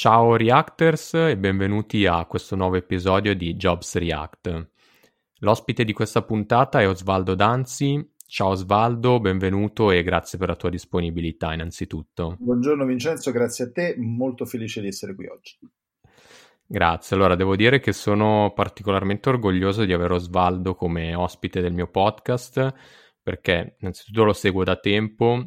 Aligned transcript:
Ciao 0.00 0.34
Reactors 0.34 1.12
e 1.12 1.36
benvenuti 1.36 2.06
a 2.06 2.24
questo 2.24 2.56
nuovo 2.56 2.76
episodio 2.76 3.36
di 3.36 3.54
Jobs 3.54 3.98
React. 3.98 4.70
L'ospite 5.40 5.84
di 5.84 5.92
questa 5.92 6.22
puntata 6.22 6.80
è 6.80 6.88
Osvaldo 6.88 7.34
Danzi. 7.34 8.02
Ciao 8.26 8.48
Osvaldo, 8.48 9.20
benvenuto 9.20 9.90
e 9.90 10.02
grazie 10.02 10.38
per 10.38 10.48
la 10.48 10.56
tua 10.56 10.70
disponibilità 10.70 11.52
innanzitutto. 11.52 12.38
Buongiorno 12.40 12.86
Vincenzo, 12.86 13.30
grazie 13.30 13.66
a 13.66 13.72
te, 13.72 13.94
molto 13.98 14.46
felice 14.46 14.80
di 14.80 14.86
essere 14.86 15.14
qui 15.14 15.26
oggi. 15.26 15.58
Grazie, 16.64 17.14
allora 17.14 17.34
devo 17.34 17.54
dire 17.54 17.78
che 17.78 17.92
sono 17.92 18.52
particolarmente 18.54 19.28
orgoglioso 19.28 19.84
di 19.84 19.92
avere 19.92 20.14
Osvaldo 20.14 20.76
come 20.76 21.14
ospite 21.14 21.60
del 21.60 21.74
mio 21.74 21.88
podcast 21.88 22.72
perché 23.22 23.76
innanzitutto 23.78 24.24
lo 24.24 24.32
seguo 24.32 24.64
da 24.64 24.76
tempo 24.76 25.44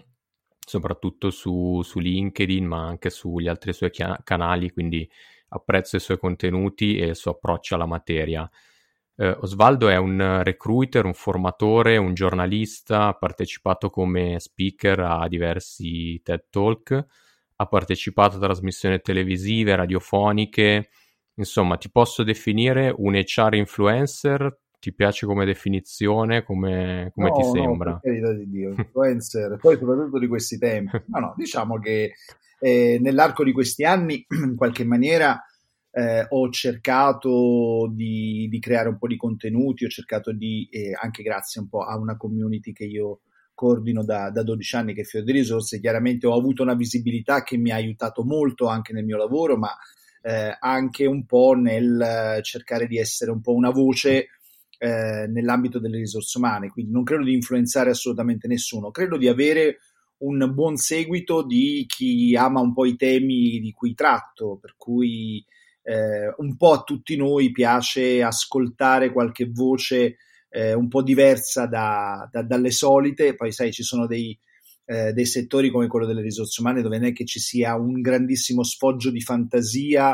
soprattutto 0.66 1.30
su, 1.30 1.82
su 1.84 2.00
LinkedIn, 2.00 2.66
ma 2.66 2.86
anche 2.86 3.10
sugli 3.10 3.48
altri 3.48 3.74
suoi 3.74 3.92
chia- 3.92 4.20
canali, 4.24 4.72
quindi 4.72 5.10
apprezzo 5.50 5.96
i 5.96 6.00
suoi 6.00 6.18
contenuti 6.18 6.98
e 6.98 7.08
il 7.08 7.16
suo 7.16 7.32
approccio 7.32 7.76
alla 7.76 7.86
materia. 7.86 8.50
Eh, 9.16 9.30
Osvaldo 9.42 9.90
è 9.90 9.98
un 9.98 10.42
recruiter, 10.44 11.06
un 11.06 11.14
formatore, 11.14 11.98
un 11.98 12.14
giornalista, 12.14 13.08
ha 13.08 13.14
partecipato 13.14 13.90
come 13.90 14.40
speaker 14.40 15.00
a 15.00 15.28
diversi 15.28 16.20
TED 16.24 16.46
Talk, 16.50 17.06
ha 17.56 17.66
partecipato 17.68 18.38
a 18.38 18.40
trasmissioni 18.40 19.00
televisive, 19.02 19.76
radiofoniche, 19.76 20.90
insomma 21.36 21.78
ti 21.78 21.92
posso 21.92 22.24
definire 22.24 22.94
un 22.98 23.14
HR 23.14 23.54
influencer 23.56 24.62
ti 24.84 24.94
piace 24.94 25.26
come 25.26 25.46
definizione? 25.46 26.44
Come, 26.44 27.10
come 27.16 27.30
no, 27.30 27.36
ti 27.36 27.44
sembra? 27.44 27.92
No, 27.92 28.00
per 28.02 28.12
carità 28.12 28.34
di 28.34 28.50
Dio, 28.50 28.74
influencer, 28.76 29.56
poi 29.56 29.78
soprattutto 29.78 30.20
di 30.20 30.28
questi 30.28 30.58
tempi. 30.58 31.02
No, 31.06 31.20
no, 31.20 31.34
diciamo 31.38 31.80
che 31.80 32.16
eh, 32.60 32.98
nell'arco 33.00 33.46
di 33.46 33.54
questi 33.54 33.86
anni, 33.86 34.26
in 34.44 34.58
qualche 34.58 34.84
maniera, 34.84 35.42
eh, 35.90 36.26
ho 36.28 36.50
cercato 36.50 37.90
di, 37.94 38.50
di, 38.50 38.60
creare 38.60 38.90
un 38.90 38.98
po' 38.98 39.08
di 39.08 39.16
contenuti, 39.16 39.86
ho 39.86 39.88
cercato 39.88 40.34
di, 40.34 40.68
eh, 40.70 40.92
anche 41.02 41.24
grazie 41.24 41.62
un 41.62 41.70
po' 41.70 41.86
a 41.86 41.98
una 41.98 42.18
community 42.18 42.74
che 42.74 42.84
io 42.84 43.22
coordino 43.54 44.04
da, 44.04 44.32
da 44.32 44.44
12 44.44 44.76
anni, 44.76 44.94
che 44.94 45.02
è 45.02 45.06
Fiore 45.06 45.26
di 45.26 45.32
Risorse, 45.32 45.80
chiaramente 45.80 46.28
ho 46.28 46.38
avuto 46.38 46.62
una 46.62 46.76
visibilità 46.76 47.42
che 47.44 47.56
mi 47.56 47.72
ha 47.72 47.76
aiutato 47.76 48.26
molto 48.26 48.68
anche 48.68 48.92
nel 48.92 49.06
mio 49.06 49.16
lavoro, 49.16 49.56
ma 49.56 49.74
eh, 50.24 50.58
anche 50.60 51.06
un 51.06 51.26
po' 51.26 51.54
nel 51.54 52.40
cercare 52.42 52.86
di 52.86 52.98
essere 52.98 53.32
un 53.32 53.40
po' 53.40 53.54
una 53.54 53.70
voce 53.70 54.28
eh, 54.84 55.28
nell'ambito 55.28 55.80
delle 55.80 55.98
risorse 55.98 56.38
umane, 56.38 56.68
quindi 56.68 56.92
non 56.92 57.06
credo 57.06 57.24
di 57.24 57.34
influenzare 57.34 57.92
assolutamente 57.92 58.50
nessuno, 58.50 58.92
credo 58.92 59.16
di 59.16 59.30
avere 59.30 59.78
un 60.18 60.52
buon 60.54 60.76
seguito 60.76 61.42
di 61.42 61.86
chi 61.88 62.36
ama 62.36 62.60
un 62.60 62.74
po' 62.74 62.86
i 62.86 62.98
temi 62.98 63.60
di 63.62 63.72
cui 63.72 63.94
tratto, 63.94 64.58
per 64.60 64.74
cui 64.76 65.42
eh, 65.84 66.34
un 66.36 66.58
po' 66.58 66.74
a 66.74 66.84
tutti 66.84 67.16
noi 67.16 67.52
piace 67.52 68.22
ascoltare 68.22 69.14
qualche 69.14 69.50
voce 69.50 70.18
eh, 70.50 70.74
un 70.74 70.90
po' 70.90 71.02
diversa 71.02 71.66
da, 71.66 72.28
da, 72.30 72.44
dalle 72.44 72.72
solite, 72.72 73.36
poi 73.36 73.54
sai 73.54 73.72
ci 73.72 73.84
sono 73.84 74.06
dei, 74.06 74.38
eh, 74.84 75.14
dei 75.14 75.26
settori 75.26 75.70
come 75.70 75.88
quello 75.88 76.06
delle 76.06 76.22
risorse 76.22 76.60
umane 76.60 76.82
dove 76.82 76.98
non 76.98 77.08
è 77.08 77.14
che 77.14 77.24
ci 77.24 77.40
sia 77.40 77.78
un 77.78 78.02
grandissimo 78.02 78.64
sfoggio 78.64 79.12
di 79.12 79.22
fantasia 79.22 80.14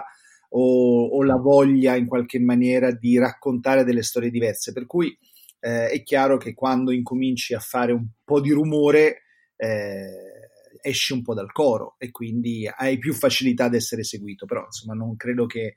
o, 0.49 1.05
o, 1.07 1.23
la 1.23 1.35
voglia 1.35 1.95
in 1.95 2.07
qualche 2.07 2.39
maniera 2.39 2.91
di 2.91 3.17
raccontare 3.17 3.83
delle 3.83 4.03
storie 4.03 4.29
diverse. 4.29 4.73
Per 4.73 4.85
cui 4.85 5.17
eh, 5.59 5.89
è 5.89 6.03
chiaro 6.03 6.37
che 6.37 6.53
quando 6.53 6.91
incominci 6.91 7.53
a 7.53 7.59
fare 7.59 7.91
un 7.91 8.07
po' 8.23 8.39
di 8.39 8.51
rumore 8.51 9.23
eh, 9.55 10.49
esci 10.81 11.13
un 11.13 11.21
po' 11.21 11.33
dal 11.33 11.51
coro 11.51 11.95
e 11.97 12.11
quindi 12.11 12.69
hai 12.73 12.97
più 12.97 13.13
facilità 13.13 13.65
ad 13.65 13.75
essere 13.75 14.03
seguito. 14.03 14.45
Però 14.45 14.65
insomma 14.65 14.93
non 14.93 15.15
credo 15.15 15.45
che 15.45 15.75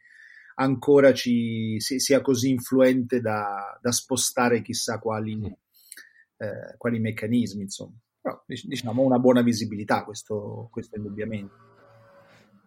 ancora 0.56 1.12
ci 1.12 1.76
sia 1.78 2.20
così 2.20 2.50
influente 2.50 3.20
da, 3.20 3.78
da 3.80 3.92
spostare 3.92 4.62
chissà 4.62 4.98
quali, 4.98 5.44
eh, 6.36 6.76
quali 6.76 6.98
meccanismi. 6.98 7.62
Insomma. 7.62 7.98
Però 8.20 8.44
diciamo 8.46 9.02
una 9.02 9.18
buona 9.18 9.42
visibilità, 9.42 10.04
questo, 10.04 10.68
questo 10.70 10.96
indubbiamente. 10.96 11.71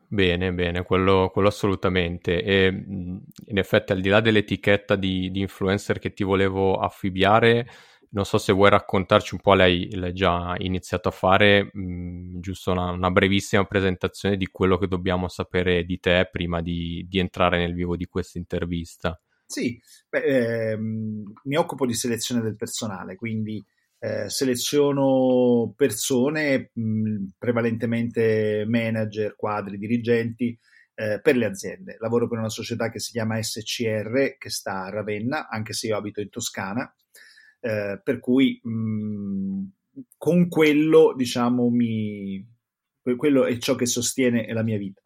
Bene, 0.07 0.53
bene, 0.53 0.83
quello, 0.83 1.29
quello 1.31 1.47
assolutamente. 1.47 2.43
E 2.43 2.67
in 2.67 3.57
effetti, 3.57 3.91
al 3.91 4.01
di 4.01 4.09
là 4.09 4.21
dell'etichetta 4.21 4.95
di, 4.95 5.31
di, 5.31 5.41
influencer 5.41 5.99
che 5.99 6.13
ti 6.13 6.23
volevo 6.23 6.77
affibbiare, 6.77 7.67
non 8.11 8.23
so 8.23 8.37
se 8.37 8.53
vuoi 8.53 8.69
raccontarci 8.69 9.33
un 9.33 9.41
po', 9.41 9.55
lei 9.55 9.93
l'hai 9.95 10.13
già 10.13 10.55
iniziato 10.59 11.09
a 11.09 11.11
fare, 11.11 11.69
mh, 11.71 12.39
giusto 12.39 12.71
una, 12.71 12.91
una, 12.91 13.11
brevissima 13.11 13.65
presentazione 13.65 14.37
di 14.37 14.47
quello 14.47 14.77
che 14.77 14.87
dobbiamo 14.87 15.27
sapere 15.27 15.83
di 15.83 15.99
te 15.99 16.29
prima 16.31 16.61
di, 16.61 17.05
di 17.09 17.19
entrare 17.19 17.57
nel 17.57 17.73
vivo 17.73 17.97
di 17.97 18.05
questa 18.05 18.37
intervista. 18.37 19.19
Sì, 19.45 19.79
beh, 20.09 20.71
ehm, 20.71 21.23
mi 21.43 21.55
occupo 21.55 21.85
di 21.85 21.93
selezione 21.93 22.41
del 22.41 22.55
personale, 22.55 23.15
quindi 23.15 23.63
eh, 23.99 24.29
seleziono 24.29 25.73
persone, 25.75 26.69
mh, 26.73 27.25
prevalentemente 27.37 28.65
manager, 28.67 29.35
quadri, 29.35 29.77
dirigenti, 29.77 30.57
eh, 30.95 31.19
per 31.21 31.35
le 31.35 31.45
aziende. 31.45 31.97
Lavoro 31.99 32.27
per 32.27 32.39
una 32.39 32.49
società 32.49 32.89
che 32.89 32.99
si 32.99 33.11
chiama 33.11 33.41
SCR, 33.41 34.37
che 34.37 34.49
sta 34.49 34.83
a 34.83 34.89
Ravenna, 34.89 35.47
anche 35.49 35.73
se 35.73 35.87
io 35.87 35.97
abito 35.97 36.21
in 36.21 36.29
Toscana, 36.29 36.93
eh, 37.59 37.99
per 38.03 38.19
cui 38.19 38.59
mh, 38.63 39.63
con 40.17 40.47
quello, 40.47 41.13
diciamo, 41.15 41.69
mi, 41.69 42.45
quello 43.15 43.45
è 43.45 43.57
ciò 43.57 43.75
che 43.75 43.85
sostiene 43.85 44.51
la 44.51 44.63
mia 44.63 44.77
vita. 44.77 45.01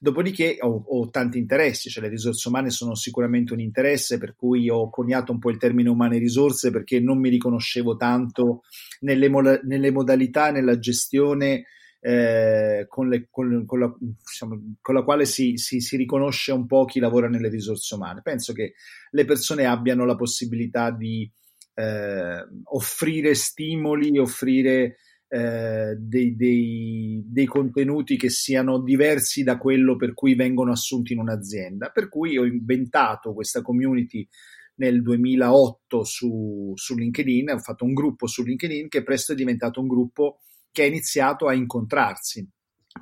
Dopodiché 0.00 0.56
ho, 0.60 0.84
ho, 0.86 1.08
tanti 1.10 1.38
interessi, 1.38 1.88
cioè 1.88 2.02
le 2.02 2.10
risorse 2.10 2.48
umane 2.48 2.70
sono 2.70 2.96
sicuramente 2.96 3.52
un 3.52 3.60
interesse, 3.60 4.18
per 4.18 4.34
cui 4.34 4.68
ho 4.68 4.90
coniato 4.90 5.30
un 5.30 5.38
po' 5.38 5.50
il 5.50 5.58
termine 5.58 5.88
umane 5.88 6.18
risorse 6.18 6.70
perché 6.70 6.98
non 6.98 7.20
mi 7.20 7.28
riconoscevo 7.28 7.96
tanto 7.96 8.62
nelle, 9.00 9.28
mo- 9.28 9.60
nelle 9.62 9.90
modalità, 9.92 10.50
nella 10.50 10.78
gestione 10.78 11.66
eh, 12.00 12.84
con, 12.88 13.08
le, 13.08 13.28
con, 13.30 13.64
con, 13.64 13.78
la, 13.78 13.94
diciamo, 13.98 14.76
con, 14.80 14.94
la, 14.94 15.02
quale 15.02 15.24
si, 15.24 15.56
si, 15.56 15.80
si, 15.80 15.96
riconosce 15.96 16.52
un 16.52 16.66
po' 16.66 16.84
chi 16.84 17.00
lavora 17.00 17.28
nelle 17.28 17.48
risorse 17.48 17.94
umane. 17.94 18.20
Penso 18.20 18.52
che 18.52 18.74
le 19.10 19.24
persone 19.24 19.64
abbiano 19.64 20.04
la 20.04 20.14
possibilità 20.14 20.90
di 20.90 21.30
eh, 21.74 22.46
offrire 22.64 23.34
stimoli, 23.34 24.18
offrire 24.18 24.96
eh, 25.34 25.96
dei, 25.98 26.36
dei, 26.36 27.24
dei, 27.26 27.46
contenuti 27.46 28.16
che 28.16 28.30
siano 28.30 28.80
diversi 28.80 29.42
da 29.42 29.58
quello 29.58 29.96
per 29.96 30.14
cui 30.14 30.36
vengono 30.36 30.70
assunti 30.70 31.12
in 31.12 31.18
un'azienda. 31.18 31.90
Per 31.90 32.08
cui 32.08 32.38
ho 32.38 32.44
inventato 32.44 33.34
questa 33.34 33.60
community 33.60 34.28
nel 34.76 35.02
2008 35.02 36.04
su, 36.04 36.70
su 36.76 36.94
LinkedIn, 36.94 37.50
ho 37.50 37.58
fatto 37.58 37.84
un 37.84 37.94
gruppo 37.94 38.28
su 38.28 38.44
LinkedIn 38.44 38.86
che 38.86 39.02
presto 39.02 39.32
è 39.32 39.34
diventato 39.34 39.80
un 39.80 39.88
gruppo 39.88 40.38
che 40.70 40.84
ha 40.84 40.86
iniziato 40.86 41.48
a 41.48 41.54
incontrarsi. 41.54 42.48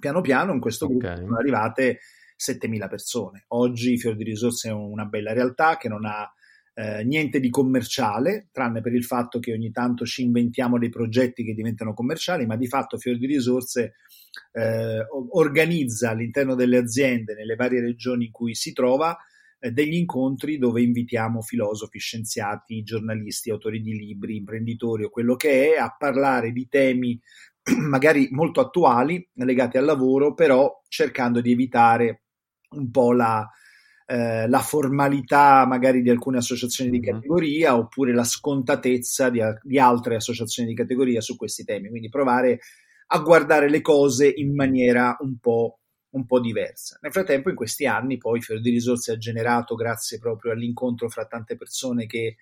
Piano 0.00 0.22
piano 0.22 0.54
in 0.54 0.60
questo 0.60 0.86
gruppo 0.86 1.08
okay. 1.08 1.18
sono 1.18 1.36
arrivate 1.36 1.98
7.000 2.38 2.88
persone. 2.88 3.44
Oggi 3.48 3.98
Fior 3.98 4.16
di 4.16 4.24
Risorse 4.24 4.70
è 4.70 4.72
una 4.72 5.04
bella 5.04 5.34
realtà 5.34 5.76
che 5.76 5.90
non 5.90 6.06
ha 6.06 6.32
eh, 6.74 7.04
niente 7.04 7.38
di 7.38 7.50
commerciale, 7.50 8.48
tranne 8.50 8.80
per 8.80 8.94
il 8.94 9.04
fatto 9.04 9.38
che 9.38 9.52
ogni 9.52 9.70
tanto 9.70 10.06
ci 10.06 10.22
inventiamo 10.22 10.78
dei 10.78 10.88
progetti 10.88 11.44
che 11.44 11.54
diventano 11.54 11.92
commerciali, 11.92 12.46
ma 12.46 12.56
di 12.56 12.66
fatto 12.66 12.98
Fior 12.98 13.18
di 13.18 13.26
Risorse 13.26 13.94
eh, 14.52 15.06
organizza 15.30 16.10
all'interno 16.10 16.54
delle 16.54 16.78
aziende, 16.78 17.34
nelle 17.34 17.56
varie 17.56 17.80
regioni 17.80 18.26
in 18.26 18.30
cui 18.30 18.54
si 18.54 18.72
trova, 18.72 19.16
eh, 19.58 19.70
degli 19.70 19.94
incontri 19.94 20.58
dove 20.58 20.82
invitiamo 20.82 21.42
filosofi, 21.42 21.98
scienziati, 21.98 22.82
giornalisti, 22.82 23.50
autori 23.50 23.80
di 23.80 23.96
libri, 23.96 24.36
imprenditori 24.36 25.04
o 25.04 25.10
quello 25.10 25.36
che 25.36 25.74
è 25.74 25.78
a 25.78 25.94
parlare 25.96 26.52
di 26.52 26.68
temi 26.68 27.20
magari 27.78 28.28
molto 28.30 28.60
attuali 28.60 29.28
legati 29.34 29.76
al 29.76 29.84
lavoro, 29.84 30.34
però 30.34 30.80
cercando 30.88 31.40
di 31.40 31.52
evitare 31.52 32.22
un 32.70 32.90
po' 32.90 33.12
la, 33.12 33.46
eh, 34.06 34.48
la 34.48 34.60
formalità 34.60 35.66
magari 35.66 36.02
di 36.02 36.10
alcune 36.10 36.38
associazioni 36.38 36.90
di 36.90 37.00
mm-hmm. 37.00 37.14
categoria 37.14 37.76
oppure 37.76 38.12
la 38.12 38.24
scontatezza 38.24 39.30
di, 39.30 39.40
di, 39.62 39.78
altre 39.78 40.16
associazioni 40.16 40.68
di 40.68 40.74
categoria 40.74 41.20
su 41.20 41.36
questi 41.36 41.64
temi. 41.64 41.88
Quindi 41.88 42.08
provare 42.08 42.60
a 43.08 43.18
guardare 43.20 43.68
le 43.68 43.80
cose 43.80 44.28
in 44.28 44.54
maniera 44.54 45.16
un 45.20 45.38
po' 45.38 45.78
un 46.12 46.26
po' 46.26 46.40
diversa. 46.40 46.98
Nel 47.00 47.12
frattempo, 47.12 47.48
in 47.48 47.56
questi 47.56 47.86
anni, 47.86 48.18
poi 48.18 48.42
Fiore 48.42 48.60
di 48.60 48.70
Risorse 48.70 49.12
ha 49.12 49.16
generato, 49.16 49.74
grazie 49.74 50.18
proprio 50.18 50.52
all'incontro 50.52 51.08
fra 51.08 51.24
tante 51.24 51.56
persone 51.56 52.06
che 52.06 52.36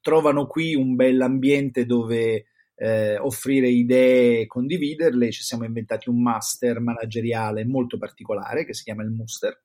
trovano 0.00 0.46
qui 0.46 0.74
un 0.76 0.94
bell'ambiente 0.94 1.86
dove 1.86 2.46
eh, 2.76 3.18
offrire 3.18 3.68
idee 3.68 4.40
e 4.40 4.46
condividerle, 4.46 5.30
ci 5.32 5.42
siamo 5.42 5.64
inventati 5.64 6.08
un 6.08 6.22
master 6.22 6.78
manageriale 6.80 7.64
molto 7.64 7.98
particolare 7.98 8.64
che 8.64 8.74
si 8.74 8.84
chiama 8.84 9.02
il 9.02 9.10
Muster. 9.10 9.60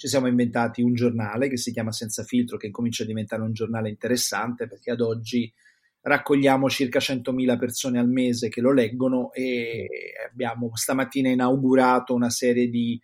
Ci 0.00 0.08
siamo 0.08 0.28
inventati 0.28 0.80
un 0.80 0.94
giornale 0.94 1.50
che 1.50 1.58
si 1.58 1.72
chiama 1.72 1.92
Senza 1.92 2.22
Filtro, 2.22 2.56
che 2.56 2.70
comincia 2.70 3.02
a 3.02 3.06
diventare 3.06 3.42
un 3.42 3.52
giornale 3.52 3.90
interessante 3.90 4.66
perché 4.66 4.92
ad 4.92 5.02
oggi 5.02 5.52
raccogliamo 6.00 6.70
circa 6.70 6.98
100.000 6.98 7.58
persone 7.58 7.98
al 7.98 8.08
mese 8.08 8.48
che 8.48 8.62
lo 8.62 8.72
leggono 8.72 9.30
e 9.34 9.86
abbiamo 10.26 10.70
stamattina 10.72 11.28
inaugurato 11.28 12.14
una 12.14 12.30
serie 12.30 12.70
di 12.70 12.98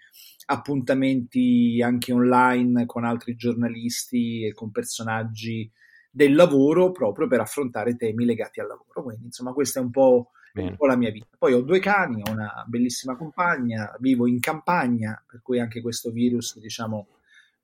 appuntamenti 0.47 1.83
anche 1.83 2.15
online 2.15 2.87
con 2.87 3.05
altri 3.05 3.37
giornalisti 3.37 4.47
e 4.47 4.55
con 4.55 4.71
personaggi 4.71 5.71
del 6.11 6.35
lavoro 6.35 6.93
proprio 6.93 7.27
per 7.27 7.41
affrontare 7.41 7.97
temi 7.97 8.25
legati 8.25 8.61
al 8.61 8.69
lavoro. 8.69 9.03
Quindi, 9.03 9.27
insomma, 9.27 9.53
questa 9.53 9.81
è 9.81 9.83
un 9.83 9.91
po', 9.91 10.31
un 10.63 10.77
po', 10.77 10.87
la 10.87 10.97
mia 10.97 11.11
vita. 11.11 11.27
Poi 11.39 11.53
ho 11.53 11.61
due 11.61 11.79
cani, 11.79 12.23
ho 12.25 12.31
una 12.31 12.65
bellissima 12.67 13.17
compagna, 13.17 13.95
vivo 13.99 14.27
in 14.27 14.41
campagna, 14.41 15.23
per 15.27 15.43
cui 15.43 15.61
anche 15.61 15.81
questo 15.81 16.11
virus, 16.11 16.59
diciamo, 16.59 17.09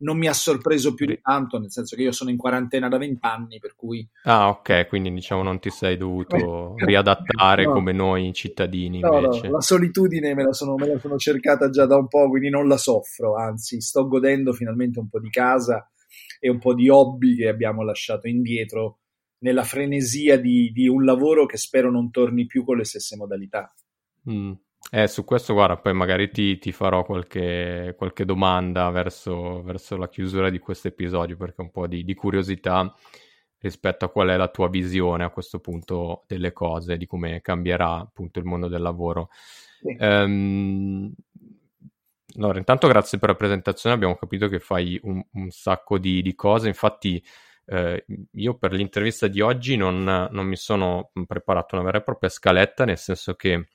non 0.02 0.18
mi 0.18 0.26
ha 0.26 0.32
sorpreso 0.32 0.94
più 0.94 1.06
di 1.06 1.20
tanto, 1.20 1.58
nel 1.58 1.70
senso 1.70 1.96
che 1.96 2.02
io 2.02 2.12
sono 2.12 2.30
in 2.30 2.36
quarantena 2.36 2.88
da 2.88 2.98
vent'anni, 2.98 3.58
per 3.58 3.74
cui... 3.74 4.06
Ah, 4.24 4.48
ok, 4.48 4.86
quindi 4.88 5.12
diciamo 5.12 5.42
non 5.42 5.58
ti 5.58 5.70
sei 5.70 5.96
dovuto 5.96 6.74
riadattare 6.84 7.64
no. 7.64 7.72
come 7.72 7.92
noi 7.92 8.32
cittadini 8.32 9.00
no, 9.00 9.18
invece. 9.18 9.46
No, 9.46 9.54
la 9.54 9.60
solitudine 9.60 10.34
me 10.34 10.44
la, 10.44 10.52
sono, 10.52 10.74
me 10.74 10.88
la, 10.88 10.98
sono, 10.98 11.16
cercata 11.16 11.70
già 11.70 11.86
da 11.86 11.96
un 11.96 12.08
po', 12.08 12.28
quindi 12.28 12.50
non 12.50 12.68
la 12.68 12.76
soffro, 12.76 13.36
anzi 13.36 13.80
sto 13.80 14.06
godendo 14.06 14.52
finalmente 14.52 14.98
un 14.98 15.08
po' 15.08 15.20
di 15.20 15.30
casa 15.30 15.88
e 16.40 16.50
un 16.50 16.58
po' 16.58 16.74
di 16.74 16.88
hobby 16.88 17.36
che 17.36 17.48
abbiamo 17.48 17.82
lasciato 17.82 18.26
indietro 18.26 18.98
nella 19.42 19.64
frenesia 19.64 20.38
di, 20.38 20.70
di 20.72 20.88
un 20.88 21.04
lavoro 21.04 21.46
che 21.46 21.56
spero 21.56 21.90
non 21.90 22.10
torni 22.10 22.46
più 22.46 22.64
con 22.64 22.76
le 22.76 22.84
stesse 22.84 23.16
modalità. 23.16 23.72
Mm. 24.30 24.52
Eh, 24.90 25.06
su 25.06 25.24
questo, 25.24 25.52
guarda, 25.52 25.76
poi 25.76 25.94
magari 25.94 26.30
ti, 26.30 26.58
ti 26.58 26.72
farò 26.72 27.04
qualche, 27.04 27.94
qualche 27.96 28.24
domanda 28.24 28.90
verso, 28.90 29.62
verso, 29.62 29.96
la 29.96 30.08
chiusura 30.08 30.50
di 30.50 30.58
questo 30.58 30.88
episodio, 30.88 31.36
perché 31.36 31.60
un 31.60 31.70
po' 31.70 31.86
di, 31.86 32.04
di, 32.04 32.14
curiosità 32.14 32.92
rispetto 33.58 34.04
a 34.04 34.10
qual 34.10 34.28
è 34.28 34.36
la 34.36 34.48
tua 34.48 34.68
visione 34.68 35.24
a 35.24 35.30
questo 35.30 35.60
punto 35.60 36.24
delle 36.26 36.52
cose, 36.52 36.96
di 36.96 37.06
come 37.06 37.40
cambierà 37.40 38.00
appunto 38.00 38.40
il 38.40 38.44
mondo 38.44 38.68
del 38.68 38.82
lavoro. 38.82 39.28
Sì. 39.80 39.96
Um, 39.98 41.12
allora, 42.36 42.58
intanto 42.58 42.88
grazie 42.88 43.18
per 43.18 43.30
la 43.30 43.36
presentazione, 43.36 43.94
abbiamo 43.94 44.16
capito 44.16 44.48
che 44.48 44.58
fai 44.58 44.98
un, 45.04 45.22
un 45.32 45.50
sacco 45.50 45.98
di, 45.98 46.22
di, 46.22 46.34
cose, 46.34 46.68
infatti 46.68 47.22
eh, 47.64 48.04
io 48.32 48.58
per 48.58 48.72
l'intervista 48.72 49.28
di 49.28 49.40
oggi 49.40 49.76
non, 49.76 50.02
non 50.02 50.46
mi 50.46 50.56
sono 50.56 51.10
preparato 51.26 51.74
una 51.76 51.84
vera 51.84 51.98
e 51.98 52.02
propria 52.02 52.28
scaletta, 52.30 52.84
nel 52.84 52.98
senso 52.98 53.34
che 53.34 53.68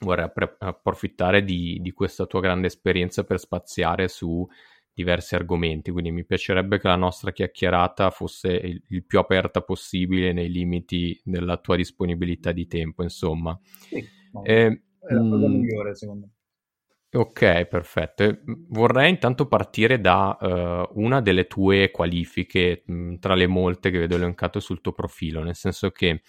vorrei 0.00 0.24
app- 0.24 0.62
approfittare 0.62 1.44
di, 1.44 1.78
di, 1.80 1.92
questa 1.92 2.26
tua 2.26 2.40
grande 2.40 2.66
esperienza 2.66 3.24
per 3.24 3.38
spaziare 3.38 4.08
su 4.08 4.46
diversi 4.94 5.34
argomenti, 5.34 5.90
quindi 5.90 6.10
mi 6.10 6.24
piacerebbe 6.24 6.78
che 6.78 6.88
la 6.88 6.96
nostra 6.96 7.32
chiacchierata 7.32 8.10
fosse 8.10 8.48
il, 8.48 8.82
il 8.88 9.04
più 9.04 9.18
aperta 9.18 9.62
possibile 9.62 10.32
nei 10.32 10.50
limiti 10.50 11.18
della 11.24 11.56
tua 11.56 11.76
disponibilità 11.76 12.52
di 12.52 12.66
tempo, 12.66 13.02
insomma. 13.02 13.58
Sì, 13.88 14.04
no, 14.32 14.44
eh, 14.44 14.82
è 15.00 15.14
la 15.14 15.20
cosa 15.20 15.48
mm, 15.48 15.52
migliore, 15.52 15.94
secondo 15.94 16.26
me. 16.26 16.32
Ok, 17.14 17.66
perfetto. 17.66 18.38
Vorrei 18.68 19.10
intanto 19.10 19.46
partire 19.46 20.00
da 20.00 20.36
uh, 20.40 20.98
una 20.98 21.20
delle 21.20 21.46
tue 21.46 21.90
qualifiche, 21.90 22.84
mh, 22.86 22.94
mm, 22.94 23.14
tra 23.16 23.34
le 23.34 23.46
molte 23.46 23.90
che 23.90 23.98
vedo 23.98 24.14
elencate 24.14 24.60
sul 24.60 24.80
tuo 24.80 24.92
profilo, 24.92 25.42
nel 25.42 25.54
senso 25.54 25.90
che 25.90 26.22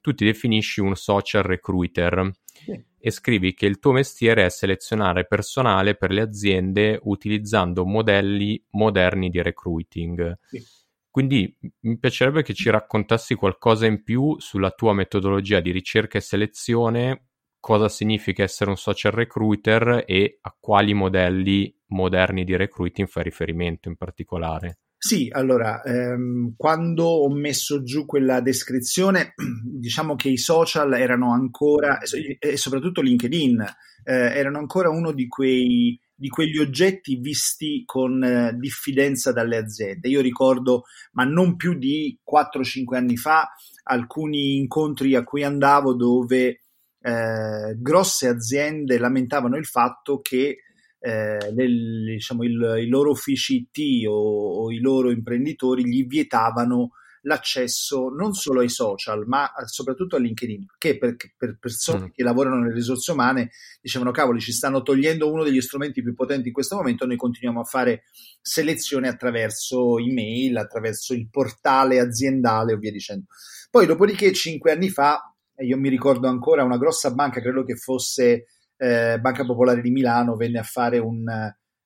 tu 0.00 0.14
ti 0.14 0.24
definisci 0.24 0.80
un 0.80 0.96
social 0.96 1.42
recruiter 1.42 2.30
sì. 2.42 2.82
e 2.98 3.10
scrivi 3.10 3.52
che 3.52 3.66
il 3.66 3.78
tuo 3.78 3.92
mestiere 3.92 4.46
è 4.46 4.48
selezionare 4.48 5.26
personale 5.26 5.94
per 5.94 6.10
le 6.10 6.22
aziende 6.22 6.98
utilizzando 7.02 7.84
modelli 7.84 8.64
moderni 8.70 9.28
di 9.28 9.42
recruiting. 9.42 10.38
Sì. 10.46 10.64
Quindi 11.10 11.54
mi 11.80 11.98
piacerebbe 11.98 12.42
che 12.42 12.54
ci 12.54 12.70
raccontassi 12.70 13.34
qualcosa 13.34 13.84
in 13.84 14.02
più 14.02 14.38
sulla 14.38 14.70
tua 14.70 14.94
metodologia 14.94 15.60
di 15.60 15.70
ricerca 15.72 16.16
e 16.16 16.22
selezione, 16.22 17.29
cosa 17.60 17.88
significa 17.88 18.42
essere 18.42 18.70
un 18.70 18.76
social 18.76 19.12
recruiter 19.12 20.04
e 20.06 20.38
a 20.40 20.56
quali 20.58 20.94
modelli 20.94 21.72
moderni 21.88 22.44
di 22.44 22.56
recruiting 22.56 23.06
fai 23.06 23.24
riferimento 23.24 23.88
in 23.88 23.96
particolare. 23.96 24.78
Sì, 25.02 25.28
allora, 25.30 25.82
ehm, 25.82 26.54
quando 26.56 27.04
ho 27.04 27.32
messo 27.32 27.82
giù 27.82 28.04
quella 28.04 28.40
descrizione, 28.40 29.34
diciamo 29.64 30.14
che 30.14 30.28
i 30.28 30.36
social 30.36 30.92
erano 30.92 31.32
ancora, 31.32 31.98
e 32.38 32.56
soprattutto 32.56 33.00
LinkedIn, 33.00 33.60
eh, 34.04 34.12
erano 34.12 34.58
ancora 34.58 34.90
uno 34.90 35.12
di 35.12 35.26
quei 35.26 35.98
di 36.20 36.28
quegli 36.28 36.58
oggetti 36.58 37.16
visti 37.16 37.82
con 37.86 38.22
eh, 38.22 38.54
diffidenza 38.58 39.32
dalle 39.32 39.56
aziende. 39.56 40.06
Io 40.08 40.20
ricordo, 40.20 40.82
ma 41.12 41.24
non 41.24 41.56
più 41.56 41.72
di 41.78 42.20
4-5 42.22 42.94
anni 42.94 43.16
fa, 43.16 43.48
alcuni 43.84 44.58
incontri 44.58 45.14
a 45.14 45.24
cui 45.24 45.44
andavo 45.44 45.94
dove 45.94 46.64
eh, 47.02 47.76
grosse 47.78 48.28
aziende 48.28 48.98
lamentavano 48.98 49.56
il 49.56 49.66
fatto 49.66 50.20
che 50.20 50.58
eh, 50.98 51.52
nel, 51.54 52.04
diciamo, 52.04 52.44
il, 52.44 52.76
i 52.80 52.88
loro 52.88 53.10
uffici 53.10 53.66
IT 53.72 54.06
o, 54.06 54.64
o, 54.64 54.70
i 54.70 54.80
loro 54.80 55.10
imprenditori 55.10 55.86
gli 55.88 56.06
vietavano 56.06 56.90
l'accesso 57.22 58.08
non 58.08 58.32
solo 58.32 58.60
ai 58.60 58.70
social 58.70 59.26
ma 59.26 59.50
soprattutto 59.64 60.16
a 60.16 60.18
LinkedIn 60.18 60.64
che 60.78 60.96
per, 60.96 61.16
per 61.36 61.58
persone 61.58 62.06
mm. 62.06 62.10
che 62.14 62.22
lavorano 62.22 62.60
nelle 62.60 62.72
risorse 62.72 63.12
umane 63.12 63.50
dicevano 63.80 64.10
cavoli 64.10 64.40
ci 64.40 64.52
stanno 64.52 64.80
togliendo 64.80 65.30
uno 65.30 65.44
degli 65.44 65.60
strumenti 65.60 66.02
più 66.02 66.14
potenti 66.14 66.48
in 66.48 66.54
questo 66.54 66.76
momento 66.76 67.04
noi 67.04 67.16
continuiamo 67.16 67.60
a 67.60 67.64
fare 67.64 68.04
selezione 68.40 69.08
attraverso 69.08 69.98
email 69.98 70.56
attraverso 70.56 71.12
il 71.12 71.28
portale 71.28 72.00
aziendale 72.00 72.72
e 72.72 72.76
via 72.78 72.90
dicendo 72.90 73.26
poi 73.70 73.84
dopodiché 73.84 74.32
cinque 74.32 74.72
anni 74.72 74.88
fa 74.88 75.29
io 75.60 75.76
mi 75.76 75.88
ricordo 75.88 76.28
ancora 76.28 76.64
una 76.64 76.78
grossa 76.78 77.12
banca 77.12 77.40
credo 77.40 77.64
che 77.64 77.76
fosse 77.76 78.46
eh, 78.76 79.18
Banca 79.20 79.44
Popolare 79.44 79.80
di 79.80 79.90
Milano 79.90 80.36
venne 80.36 80.58
a 80.58 80.62
fare 80.64 80.98
un, 80.98 81.26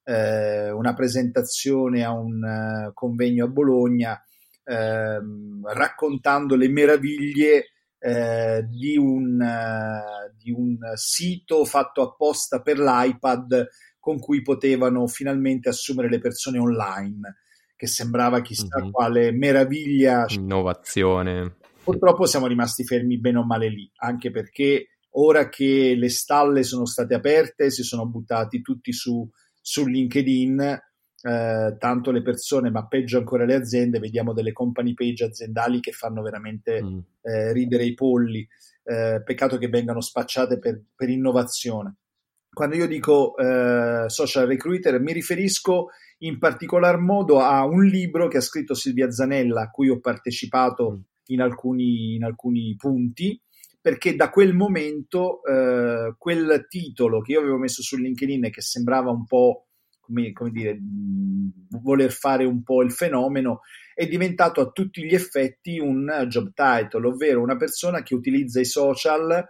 eh, 0.04 0.70
una 0.70 0.94
presentazione 0.94 2.04
a 2.04 2.12
un 2.12 2.42
uh, 2.42 2.92
convegno 2.92 3.46
a 3.46 3.48
Bologna 3.48 4.22
ehm, 4.64 5.62
raccontando 5.72 6.56
le 6.56 6.68
meraviglie 6.68 7.64
eh, 7.98 8.66
di 8.68 8.96
un, 8.96 9.40
uh, 9.40 10.34
di, 10.36 10.50
un, 10.50 10.76
sito 10.94 11.64
fatto 11.64 12.02
apposta 12.02 12.60
per 12.60 12.78
l'iPad 12.78 13.68
con 13.98 14.18
cui 14.18 14.42
potevano 14.42 15.06
finalmente 15.06 15.70
assumere 15.70 16.10
le 16.10 16.18
persone 16.18 16.58
online, 16.58 17.36
che 17.74 17.86
sembrava 17.86 18.42
chissà 18.42 18.78
mm-hmm. 18.78 18.90
quale 18.90 19.32
meraviglia. 19.32 20.26
Innovazione 20.28 21.56
Purtroppo 21.84 22.24
siamo 22.24 22.46
rimasti 22.46 22.82
fermi 22.82 23.18
bene 23.18 23.38
o 23.38 23.44
male 23.44 23.68
lì, 23.68 23.90
anche 23.96 24.30
perché 24.30 24.88
ora 25.16 25.50
che 25.50 25.94
le 25.94 26.08
stalle 26.08 26.62
sono 26.62 26.86
state 26.86 27.12
aperte, 27.12 27.70
si 27.70 27.82
sono 27.82 28.06
buttati 28.06 28.62
tutti 28.62 28.90
su, 28.90 29.28
su 29.60 29.86
LinkedIn, 29.86 30.60
eh, 30.60 31.76
tanto 31.78 32.10
le 32.10 32.22
persone, 32.22 32.70
ma 32.70 32.86
peggio 32.86 33.18
ancora 33.18 33.44
le 33.44 33.54
aziende, 33.54 33.98
vediamo 33.98 34.32
delle 34.32 34.52
company 34.52 34.94
page 34.94 35.24
aziendali 35.24 35.80
che 35.80 35.92
fanno 35.92 36.22
veramente 36.22 36.82
mm. 36.82 36.98
eh, 37.20 37.52
ridere 37.52 37.84
i 37.84 37.92
polli. 37.92 38.48
Eh, 38.86 39.22
peccato 39.24 39.56
che 39.56 39.68
vengano 39.68 40.00
spacciate 40.00 40.58
per, 40.58 40.78
per 40.94 41.08
innovazione. 41.08 41.96
Quando 42.52 42.76
io 42.76 42.86
dico 42.86 43.36
eh, 43.36 44.04
social 44.08 44.46
recruiter 44.46 45.00
mi 45.00 45.12
riferisco 45.12 45.88
in 46.18 46.38
particolar 46.38 46.98
modo 46.98 47.40
a 47.40 47.64
un 47.64 47.84
libro 47.84 48.28
che 48.28 48.36
ha 48.36 48.42
scritto 48.42 48.74
Silvia 48.74 49.10
Zanella, 49.10 49.62
a 49.62 49.70
cui 49.70 49.88
ho 49.88 50.00
partecipato 50.00 50.90
mm. 50.90 51.00
In 51.26 51.40
alcuni, 51.40 52.14
in 52.14 52.24
alcuni 52.24 52.74
punti, 52.76 53.40
perché 53.80 54.16
da 54.16 54.30
quel 54.30 54.54
momento 54.54 55.42
eh, 55.44 56.14
quel 56.16 56.66
titolo 56.68 57.20
che 57.20 57.32
io 57.32 57.40
avevo 57.40 57.58
messo 57.58 57.82
su 57.82 57.96
LinkedIn 57.96 58.46
e 58.46 58.50
che 58.50 58.62
sembrava 58.62 59.10
un 59.10 59.26
po' 59.26 59.66
come, 60.04 60.32
come 60.32 60.50
dire, 60.50 60.78
voler 61.82 62.12
fare 62.12 62.44
un 62.44 62.62
po' 62.62 62.82
il 62.82 62.92
fenomeno, 62.92 63.60
è 63.94 64.06
diventato 64.06 64.60
a 64.60 64.70
tutti 64.70 65.02
gli 65.04 65.14
effetti 65.14 65.78
un 65.78 66.26
job 66.28 66.52
title, 66.52 67.06
ovvero 67.06 67.40
una 67.40 67.56
persona 67.56 68.02
che 68.02 68.14
utilizza 68.14 68.60
i 68.60 68.66
social 68.66 69.46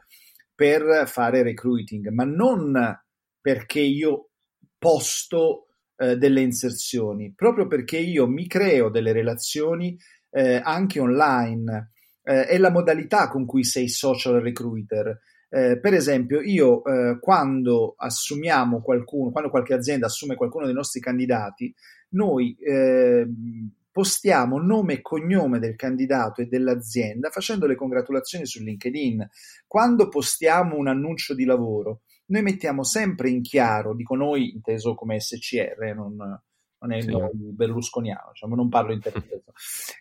per 0.54 1.08
fare 1.08 1.42
recruiting, 1.42 2.08
ma 2.08 2.24
non 2.24 3.00
perché 3.40 3.80
io 3.80 4.30
posto 4.78 5.66
eh, 5.96 6.16
delle 6.16 6.40
inserzioni, 6.40 7.32
proprio 7.34 7.66
perché 7.66 7.98
io 7.98 8.26
mi 8.28 8.46
creo 8.46 8.90
delle 8.90 9.12
relazioni 9.12 9.96
eh, 10.34 10.60
anche 10.62 10.98
online. 10.98 11.92
Eh, 12.22 12.46
è 12.46 12.58
la 12.58 12.70
modalità 12.70 13.28
con 13.28 13.46
cui 13.46 13.64
sei 13.64 13.88
social 13.88 14.40
recruiter. 14.40 15.20
Eh, 15.48 15.78
per 15.78 15.94
esempio, 15.94 16.40
io 16.40 16.84
eh, 16.84 17.18
quando 17.20 17.94
assumiamo 17.96 18.80
qualcuno, 18.80 19.30
quando 19.30 19.50
qualche 19.50 19.74
azienda 19.74 20.06
assume 20.06 20.34
qualcuno 20.34 20.64
dei 20.64 20.74
nostri 20.74 21.00
candidati, 21.00 21.72
noi 22.10 22.56
eh, 22.58 23.26
postiamo 23.92 24.58
nome 24.58 24.94
e 24.94 25.02
cognome 25.02 25.60
del 25.60 25.76
candidato 25.76 26.40
e 26.40 26.46
dell'azienda 26.46 27.30
facendo 27.30 27.66
le 27.66 27.76
congratulazioni 27.76 28.46
su 28.46 28.60
LinkedIn. 28.60 29.28
Quando 29.68 30.08
postiamo 30.08 30.76
un 30.76 30.88
annuncio 30.88 31.34
di 31.34 31.44
lavoro, 31.44 32.00
noi 32.26 32.42
mettiamo 32.42 32.82
sempre 32.82 33.28
in 33.28 33.42
chiaro, 33.42 33.94
dico 33.94 34.16
noi 34.16 34.50
inteso 34.50 34.94
come 34.94 35.20
SCR, 35.20 35.94
non, 35.94 36.16
non 36.84 36.92
è 36.92 37.00
sì. 37.00 37.10
il 37.10 37.30
berlusconiano, 37.32 38.30
diciamo, 38.32 38.54
non 38.54 38.68
parlo 38.68 38.92
in 38.92 39.00
termini. 39.00 39.42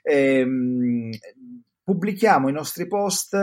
ehm, 0.04 1.10
pubblichiamo 1.84 2.50
i 2.50 2.54
nostri 2.54 2.88
post 2.88 3.36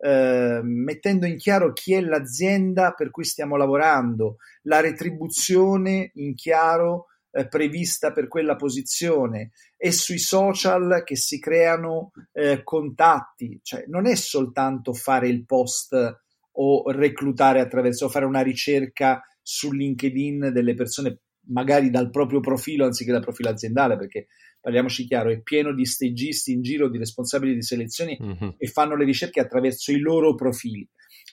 eh, 0.00 0.60
mettendo 0.62 1.26
in 1.26 1.36
chiaro 1.36 1.72
chi 1.72 1.94
è 1.94 2.00
l'azienda 2.00 2.92
per 2.92 3.10
cui 3.10 3.24
stiamo 3.24 3.56
lavorando, 3.56 4.36
la 4.62 4.80
retribuzione 4.80 6.10
in 6.14 6.34
chiaro 6.34 7.06
eh, 7.30 7.48
prevista 7.48 8.12
per 8.12 8.28
quella 8.28 8.56
posizione 8.56 9.50
e 9.76 9.92
sui 9.92 10.18
social 10.18 11.02
che 11.04 11.16
si 11.16 11.38
creano 11.38 12.12
eh, 12.32 12.62
contatti, 12.62 13.60
cioè 13.62 13.84
non 13.88 14.06
è 14.06 14.14
soltanto 14.14 14.92
fare 14.92 15.28
il 15.28 15.44
post 15.44 15.94
o 16.60 16.90
reclutare 16.90 17.60
attraverso 17.60 18.08
fare 18.08 18.24
una 18.24 18.40
ricerca 18.40 19.22
su 19.40 19.72
LinkedIn 19.72 20.50
delle 20.52 20.74
persone 20.74 21.20
magari 21.48 21.90
dal 21.90 22.10
proprio 22.10 22.40
profilo 22.40 22.84
anziché 22.84 23.12
dal 23.12 23.22
profilo 23.22 23.50
aziendale 23.50 23.96
perché 23.96 24.26
parliamoci 24.60 25.06
chiaro, 25.06 25.30
è 25.30 25.40
pieno 25.40 25.72
di 25.72 25.84
stagisti 25.84 26.52
in 26.52 26.62
giro, 26.62 26.88
di 26.88 26.98
responsabili 26.98 27.54
di 27.54 27.62
selezioni 27.62 28.18
mm-hmm. 28.20 28.50
e 28.58 28.66
fanno 28.66 28.96
le 28.96 29.04
ricerche 29.04 29.40
attraverso 29.40 29.92
i 29.92 29.98
loro 29.98 30.34
profili. 30.34 30.86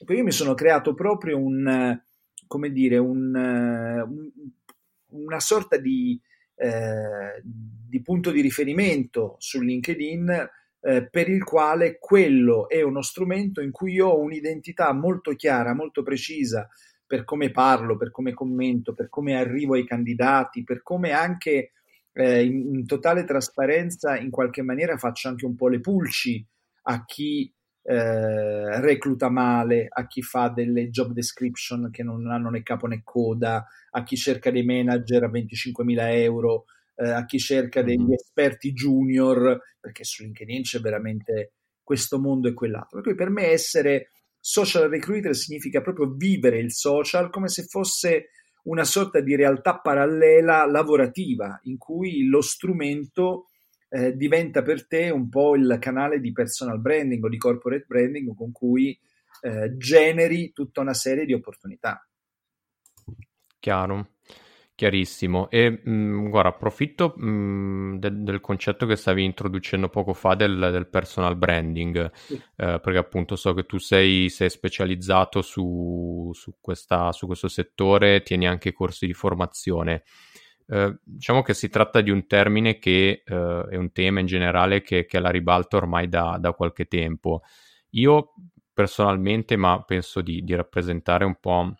Poi 0.04 0.16
io 0.16 0.24
mi 0.24 0.32
sono 0.32 0.54
creato 0.54 0.94
proprio 0.94 1.38
un, 1.38 1.98
come 2.46 2.70
dire, 2.70 2.98
un, 2.98 3.34
un, 3.34 4.30
una 5.08 5.40
sorta 5.40 5.76
di, 5.76 6.20
eh, 6.54 7.42
di, 7.42 8.02
punto 8.02 8.30
di 8.30 8.40
riferimento 8.40 9.36
su 9.38 9.60
LinkedIn 9.60 10.50
eh, 10.80 11.08
per 11.08 11.28
il 11.28 11.42
quale 11.42 11.98
quello 11.98 12.68
è 12.68 12.82
uno 12.82 13.02
strumento 13.02 13.60
in 13.60 13.70
cui 13.70 13.94
io 13.94 14.08
ho 14.08 14.20
un'identità 14.20 14.92
molto 14.92 15.34
chiara, 15.34 15.74
molto 15.74 16.02
precisa 16.02 16.68
per 17.06 17.24
come 17.24 17.50
parlo, 17.50 17.96
per 17.96 18.10
come 18.10 18.32
commento, 18.32 18.92
per 18.92 19.08
come 19.08 19.36
arrivo 19.36 19.74
ai 19.74 19.86
candidati, 19.86 20.64
per 20.64 20.82
come 20.82 21.12
anche 21.12 21.72
eh, 22.12 22.44
in, 22.44 22.74
in, 22.74 22.86
totale 22.86 23.24
trasparenza 23.24 24.16
in 24.16 24.30
qualche 24.30 24.62
maniera 24.62 24.96
faccio 24.96 25.28
anche 25.28 25.46
un 25.46 25.54
po' 25.54 25.68
le 25.68 25.80
pulci 25.80 26.44
a 26.88 27.04
chi 27.04 27.52
eh, 27.82 28.80
recluta 28.80 29.28
male, 29.28 29.86
a 29.88 30.06
chi 30.06 30.22
fa 30.22 30.48
delle 30.48 30.90
job 30.90 31.12
description 31.12 31.90
che 31.92 32.02
non 32.02 32.26
hanno 32.28 32.50
né 32.50 32.62
capo 32.62 32.86
né 32.86 33.02
coda, 33.04 33.64
a 33.90 34.02
chi 34.02 34.16
cerca 34.16 34.50
dei 34.50 34.64
manager 34.64 35.24
a 35.24 35.30
25.000 35.30 35.96
euro, 36.22 36.64
eh, 36.96 37.10
a 37.10 37.24
chi 37.24 37.38
cerca 37.38 37.82
degli 37.82 38.00
mm-hmm. 38.00 38.12
esperti 38.12 38.72
junior, 38.72 39.60
perché 39.78 40.02
su 40.02 40.24
LinkedIn 40.24 40.62
c'è 40.62 40.80
veramente 40.80 41.52
questo 41.82 42.18
mondo 42.18 42.48
e 42.48 42.54
quell'altro. 42.54 43.00
Per 43.00 43.02
cui 43.02 43.14
per 43.14 43.30
me 43.30 43.46
essere 43.46 44.08
social 44.46 44.88
recruiter 44.88 45.34
significa 45.34 45.80
proprio 45.80 46.14
vivere 46.14 46.60
il 46.60 46.70
social 46.70 47.30
come 47.30 47.48
se 47.48 47.64
fosse 47.64 48.28
una 48.66 48.84
sorta 48.84 49.18
di 49.20 49.34
realtà 49.34 49.80
parallela 49.80 50.64
lavorativa 50.66 51.58
in 51.64 51.76
cui 51.76 52.28
lo 52.28 52.40
strumento 52.40 53.46
eh, 53.88 54.14
diventa 54.14 54.62
per 54.62 54.86
te 54.86 55.10
un 55.10 55.28
po' 55.28 55.56
il 55.56 55.78
canale 55.80 56.20
di 56.20 56.30
personal 56.30 56.80
branding 56.80 57.24
o 57.24 57.28
di 57.28 57.38
corporate 57.38 57.86
branding 57.88 58.36
con 58.36 58.52
cui 58.52 58.96
eh, 59.40 59.76
generi 59.76 60.52
tutta 60.52 60.80
una 60.80 60.94
serie 60.94 61.24
di 61.24 61.32
opportunità. 61.32 62.08
Chiaro. 63.58 64.10
Chiarissimo. 64.76 65.48
E 65.48 65.70
mh, 65.70 65.90
mm, 65.90 66.28
guarda, 66.28 66.50
approfitto 66.50 67.14
mh, 67.16 67.26
mm, 67.26 67.96
del, 67.96 68.22
del, 68.22 68.40
concetto 68.42 68.84
che 68.84 68.96
stavi 68.96 69.24
introducendo 69.24 69.88
poco 69.88 70.12
fa 70.12 70.34
del, 70.34 70.68
del 70.70 70.86
personal 70.86 71.34
branding, 71.34 72.12
sì. 72.12 72.34
eh, 72.34 72.78
perché 72.78 72.98
appunto 72.98 73.36
so 73.36 73.54
che 73.54 73.64
tu 73.64 73.78
sei, 73.78 74.28
sei 74.28 74.50
specializzato 74.50 75.40
su, 75.40 76.30
su, 76.34 76.56
questa, 76.60 77.10
su, 77.12 77.24
questo 77.26 77.48
settore, 77.48 78.20
tieni 78.20 78.46
anche 78.46 78.74
corsi 78.74 79.06
di 79.06 79.14
formazione. 79.14 80.02
Eh, 80.68 80.98
diciamo 81.02 81.40
che 81.40 81.54
si 81.54 81.70
tratta 81.70 82.02
di 82.02 82.10
un 82.10 82.26
termine 82.26 82.78
che 82.78 83.22
eh, 83.24 83.66
è 83.70 83.76
un 83.76 83.92
tema 83.92 84.20
in 84.20 84.26
generale 84.26 84.82
che, 84.82 85.06
che 85.06 85.16
è 85.16 85.20
alla 85.20 85.30
ribalta 85.30 85.78
ormai 85.78 86.06
da, 86.06 86.36
da, 86.38 86.52
qualche 86.52 86.84
tempo. 86.84 87.40
Io 87.92 88.34
personalmente, 88.74 89.56
ma 89.56 89.82
penso 89.84 90.20
di, 90.20 90.44
di 90.44 90.54
rappresentare 90.54 91.24
un 91.24 91.36
po' 91.40 91.74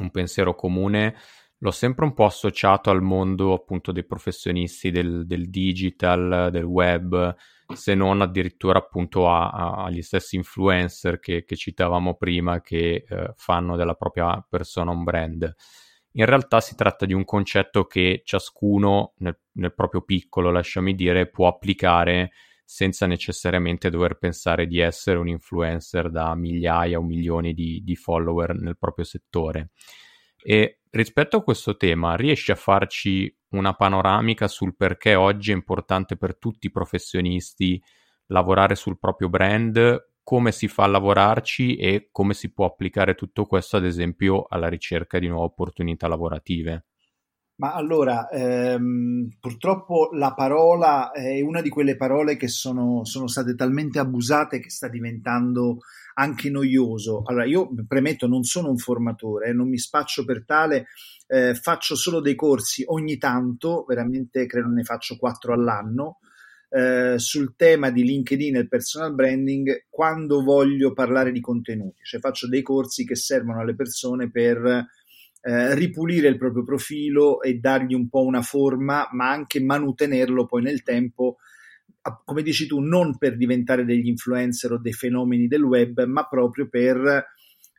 un 0.00 0.10
pensiero 0.10 0.56
comune, 0.56 1.14
l'ho 1.58 1.70
sempre 1.70 2.04
un 2.04 2.12
po' 2.12 2.24
associato 2.24 2.90
al 2.90 3.02
mondo 3.02 3.52
appunto 3.52 3.92
dei 3.92 4.04
professionisti 4.04 4.90
del, 4.90 5.26
del 5.26 5.48
digital, 5.48 6.50
del 6.50 6.64
web, 6.64 7.34
se 7.74 7.94
non 7.94 8.20
addirittura 8.20 8.78
appunto 8.78 9.28
a, 9.28 9.50
a, 9.50 9.84
agli 9.84 10.02
stessi 10.02 10.36
influencer 10.36 11.18
che, 11.18 11.44
che 11.44 11.56
citavamo 11.56 12.14
prima 12.14 12.60
che 12.60 13.04
eh, 13.08 13.32
fanno 13.36 13.76
della 13.76 13.94
propria 13.94 14.44
persona 14.48 14.90
un 14.90 15.02
brand. 15.04 15.54
In 16.16 16.26
realtà 16.26 16.60
si 16.60 16.76
tratta 16.76 17.06
di 17.06 17.12
un 17.12 17.24
concetto 17.24 17.86
che 17.86 18.22
ciascuno 18.24 19.14
nel, 19.18 19.38
nel 19.52 19.74
proprio 19.74 20.02
piccolo, 20.02 20.50
lasciami 20.50 20.94
dire, 20.94 21.28
può 21.28 21.48
applicare 21.48 22.30
senza 22.64 23.06
necessariamente 23.06 23.90
dover 23.90 24.16
pensare 24.16 24.66
di 24.66 24.78
essere 24.78 25.18
un 25.18 25.28
influencer 25.28 26.10
da 26.10 26.34
migliaia 26.34 26.98
o 26.98 27.02
milioni 27.02 27.52
di, 27.52 27.82
di 27.82 27.96
follower 27.96 28.54
nel 28.54 28.78
proprio 28.78 29.04
settore. 29.04 29.70
E 30.46 30.80
rispetto 30.90 31.38
a 31.38 31.42
questo 31.42 31.76
tema, 31.76 32.16
riesci 32.16 32.50
a 32.50 32.54
farci 32.54 33.34
una 33.50 33.74
panoramica 33.74 34.46
sul 34.46 34.76
perché 34.76 35.14
oggi 35.14 35.50
è 35.52 35.54
importante 35.54 36.16
per 36.16 36.36
tutti 36.36 36.66
i 36.66 36.70
professionisti 36.70 37.82
lavorare 38.26 38.74
sul 38.74 38.98
proprio 38.98 39.28
brand, 39.28 40.10
come 40.22 40.52
si 40.52 40.68
fa 40.68 40.84
a 40.84 40.88
lavorarci 40.88 41.76
e 41.76 42.08
come 42.10 42.34
si 42.34 42.52
può 42.52 42.66
applicare 42.66 43.14
tutto 43.14 43.46
questo, 43.46 43.76
ad 43.76 43.84
esempio, 43.84 44.44
alla 44.48 44.68
ricerca 44.68 45.18
di 45.18 45.28
nuove 45.28 45.46
opportunità 45.46 46.08
lavorative? 46.08 46.84
Ma 47.56 47.72
allora, 47.72 48.28
ehm, 48.30 49.36
purtroppo 49.38 50.10
la 50.12 50.34
parola 50.34 51.12
è 51.12 51.40
una 51.40 51.62
di 51.62 51.68
quelle 51.68 51.96
parole 51.96 52.36
che 52.36 52.48
sono, 52.48 53.04
sono, 53.04 53.28
state 53.28 53.54
talmente 53.54 54.00
abusate 54.00 54.58
che 54.58 54.70
sta 54.70 54.88
diventando 54.88 55.78
anche 56.14 56.50
noioso. 56.50 57.22
Allora, 57.24 57.44
io 57.44 57.70
premetto, 57.86 58.26
non 58.26 58.42
sono 58.42 58.70
un 58.70 58.76
formatore, 58.76 59.52
non 59.52 59.68
mi 59.68 59.78
spaccio 59.78 60.24
per 60.24 60.44
tale, 60.44 60.86
eh, 61.28 61.54
faccio 61.54 61.94
solo 61.94 62.20
dei 62.20 62.34
corsi 62.34 62.82
ogni 62.88 63.18
tanto, 63.18 63.84
veramente 63.86 64.46
credo 64.46 64.68
ne 64.68 64.82
faccio 64.82 65.16
quattro 65.16 65.52
all'anno, 65.52 66.18
eh, 66.70 67.14
sul 67.18 67.54
tema 67.54 67.90
di 67.90 68.02
LinkedIn 68.02 68.56
e 68.56 68.66
personal 68.66 69.14
branding 69.14 69.86
quando 69.88 70.42
voglio 70.42 70.92
parlare 70.92 71.30
di 71.30 71.40
contenuti, 71.40 72.02
cioè 72.02 72.18
faccio 72.18 72.48
dei 72.48 72.62
corsi 72.62 73.04
che 73.04 73.14
servono 73.14 73.60
alle 73.60 73.76
persone 73.76 74.28
per 74.28 74.88
eh, 75.46 75.74
ripulire 75.74 76.28
il 76.28 76.38
proprio 76.38 76.64
profilo 76.64 77.42
e 77.42 77.54
dargli 77.54 77.94
un 77.94 78.08
po' 78.08 78.24
una 78.24 78.42
forma, 78.42 79.08
ma 79.12 79.30
anche 79.30 79.60
manutenerlo 79.60 80.46
poi 80.46 80.62
nel 80.62 80.82
tempo 80.82 81.36
come 82.24 82.42
dici 82.42 82.66
tu, 82.66 82.80
non 82.80 83.16
per 83.16 83.36
diventare 83.36 83.84
degli 83.84 84.08
influencer 84.08 84.72
o 84.72 84.78
dei 84.78 84.92
fenomeni 84.92 85.46
del 85.46 85.62
web, 85.62 86.04
ma 86.04 86.26
proprio 86.26 86.68
per 86.68 87.24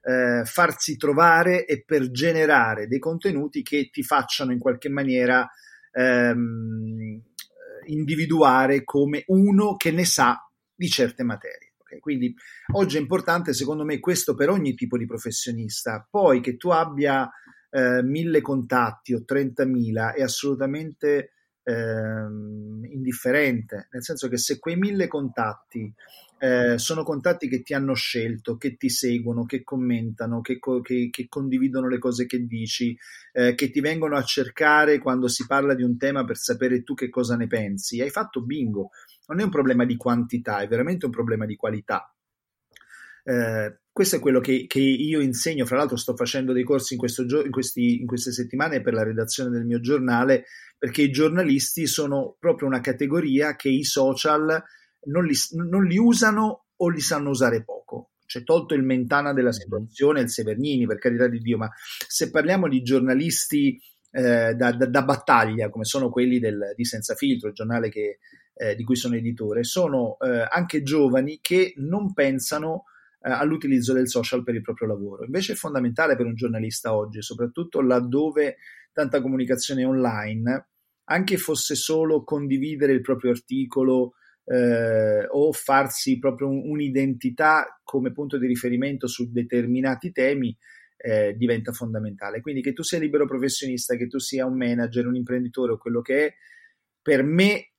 eh, 0.02 0.44
farsi 0.46 0.98
trovare 0.98 1.66
e 1.66 1.84
per 1.84 2.10
generare 2.10 2.88
dei 2.88 3.00
contenuti 3.00 3.62
che 3.62 3.90
ti 3.92 4.02
facciano 4.02 4.52
in 4.52 4.60
qualche 4.60 4.90
maniera 4.90 5.48
ehm, 5.92 7.22
individuare 7.88 8.84
come 8.84 9.24
uno 9.28 9.76
che 9.76 9.92
ne 9.92 10.06
sa 10.06 10.40
di 10.74 10.88
certe 10.88 11.24
materie. 11.24 11.65
Quindi 12.00 12.34
oggi 12.74 12.98
è 12.98 13.00
importante, 13.00 13.54
secondo 13.54 13.84
me, 13.84 14.00
questo 14.00 14.36
per 14.36 14.50
ogni 14.50 14.74
tipo 14.74 14.98
di 14.98 15.06
professionista. 15.06 16.08
Poi 16.10 16.42
che 16.42 16.58
tu 16.58 16.70
abbia 16.70 17.30
eh, 17.70 18.02
mille 18.04 18.42
contatti 18.42 19.14
o 19.14 19.24
30.000 19.26 20.14
è 20.14 20.22
assolutamente 20.22 21.32
ehm, 21.64 22.86
indifferente, 22.90 23.88
nel 23.92 24.04
senso 24.04 24.30
che 24.30 24.38
se 24.38 24.60
quei 24.60 24.78
mille 24.78 25.08
contatti 25.08 25.94
eh, 26.38 26.78
sono 26.78 27.04
contatti 27.04 27.48
che 27.48 27.64
ti 27.64 27.74
hanno 27.74 27.94
scelto, 27.94 28.58
che 28.58 28.76
ti 28.76 28.90
seguono, 28.90 29.46
che 29.46 29.64
commentano, 29.64 30.42
che, 30.42 30.60
co- 30.60 30.82
che, 30.82 31.10
che 31.10 31.28
condividono 31.28 31.88
le 31.88 31.98
cose 31.98 32.26
che 32.26 32.46
dici, 32.46 32.96
eh, 33.34 33.56
che 33.56 33.72
ti 33.72 33.80
vengono 33.80 34.16
a 34.16 34.24
cercare 34.24 35.00
quando 35.00 35.28
si 35.28 35.46
parla 35.46 35.74
di 35.74 35.84
un 35.84 35.98
tema 35.98 36.24
per 36.24 36.38
sapere 36.38 36.84
tu 36.84 36.94
che 36.94 37.10
cosa 37.10 37.36
ne 37.36 37.48
pensi. 37.48 38.02
Hai 38.02 38.10
fatto 38.10 38.42
bingo. 38.44 38.92
Non 39.28 39.40
è 39.40 39.44
un 39.44 39.50
problema 39.50 39.86
di 39.86 39.96
quantità, 39.96 40.60
è 40.60 40.68
veramente 40.68 41.06
un 41.06 41.12
problema 41.12 41.46
di 41.46 41.56
qualità. 41.56 42.14
Eh, 43.24 43.80
questo 43.92 44.18
è 44.18 44.20
quello 44.20 44.40
che, 44.40 44.66
che, 44.68 44.80
io 44.80 45.20
insegno, 45.20 45.66
fra 45.66 45.78
l'altro 45.78 45.98
sto 45.98 46.16
facendo 46.16 46.54
dei 46.54 46.64
corsi 46.64 46.96
in, 46.96 47.26
gio- 47.26 47.44
in, 47.44 47.52
questi, 47.52 48.02
in, 48.02 48.06
queste 48.06 48.32
settimane 48.32 48.82
per 48.82 48.94
la 48.94 49.04
redazione 49.04 49.50
del 49.50 49.66
mio 49.66 49.80
giornale, 49.80 50.46
perché 50.78 51.02
i 51.02 51.12
giornalisti 51.12 51.88
sono 51.88 52.36
proprio 52.40 52.68
una 52.68 52.82
categoria 52.82 53.56
che 53.56 53.70
i 53.70 53.84
social 53.84 54.62
non 55.06 55.26
li, 55.26 55.34
non 55.54 55.86
li 55.86 55.98
usano 55.98 56.66
o 56.76 56.90
li 56.90 57.00
sanno 57.00 57.30
usare 57.30 57.64
poco. 57.64 58.12
C'è 58.26 58.44
tolto 58.44 58.74
il 58.74 58.84
Mentana 58.84 59.34
della 59.34 59.52
situazione, 59.52 60.22
il 60.22 60.30
Severnini, 60.30 60.86
per 60.86 60.98
carità 60.98 61.28
di 61.28 61.40
Dio, 61.40 61.58
ma 61.58 61.70
se 62.08 62.30
parliamo 62.30 62.68
di 62.68 62.82
giornalisti 62.82 63.80
eh, 64.12 64.54
da, 64.56 64.72
da, 64.72 64.86
da, 64.88 65.04
battaglia, 65.04 65.70
come 65.70 65.86
sono 65.86 66.10
quelli 66.10 66.40
del, 66.40 66.74
di 66.76 66.86
Senza 66.86 67.16
Filtro, 67.16 67.50
il 67.50 67.54
giornale 67.54 67.90
che, 67.90 68.20
eh, 68.56 68.76
di 68.76 68.84
cui 68.84 68.96
sono 68.96 69.16
editore, 69.16 69.64
sono 69.64 70.18
eh, 70.20 70.48
anche 70.50 70.82
giovani 70.82 71.40
che 71.42 71.74
non 71.78 72.14
pensano 72.14 72.86
eh, 73.22 73.30
all'utilizzo 73.30 73.94
del 73.94 74.08
social 74.08 74.44
per 74.44 74.56
il 74.56 74.62
proprio 74.62 74.88
lavoro. 74.88 75.26
Invece 75.26 75.54
è 75.54 75.56
fondamentale 75.56 76.16
per 76.16 76.26
un 76.26 76.36
giornalista 76.36 76.96
oggi, 76.96 77.22
soprattutto 77.22 77.82
laddove 77.82 78.58
tanta 78.94 79.22
comunicazione 79.22 79.84
online, 79.84 80.68
anche 81.06 81.38
fosse 81.38 81.76
solo 81.76 82.24
condividere 82.24 82.94
il 82.94 83.02
proprio 83.02 83.32
articolo 83.32 84.14
eh, 84.46 85.26
o 85.28 85.52
farsi 85.52 86.18
proprio 86.18 86.48
un, 86.48 86.70
un'identità 86.70 87.80
come 87.84 88.12
punto 88.12 88.38
di 88.38 88.48
riferimento 88.48 89.08
su 89.08 89.32
determinati 89.32 90.12
temi, 90.12 90.56
eh, 90.98 91.36
diventa 91.36 91.72
fondamentale. 91.72 92.42
Quindi 92.42 92.62
che 92.62 92.74
tu 92.74 92.84
sia 92.84 93.00
libero 93.00 93.28
professionista, 93.28 93.96
che 93.96 94.08
tu 94.08 94.18
sia 94.18 94.46
un 94.46 94.56
manager, 94.56 95.08
un 95.08 95.16
imprenditore 95.16 95.74
o 95.74 95.78
quello 95.78 96.02
che 96.02 96.26
è, 96.26 96.34
per 97.02 97.24
me, 97.24 97.74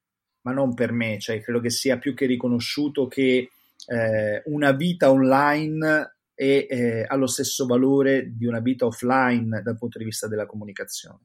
ma 0.47 0.53
non 0.53 0.75
per 0.75 0.93
me, 0.93 1.19
cioè 1.19 1.41
credo 1.41 1.59
che 1.59 1.71
sia 1.71 1.99
più 1.99 2.15
che 2.15 2.25
riconosciuto 2.25 3.09
che 3.09 3.51
eh, 3.89 4.43
una 4.45 4.71
vita 4.71 5.11
online 5.11 6.19
è, 6.33 6.67
eh, 6.71 7.05
ha 7.05 7.17
lo 7.17 7.27
stesso 7.27 7.67
valore 7.67 8.33
di 8.33 8.47
una 8.47 8.61
vita 8.61 8.87
offline 8.87 9.61
dal 9.61 9.77
punto 9.77 9.99
di 9.99 10.05
vista 10.05 10.29
della 10.29 10.47
comunicazione. 10.47 11.25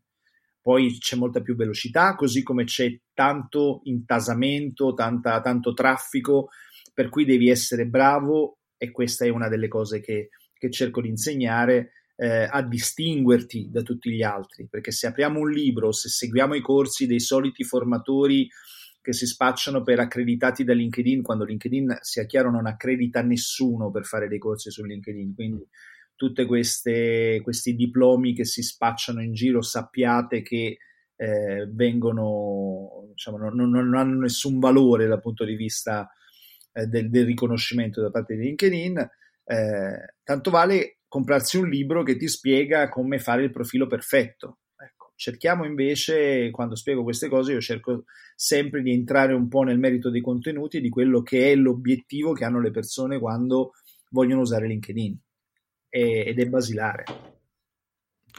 Poi 0.60 0.98
c'è 0.98 1.16
molta 1.18 1.42
più 1.42 1.56
velocità, 1.56 2.16
così 2.16 2.42
come 2.42 2.63
c'è 2.63 3.00
tanto 3.13 3.82
intasamento, 3.84 4.96
tanta, 4.96 5.40
tanto 5.40 5.74
traffico, 5.74 6.50
per 6.92 7.10
cui 7.10 7.24
devi 7.24 7.50
essere 7.50 7.86
bravo 7.86 8.58
e 8.75 8.90
questa 8.90 9.26
è 9.26 9.30
una 9.30 9.50
delle 9.50 9.67
cose 9.67 10.02
che, 10.02 10.30
che 10.52 10.72
cerco 10.72 11.00
di 11.00 11.10
insegnare, 11.10 11.91
eh, 12.15 12.48
a 12.50 12.63
distinguerti 12.63 13.69
da 13.69 13.84
tutti 13.84 14.12
gli 14.12 14.24
altri, 14.24 14.67
perché 14.67 14.91
se 14.91 15.06
apriamo 15.06 15.39
un 15.39 15.50
libro, 15.50 15.91
se 15.91 16.10
seguiamo 16.10 16.56
i 16.56 16.62
corsi 16.62 17.06
dei 17.06 17.19
soliti 17.19 17.63
formatori 17.63 18.48
che 19.02 19.14
si 19.14 19.26
spacciano 19.26 19.82
per 19.82 20.00
accreditati 20.00 20.64
da 20.64 20.74
LinkedIn, 20.74 21.24
quando 21.24 21.44
LinkedIn, 21.44 21.98
sia 22.02 22.26
chiaro, 22.26 22.52
non 22.52 22.68
accredita 22.68 23.22
nessuno 23.22 23.90
per 23.90 24.06
fare 24.06 24.28
dei 24.28 24.38
corsi 24.38 24.70
su 24.70 24.84
LinkedIn. 24.84 25.34
Quindi 25.34 25.68
tutti 26.16 26.46
questi 26.46 27.76
diplomi 27.76 28.34
che 28.34 28.46
si 28.46 28.62
spacciano 28.62 29.24
in 29.24 29.34
giro, 29.34 29.62
sappiate 29.62 30.44
che 30.44 30.78
eh, 31.16 31.68
vengono, 31.72 33.08
diciamo, 33.10 33.38
non, 33.38 33.70
non, 33.70 33.96
hanno 33.96 34.20
nessun 34.20 34.60
valore 34.60 35.08
dal 35.08 35.20
punto 35.20 35.46
di 35.46 35.56
vista 35.56 36.10
eh, 36.72 36.86
del, 36.86 37.10
del, 37.10 37.26
riconoscimento 37.26 38.02
da 38.02 38.12
parte 38.12 38.36
di 38.36 38.44
LinkedIn. 38.44 38.98
Eh, 39.44 40.16
tanto 40.24 40.52
vale 40.52 41.00
comprarsi 41.08 41.58
un 41.58 41.68
libro 41.68 42.04
che 42.04 42.16
ti 42.16 42.28
spiega 42.28 42.88
come 42.88 43.18
fare 43.18 43.44
il 43.44 43.52
profilo 43.52 43.88
perfetto 43.88 44.60
Cerchiamo 45.21 45.65
invece, 45.65 46.49
quando 46.49 46.73
spiego 46.73 47.03
queste 47.03 47.29
cose, 47.29 47.51
io 47.51 47.62
cerco 47.62 48.05
sempre 48.36 48.81
di 48.81 48.91
entrare 48.91 49.34
un 49.34 49.49
po' 49.49 49.62
nel 49.62 49.77
merito 49.77 50.10
dei 50.10 50.19
contenuti 50.19 50.77
e 50.77 50.81
di 50.81 50.89
quello 50.89 51.21
che 51.21 51.51
è 51.51 51.55
l'obiettivo 51.55 52.34
che 52.34 52.43
hanno 52.43 52.60
le 52.60 52.71
persone 52.71 53.19
quando 53.19 53.73
vogliono 54.10 54.41
usare 54.41 54.65
LinkedIn. 54.65 55.15
E, 55.89 56.23
ed 56.25 56.39
è 56.39 56.45
basilare. 56.47 57.03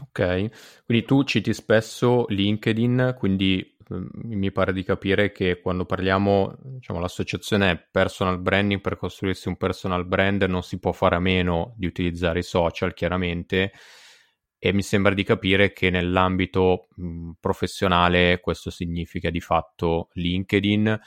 Ok, 0.01 0.85
quindi 0.85 1.05
tu 1.05 1.23
citi 1.23 1.55
spesso 1.55 2.25
LinkedIn, 2.27 3.15
quindi 3.17 3.77
mm, 3.95 4.07
mi 4.15 4.51
pare 4.51 4.73
di 4.73 4.83
capire 4.83 5.31
che 5.31 5.61
quando 5.61 5.85
parliamo, 5.85 6.59
diciamo, 6.65 6.99
l'associazione 6.99 7.79
personal 7.93 8.41
branding 8.41 8.81
per 8.81 8.97
costruirsi 8.97 9.47
un 9.47 9.57
personal 9.57 10.05
brand, 10.05 10.43
non 10.43 10.65
si 10.65 10.81
può 10.81 10.91
fare 10.91 11.15
a 11.15 11.21
meno 11.21 11.75
di 11.77 11.87
utilizzare 11.87 12.41
i 12.41 12.43
social, 12.43 12.93
chiaramente, 12.93 13.71
e 14.65 14.73
mi 14.73 14.83
sembra 14.83 15.13
di 15.13 15.25
capire 15.25 15.73
che 15.73 15.91
nell'ambito 15.91 16.87
mh, 16.95 17.31
professionale 17.41 18.39
questo 18.39 18.71
significa 18.71 19.29
di 19.29 19.41
fatto 19.41 20.11
LinkedIn 20.13 21.01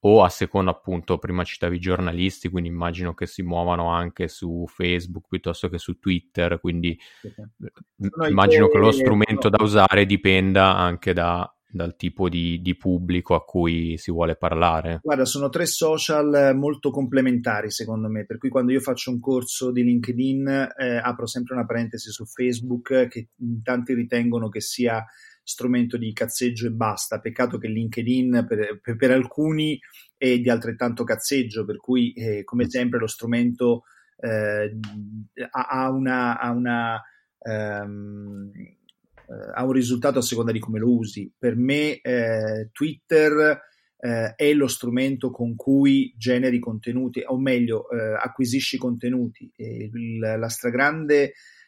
o 0.00 0.24
a 0.24 0.28
seconda 0.28 0.72
appunto 0.72 1.16
prima 1.18 1.44
citavi 1.44 1.78
giornalisti 1.78 2.48
quindi 2.48 2.68
immagino 2.68 3.14
che 3.14 3.26
si 3.26 3.42
muovano 3.42 3.90
anche 3.90 4.26
su 4.26 4.64
Facebook 4.66 5.28
piuttosto 5.28 5.68
che 5.68 5.78
su 5.78 6.00
Twitter 6.00 6.58
quindi 6.58 6.98
sì, 7.20 7.32
sì. 7.32 8.10
immagino 8.28 8.66
che 8.66 8.78
lo 8.78 8.90
strumento 8.90 9.48
da 9.48 9.62
usare 9.62 10.04
dipenda 10.04 10.74
anche 10.74 11.12
da 11.12 11.48
dal 11.70 11.96
tipo 11.96 12.28
di, 12.28 12.60
di, 12.62 12.76
pubblico 12.76 13.34
a 13.34 13.44
cui 13.44 13.96
si 13.98 14.10
vuole 14.10 14.36
parlare? 14.36 15.00
Guarda, 15.02 15.24
sono 15.24 15.48
tre 15.48 15.66
social 15.66 16.52
molto 16.56 16.90
complementari 16.90 17.70
secondo 17.70 18.08
me, 18.08 18.24
per 18.24 18.38
cui 18.38 18.48
quando 18.48 18.72
io 18.72 18.80
faccio 18.80 19.10
un 19.10 19.20
corso 19.20 19.70
di 19.70 19.82
LinkedIn 19.82 20.72
eh, 20.76 20.96
apro 20.96 21.26
sempre 21.26 21.54
una 21.54 21.66
parentesi 21.66 22.10
su 22.10 22.24
Facebook 22.24 23.08
che 23.08 23.28
tanti 23.62 23.92
ritengono 23.92 24.48
che 24.48 24.60
sia 24.60 25.04
strumento 25.42 25.96
di 25.96 26.12
cazzeggio 26.12 26.66
e 26.66 26.72
basta, 26.72 27.20
peccato 27.20 27.58
che 27.58 27.68
LinkedIn 27.68 28.44
per, 28.46 28.80
per, 28.82 28.96
per 28.96 29.10
alcuni 29.10 29.78
è 30.16 30.38
di 30.38 30.50
altrettanto 30.50 31.04
cazzeggio, 31.04 31.64
per 31.64 31.76
cui 31.76 32.12
eh, 32.12 32.44
come 32.44 32.68
sempre 32.68 32.98
lo 32.98 33.06
strumento 33.06 33.84
eh, 34.18 34.78
ha 35.50 35.90
una... 35.90 36.38
Ha 36.38 36.50
una 36.50 37.02
um, 37.38 38.50
eh, 38.54 38.77
ha 39.54 39.64
un 39.64 39.72
risultato 39.72 40.18
a 40.18 40.22
seconda 40.22 40.52
di 40.52 40.58
come 40.58 40.78
lo 40.78 40.90
usi. 40.90 41.30
Per 41.36 41.56
me 41.56 42.00
eh, 42.00 42.70
Twitter 42.72 43.60
eh, 43.98 44.34
è 44.34 44.52
lo 44.54 44.68
strumento 44.68 45.30
con 45.30 45.54
cui 45.56 46.14
generi 46.16 46.58
contenuti, 46.58 47.22
o 47.24 47.38
meglio, 47.38 47.90
eh, 47.90 48.14
acquisisci 48.14 48.78
contenuti. 48.78 49.50
Il, 49.56 50.18
la 50.18 50.48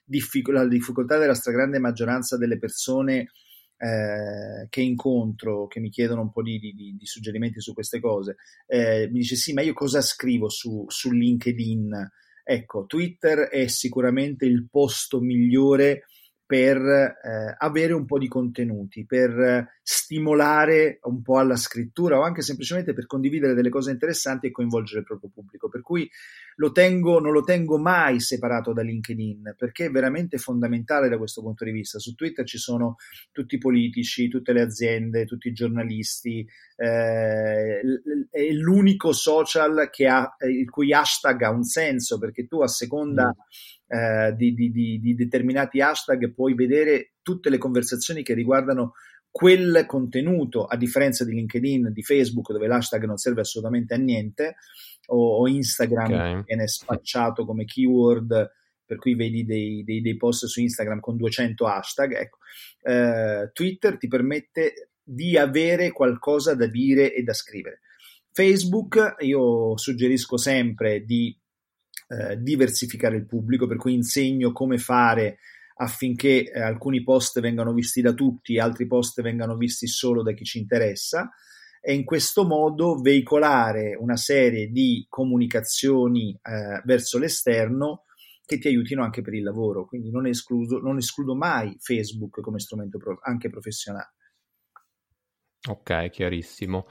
diffic- 0.05 0.49
la 0.49 0.66
difficoltà 0.66 1.18
della 1.18 1.35
stragrande 1.35 1.79
maggioranza 1.79 2.37
delle 2.37 2.59
persone 2.59 3.31
eh, 3.77 4.66
che 4.68 4.81
incontro, 4.81 5.66
che 5.66 5.81
mi 5.81 5.90
chiedono 5.90 6.23
un 6.23 6.33
po' 6.33 6.42
di, 6.42 6.59
di, 6.59 6.73
di 6.75 7.07
suggerimenti 7.07 7.61
su 7.61 7.73
queste 7.73 8.01
cose, 8.01 8.37
eh, 8.66 9.09
mi 9.11 9.20
dice 9.20 9.37
sì, 9.37 9.53
ma 9.53 9.62
io 9.62 9.73
cosa 9.73 10.01
scrivo 10.01 10.49
su, 10.49 10.85
su 10.88 11.11
LinkedIn? 11.11 12.11
Ecco, 12.42 12.85
Twitter 12.87 13.49
è 13.49 13.68
sicuramente 13.68 14.44
il 14.44 14.68
posto 14.68 15.20
migliore 15.20 16.05
per 16.50 16.78
eh, 16.78 17.54
avere 17.58 17.92
un 17.92 18.06
po' 18.06 18.18
di 18.18 18.26
contenuti, 18.26 19.06
per 19.06 19.78
stimolare 19.80 20.98
un 21.02 21.22
po' 21.22 21.38
alla 21.38 21.54
scrittura 21.54 22.18
o 22.18 22.22
anche 22.22 22.42
semplicemente 22.42 22.92
per 22.92 23.06
condividere 23.06 23.54
delle 23.54 23.68
cose 23.68 23.92
interessanti 23.92 24.48
e 24.48 24.50
coinvolgere 24.50 24.98
il 24.98 25.04
proprio 25.04 25.30
pubblico. 25.32 25.68
Per 25.68 25.80
cui 25.80 26.10
lo 26.56 26.72
tengo, 26.72 27.20
non 27.20 27.30
lo 27.30 27.44
tengo 27.44 27.78
mai 27.78 28.18
separato 28.18 28.72
da 28.72 28.82
LinkedIn 28.82 29.54
perché 29.56 29.84
è 29.84 29.90
veramente 29.90 30.38
fondamentale 30.38 31.08
da 31.08 31.18
questo 31.18 31.40
punto 31.40 31.64
di 31.64 31.70
vista. 31.70 32.00
Su 32.00 32.16
Twitter 32.16 32.44
ci 32.44 32.58
sono 32.58 32.96
tutti 33.30 33.54
i 33.54 33.58
politici, 33.58 34.26
tutte 34.26 34.52
le 34.52 34.62
aziende, 34.62 35.26
tutti 35.26 35.46
i 35.46 35.52
giornalisti, 35.52 36.44
eh, 36.74 37.80
è 38.28 38.50
l'unico 38.50 39.12
social 39.12 39.88
ha, 40.08 40.36
il 40.48 40.68
cui 40.68 40.92
hashtag 40.92 41.42
ha 41.42 41.50
un 41.50 41.62
senso 41.62 42.18
perché 42.18 42.48
tu 42.48 42.60
a 42.60 42.66
seconda... 42.66 43.26
Mm 43.26 43.78
eh, 43.92 44.35
di, 44.37 44.55
di, 44.55 44.70
di, 44.70 45.00
di, 45.00 45.14
determinati 45.16 45.81
hashtag 45.81 46.33
puoi 46.33 46.55
vedere 46.55 47.14
tutte 47.22 47.50
le 47.50 47.59
conversazioni 47.59 48.22
che 48.22 48.35
riguardano 48.35 48.92
quel 49.33 49.85
contenuto, 49.87 50.64
a 50.64 50.76
differenza 50.76 51.24
di 51.24 51.33
LinkedIn, 51.33 51.90
di 51.92 52.03
Facebook, 52.03 52.53
dove 52.53 52.68
l'hashtag 52.68 53.05
non 53.05 53.16
serve 53.16 53.40
assolutamente 53.40 53.94
a 53.94 53.96
niente, 53.96 54.57
o, 55.07 55.38
o 55.38 55.48
Instagram 55.48 56.12
okay. 56.12 56.42
viene 56.44 56.68
spacciato 56.68 57.44
come 57.44 57.64
keyword, 57.64 58.50
per 58.85 58.96
cui 58.96 59.16
vedi 59.16 59.44
dei, 59.44 59.83
dei, 59.83 60.00
dei 60.00 60.16
post 60.16 60.46
su 60.46 60.61
Instagram 60.61 61.00
con 61.00 61.16
200 61.16 61.66
hashtag. 61.66 62.12
Ecco. 62.14 62.38
Eh, 62.83 63.50
Twitter 63.53 63.98
ti 63.98 64.07
permette 64.07 64.90
di 65.03 65.37
avere 65.37 65.90
qualcosa 65.90 66.55
da 66.55 66.66
dire 66.66 67.12
e 67.12 67.22
da 67.24 67.33
scrivere. 67.33 67.81
Facebook, 68.33 69.16
io 69.18 69.76
suggerisco 69.76 70.37
sempre 70.37 71.05
di 71.05 71.37
eh, 72.11 72.37
diversificare 72.40 73.16
il 73.16 73.27
pubblico, 73.27 73.66
per 73.66 73.77
cui 73.77 73.94
insegno 73.94 74.53
come 74.53 74.79
fare 74.79 75.38
affinché 75.77 76.51
eh, 76.51 76.61
alcuni 76.61 77.03
post 77.03 77.40
vengano 77.40 77.73
visti 77.73 78.01
da 78.01 78.12
tutti, 78.12 78.59
altri 78.59 78.87
post 78.87 79.23
vengano 79.23 79.57
visti 79.57 79.87
solo 79.87 80.23
da 80.23 80.33
chi 80.33 80.44
ci 80.44 80.59
interessa 80.59 81.31
e 81.81 81.94
in 81.94 82.05
questo 82.05 82.44
modo 82.44 83.01
veicolare 83.01 83.94
una 83.94 84.16
serie 84.16 84.68
di 84.68 85.07
comunicazioni 85.09 86.38
eh, 86.42 86.83
verso 86.85 87.18
l'esterno 87.18 88.05
che 88.44 88.59
ti 88.59 88.66
aiutino 88.66 89.05
anche 89.05 89.23
per 89.23 89.35
il 89.35 89.44
lavoro. 89.44 89.87
Quindi 89.87 90.11
non 90.11 90.27
escludo, 90.27 90.81
non 90.81 90.99
escludo 90.99 91.37
mai 91.37 91.77
Facebook 91.79 92.40
come 92.40 92.59
strumento 92.59 92.99
pro- 92.99 93.20
anche 93.23 93.49
professionale. 93.49 94.14
Ok, 95.68 96.11
chiarissimo. 96.11 96.87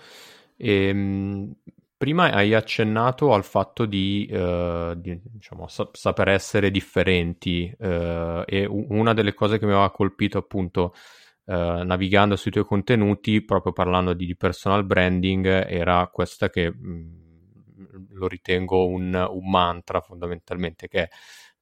E, 0.56 0.88
ehm, 0.88 1.54
prima 2.00 2.32
hai 2.32 2.54
accennato 2.54 3.34
al 3.34 3.44
fatto 3.44 3.86
di, 3.86 4.26
uh, 4.32 4.96
di 4.96 5.20
diciamo, 5.22 5.68
sa- 5.68 5.90
saper 5.92 6.30
essere 6.30 6.72
differenti 6.72 7.70
uh, 7.78 8.44
e 8.46 8.66
una 8.66 9.14
delle 9.14 9.34
cose 9.34 9.60
che 9.60 9.66
mi 9.66 9.74
aveva 9.74 9.92
colpito 9.92 10.40
appunto 10.40 10.94
Uh, 11.50 11.82
navigando 11.84 12.36
sui 12.36 12.52
tuoi 12.52 12.64
contenuti, 12.64 13.44
proprio 13.44 13.74
parlando 13.74 14.14
di, 14.14 14.28
di 14.28 14.36
personal 14.36 14.86
branding, 14.86 15.48
era 15.48 16.08
questa 16.14 16.48
che 16.48 16.70
mh, 16.70 16.88
mm, 17.82 18.06
lo 18.12 18.28
ritengo 18.28 18.86
un, 18.86 19.28
un, 19.32 19.50
mantra 19.50 20.00
fondamentalmente, 20.00 20.88
che 20.88 21.02
è 21.02 21.10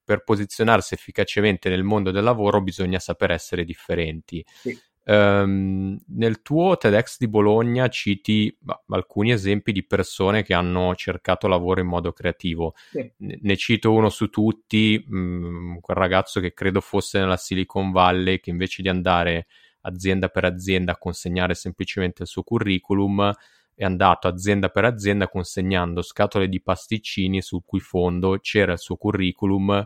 per 0.04 0.26
posizionarsi 0.26 0.94
efficacemente 0.94 1.70
nel 1.70 1.84
mondo 1.84 2.12
del 2.12 2.26
lavoro 2.26 2.60
bisogna 2.62 3.00
saper 3.00 3.32
essere 3.32 3.64
differenti. 3.64 4.44
Sì. 4.46 4.78
Um, 5.10 5.98
nel 6.08 6.42
tuo 6.42 6.76
TEDx 6.76 7.18
di 7.18 7.30
Bologna 7.30 7.88
citi 7.88 8.54
bah, 8.60 8.84
alcuni 8.90 9.32
esempi 9.32 9.72
di 9.72 9.86
persone 9.86 10.44
che 10.44 10.54
hanno 10.54 10.96
cercato 10.96 11.48
lavoro 11.48 11.80
in 11.80 11.88
modo 11.88 12.12
creativo. 12.12 12.74
Sì. 12.92 13.10
Ne, 13.20 13.40
ne, 13.42 13.56
cito 13.56 13.94
uno 13.94 14.10
su 14.10 14.28
tutti, 14.28 15.02
mh, 15.08 15.18
mm, 15.18 15.78
quel 15.80 15.96
ragazzo 15.96 16.42
che 16.42 16.54
credo 16.54 16.82
fosse 16.82 17.20
nella 17.20 17.38
Silicon 17.38 17.94
Valley 17.94 18.42
che 18.42 18.50
invece 18.50 18.82
di 18.82 18.90
andare 18.90 19.48
azienda 19.82 20.28
per 20.28 20.44
azienda 20.44 20.92
a 20.92 20.98
consegnare 20.98 21.54
semplicemente 21.54 22.24
il 22.24 22.28
suo 22.28 22.44
curriculum 22.44 23.34
è 23.74 23.86
andato 23.86 24.28
azienda 24.28 24.68
per 24.68 24.84
azienda 24.84 25.30
consegnando 25.30 26.02
scatole 26.02 26.50
di 26.50 26.62
pasticcini 26.62 27.42
sul 27.42 27.62
cui 27.64 27.80
fondo 27.80 28.40
c'era 28.42 28.74
il 28.74 28.80
suo 28.80 28.98
curriculum 28.98 29.86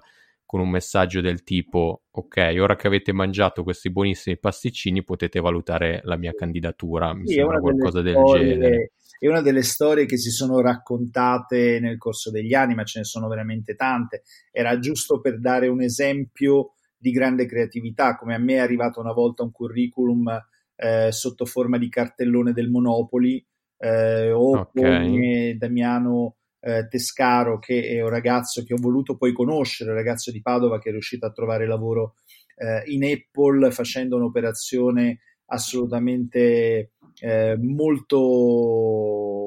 con 0.52 0.60
un 0.60 0.70
messaggio 0.70 1.22
del 1.22 1.44
tipo 1.44 2.08
ok, 2.12 2.56
ora 2.60 2.76
che 2.76 2.88
avete 2.88 3.14
mangiato 3.14 3.64
questi 3.64 3.90
buonissimi 3.90 4.38
pasticcini 4.38 5.02
potete 5.02 5.40
valutare 5.40 6.02
la 6.04 6.18
mia 6.18 6.34
candidatura, 6.34 7.14
mi 7.14 7.26
sì, 7.26 7.36
sembra 7.36 7.62
qualcosa 7.62 8.02
del 8.02 8.16
storie, 8.16 8.48
genere. 8.48 8.92
È 9.18 9.30
una 9.30 9.40
delle 9.40 9.64
storie 9.64 10.06
che 10.06 10.18
si 10.18 10.30
sono 10.30 10.60
raccontate 10.60 11.80
nel 11.80 11.98
corso 11.98 12.32
degli 12.32 12.54
anni, 12.54 12.76
ma 12.76 12.84
ce 12.84 13.00
ne 13.00 13.06
sono 13.06 13.30
veramente 13.30 13.76
tante. 13.76 14.24
Era 14.52 14.78
giusto 14.78 15.22
per 15.22 15.40
dare 15.40 15.70
un 15.70 15.82
esempio 15.82 16.74
di 16.98 17.12
grande 17.12 17.46
creatività, 17.46 18.18
come 18.18 18.36
a 18.36 18.38
me 18.38 18.56
è 18.56 18.60
arrivato 18.60 19.00
una 19.00 19.14
volta 19.14 19.44
un 19.44 19.52
curriculum 19.54 20.38
eh, 20.76 21.14
sotto 21.14 21.46
forma 21.46 21.78
di 21.78 21.88
cartellone 21.88 22.52
del 22.52 22.70
Monopoli, 22.70 23.42
eh, 23.78 24.34
o 24.34 24.58
okay. 24.58 24.74
come 24.74 25.56
Damiano 25.58 26.36
eh, 26.62 26.88
Tescaro, 26.88 27.60
che 27.60 27.88
è 27.88 28.02
un 28.02 28.10
ragazzo 28.10 28.64
che 28.64 28.74
ho 28.74 28.80
voluto 28.80 29.18
poi 29.18 29.34
conoscere, 29.34 29.90
un 29.90 29.98
ragazzo 29.98 30.32
di 30.32 30.42
Padova 30.42 30.80
che 30.80 30.90
è 30.90 30.92
riuscito 30.92 31.26
a 31.26 31.32
trovare 31.32 31.68
lavoro 31.68 32.16
eh, 32.56 32.84
in 32.92 33.04
Apple 33.04 33.72
facendo 33.72 34.16
un'operazione 34.18 35.20
assolutamente 35.48 36.92
eh, 37.20 37.58
molto, 37.58 38.18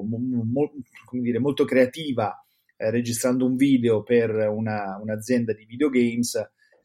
mo, 0.03 0.73
dire, 1.11 1.39
molto 1.39 1.65
creativa, 1.65 2.45
eh, 2.77 2.91
registrando 2.91 3.47
un 3.47 3.57
video 3.57 4.03
per 4.03 4.31
una, 4.31 4.99
un'azienda 5.01 5.53
di 5.53 5.65
videogames. 5.65 6.35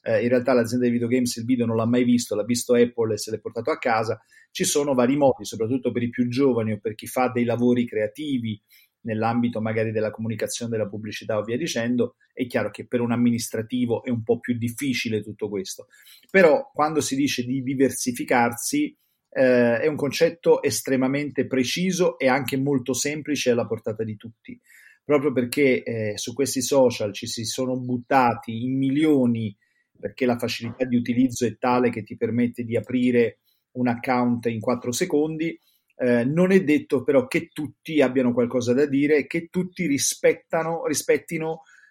Eh, 0.01 0.21
in 0.21 0.29
realtà 0.29 0.53
l'azienda 0.53 0.85
di 0.85 0.93
videogames 0.93 1.35
il 1.35 1.45
video 1.45 1.65
non 1.65 1.75
l'ha 1.75 1.85
mai 1.85 2.05
visto, 2.05 2.33
l'ha 2.33 2.45
visto 2.45 2.75
Apple 2.75 3.15
e 3.15 3.17
se 3.17 3.31
l'è 3.31 3.39
portato 3.39 3.71
a 3.71 3.77
casa. 3.77 4.21
Ci 4.51 4.63
sono 4.63 4.93
vari 4.93 5.17
modi, 5.17 5.43
soprattutto 5.43 5.91
per 5.91 6.03
i 6.03 6.09
più 6.09 6.27
giovani 6.29 6.73
o 6.73 6.79
per 6.79 6.95
chi 6.95 7.05
fa 7.07 7.29
dei 7.29 7.43
lavori 7.43 7.85
creativi 7.85 8.59
nell'ambito 9.01 9.62
magari 9.62 9.91
della 9.91 10.12
comunicazione, 10.12 10.71
della 10.71 10.88
pubblicità 10.88 11.38
o 11.38 11.43
via 11.43 11.57
dicendo, 11.57 12.15
è 12.33 12.45
chiaro 12.47 12.69
che 12.69 12.85
per 12.88 13.01
un 13.01 13.12
amministrativo 13.12 14.03
è 14.03 14.09
un 14.09 14.23
po' 14.23 14.39
più 14.39 14.57
difficile 14.57 15.21
tutto 15.21 15.49
questo. 15.49 15.88
Però 16.29 16.69
quando 16.73 17.01
si 17.01 17.15
dice 17.15 17.43
di 17.43 17.62
diversificarsi 17.62 18.95
eh, 19.31 19.79
è 19.79 19.88
un 19.88 19.95
concetto 19.95 20.62
estremamente 20.62 21.47
preciso 21.47 22.17
e 22.17 22.27
anche 22.27 22.57
molto 22.57 22.93
semplice 22.93 23.51
alla 23.51 23.67
portata 23.67 24.03
di 24.03 24.15
tutti, 24.15 24.59
proprio 25.03 25.31
perché 25.31 25.83
eh, 25.83 26.17
su 26.17 26.33
questi 26.33 26.62
social 26.62 27.13
ci 27.13 27.27
si 27.27 27.45
sono 27.45 27.79
buttati 27.79 28.63
in 28.63 28.77
milioni 28.77 29.55
perché 29.99 30.25
la 30.25 30.38
facilità 30.38 30.85
di 30.85 30.95
utilizzo 30.95 31.45
è 31.45 31.57
tale 31.57 31.89
che 31.89 32.03
ti 32.03 32.15
permette 32.15 32.63
di 32.63 32.77
aprire 32.77 33.39
un 33.71 33.88
account 33.88 34.45
in 34.45 34.59
4 34.59 34.91
secondi 34.91 35.59
eh, 36.01 36.23
non 36.23 36.53
è 36.53 36.63
detto 36.63 37.03
però 37.03 37.27
che 37.27 37.49
tutti 37.51 38.01
abbiano 38.01 38.31
qualcosa 38.31 38.73
da 38.73 38.85
dire 38.85 39.17
e 39.17 39.27
che 39.27 39.49
tutti 39.49 39.85
rispettino 39.85 40.83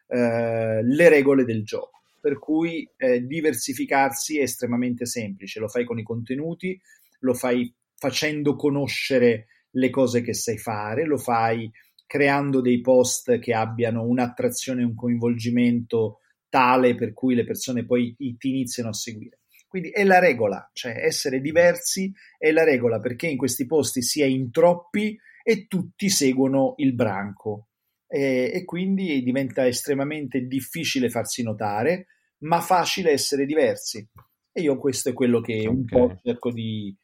eh, 0.07 0.83
le 0.83 1.09
regole 1.11 1.45
del 1.45 1.63
gioco. 1.63 2.01
Per 2.21 2.39
cui 2.39 2.89
eh, 2.97 3.27
diversificarsi 3.27 4.39
è 4.39 4.43
estremamente 4.43 5.05
semplice, 5.05 5.61
lo 5.61 5.69
fai 5.69 5.85
con 5.85 5.99
i 5.99 6.03
contenuti, 6.03 6.81
lo 7.21 7.35
fai 7.35 7.73
facendo 7.97 8.57
conoscere 8.57 9.47
le 9.73 9.91
cose 9.91 10.23
che 10.23 10.33
sai 10.33 10.57
fare, 10.57 11.05
lo 11.05 11.19
fai 11.19 11.71
creando 12.07 12.63
dei 12.63 12.81
post 12.81 13.39
che 13.39 13.53
abbiano 13.53 14.03
un'attrazione 14.05 14.81
e 14.81 14.87
un 14.87 14.95
coinvolgimento 14.95 16.21
tale 16.49 16.95
per 16.95 17.13
cui 17.13 17.35
le 17.35 17.45
persone 17.45 17.85
poi 17.85 18.17
ti 18.17 18.49
iniziano 18.49 18.89
a 18.89 18.95
seguire. 18.95 19.41
Quindi 19.69 19.91
è 19.91 20.03
la 20.03 20.19
regola, 20.19 20.69
cioè 20.73 20.93
essere 20.97 21.41
diversi 21.41 22.11
è 22.39 22.51
la 22.51 22.65
regola 22.65 23.01
perché 23.01 23.27
in 23.27 23.37
questi 23.37 23.67
posti 23.67 24.01
si 24.03 24.23
è 24.23 24.25
in 24.25 24.51
troppi 24.51 25.17
e 25.43 25.67
tutti 25.67 26.09
seguono 26.09 26.73
il 26.79 26.95
branco 26.95 27.69
e, 28.07 28.51
e 28.53 28.65
quindi 28.65 29.23
diventa 29.23 29.67
estremamente 29.67 30.47
difficile 30.47 31.11
farsi 31.11 31.43
notare, 31.43 32.07
ma 32.39 32.61
facile 32.61 33.11
essere 33.11 33.45
diversi. 33.45 34.07
E 34.51 34.63
io 34.63 34.79
questo 34.79 35.11
è 35.11 35.13
quello 35.13 35.41
che 35.41 35.59
okay. 35.59 35.67
un 35.67 35.85
po' 35.85 36.19
cerco 36.23 36.51
di, 36.51 36.97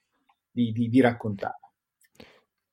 di, 0.50 0.72
di, 0.72 0.88
di 0.88 1.00
raccontare. 1.00 1.58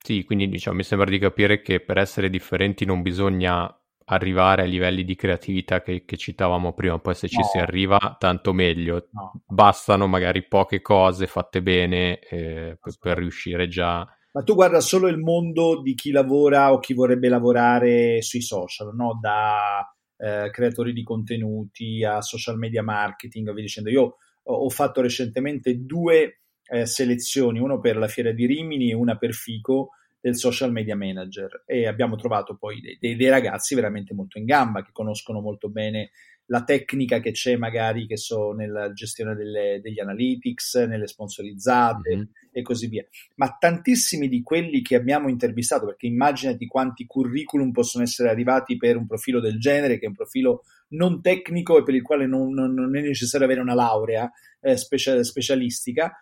Sì, 0.04 0.24
quindi 0.24 0.48
diciamo, 0.50 0.78
mi 0.78 0.84
sembra 0.84 1.10
di 1.10 1.20
capire 1.20 1.62
che 1.62 1.80
per 1.82 1.98
essere 1.98 2.30
differenti 2.30 2.86
non 2.86 3.02
bisogna 3.02 3.70
arrivare 4.06 4.64
ai 4.64 4.70
livelli 4.70 5.04
di 5.04 5.16
creatività 5.16 5.82
che, 5.82 6.04
che 6.06 6.18
citavamo 6.18 6.74
prima, 6.74 7.00
poi 7.00 7.16
se 7.16 7.28
ci 7.28 7.38
no. 7.38 7.44
si 7.44 7.58
arriva 7.58 8.16
tanto 8.20 8.54
meglio, 8.54 9.08
no. 9.12 9.42
bastano 9.48 10.08
magari 10.08 10.48
poche 10.48 10.82
cose 10.82 11.28
fatte 11.28 11.62
bene 11.62 12.20
eh, 12.20 12.78
per, 12.82 12.94
per 13.00 13.18
riuscire 13.18 13.68
già 13.68 14.08
ma 14.34 14.44
tu 14.44 14.54
guarda 14.54 14.80
solo 14.80 15.08
il 15.08 15.18
mondo 15.18 15.82
di 15.82 15.94
chi 15.94 16.12
lavora 16.12 16.72
o 16.72 16.80
chi 16.80 16.94
vorrebbe 16.94 17.28
lavorare 17.28 18.22
sui 18.22 18.42
social, 18.42 18.96
no? 18.96 19.20
da 19.20 19.86
eh, 20.18 20.50
creatori 20.52 20.94
di 20.94 21.04
contenuti 21.04 22.04
a 22.06 22.22
social 22.22 22.58
media 22.58 22.82
marketing, 22.82 23.52
via 23.52 23.62
dicendo. 23.62 23.90
Io 23.90 24.16
ho 24.44 24.70
fatto 24.70 25.02
recentemente 25.02 25.84
due 25.84 26.44
eh, 26.64 26.86
selezioni, 26.86 27.60
una 27.60 27.80
per 27.80 27.98
la 27.98 28.08
Fiera 28.08 28.32
di 28.32 28.46
Rimini 28.46 28.92
e 28.92 28.96
una 28.96 29.18
per 29.18 29.34
Fico, 29.34 29.90
del 30.22 30.36
social 30.36 30.72
media 30.72 30.96
manager 30.96 31.64
e 31.66 31.88
abbiamo 31.88 32.16
trovato 32.16 32.56
poi 32.56 32.80
dei, 32.80 32.98
dei, 33.00 33.16
dei, 33.16 33.30
ragazzi 33.30 33.74
veramente 33.74 34.14
molto 34.14 34.38
in 34.38 34.46
gamba 34.46 34.84
che 34.84 34.92
conoscono 34.94 35.42
molto 35.42 35.68
bene 35.68 36.12
la 36.52 36.64
tecnica 36.64 37.20
che 37.20 37.32
c'è 37.32 37.56
magari 37.56 38.06
che 38.06 38.18
so 38.18 38.52
nella 38.52 38.92
gestione 38.92 39.36
delle, 39.36 39.80
degli 39.82 40.00
analytics, 40.00 40.76
nelle 40.76 41.08
sponsorizzate 41.08 42.16
mm-hmm. 42.16 42.24
e 42.52 42.62
così 42.62 42.88
via. 42.88 43.06
Ma 43.36 43.56
tantissimi 43.58 44.28
di 44.28 44.42
quelli 44.42 44.82
che 44.82 44.96
abbiamo 44.96 45.30
intervistato, 45.30 45.86
perché 45.86 46.08
immaginati 46.08 46.68
quanti 46.68 47.06
curriculum 47.06 47.72
possono 47.72 48.04
essere 48.04 48.30
arrivati 48.30 48.76
per 48.76 48.98
un 48.98 49.08
profilo 49.08 49.40
del 49.40 49.60
genere, 49.60 49.98
che 49.98 50.06
è 50.06 50.10
un 50.10 50.16
profilo 50.16 50.64
non 50.90 51.22
tecnico 51.22 51.78
e 51.78 51.84
per 51.84 51.96
il 51.96 52.02
quale 52.02 52.28
non, 52.28 52.52
non, 52.54 52.74
non 52.74 52.98
è 52.98 53.02
necessario 53.02 53.46
avere 53.46 53.62
una 53.62 53.74
laurea 53.74 54.30
eh, 54.60 54.76
specia- 54.76 55.24
specialistica, 55.24 56.22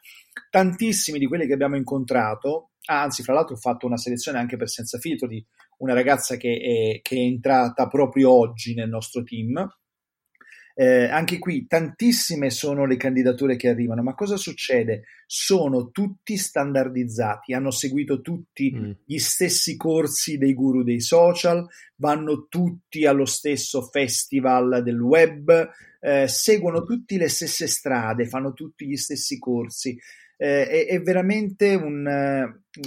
tantissimi 0.51 1.17
di 1.17 1.25
quelli 1.25 1.47
che 1.47 1.53
abbiamo 1.53 1.75
incontrato 1.75 2.69
anzi 2.85 3.23
fra 3.23 3.33
l'altro 3.33 3.55
ho 3.55 3.59
fatto 3.59 3.85
una 3.85 3.97
selezione 3.97 4.37
anche 4.39 4.57
per 4.57 4.69
senza 4.69 4.97
filtro 4.97 5.27
di 5.27 5.45
una 5.79 5.93
ragazza 5.93 6.37
che 6.37 6.57
è, 6.97 7.01
che 7.01 7.15
è 7.15 7.19
entrata 7.19 7.87
proprio 7.87 8.31
oggi 8.31 8.73
nel 8.73 8.89
nostro 8.89 9.23
team, 9.23 9.67
Eh, 10.79 11.09
anche 11.09 11.39
qui 11.39 11.67
tantissime 11.67 12.49
sono 12.49 12.85
le 12.85 12.95
candidature 12.95 13.57
che 13.57 13.67
arrivano, 13.67 14.01
ma 14.01 14.15
cosa 14.15 14.37
succede? 14.37 15.03
Sono 15.27 15.91
tutti 15.91 16.37
standardizzati, 16.37 17.53
hanno 17.53 17.69
seguito 17.69 18.21
tutti 18.21 18.73
mm. 18.73 18.91
gli 19.03 19.17
stessi 19.17 19.75
corsi 19.75 20.37
dei 20.37 20.53
guru 20.53 20.83
dei 20.83 21.01
social, 21.01 21.67
vanno 21.97 22.47
tutti 22.47 23.05
allo 23.05 23.25
stesso 23.25 23.81
festival 23.81 24.81
del 24.81 25.01
web, 25.01 25.69
eh, 25.99 26.29
seguono 26.29 26.85
tutti 26.85 27.17
le 27.17 27.27
stesse 27.27 27.67
strade, 27.67 28.25
fanno 28.25 28.53
tutti 28.53 28.87
gli 28.87 28.95
stessi 28.95 29.37
corsi. 29.37 29.99
Eh, 30.41 30.67
è, 30.67 30.87
è, 30.87 31.01
veramente 31.01 31.75
un, 31.75 32.07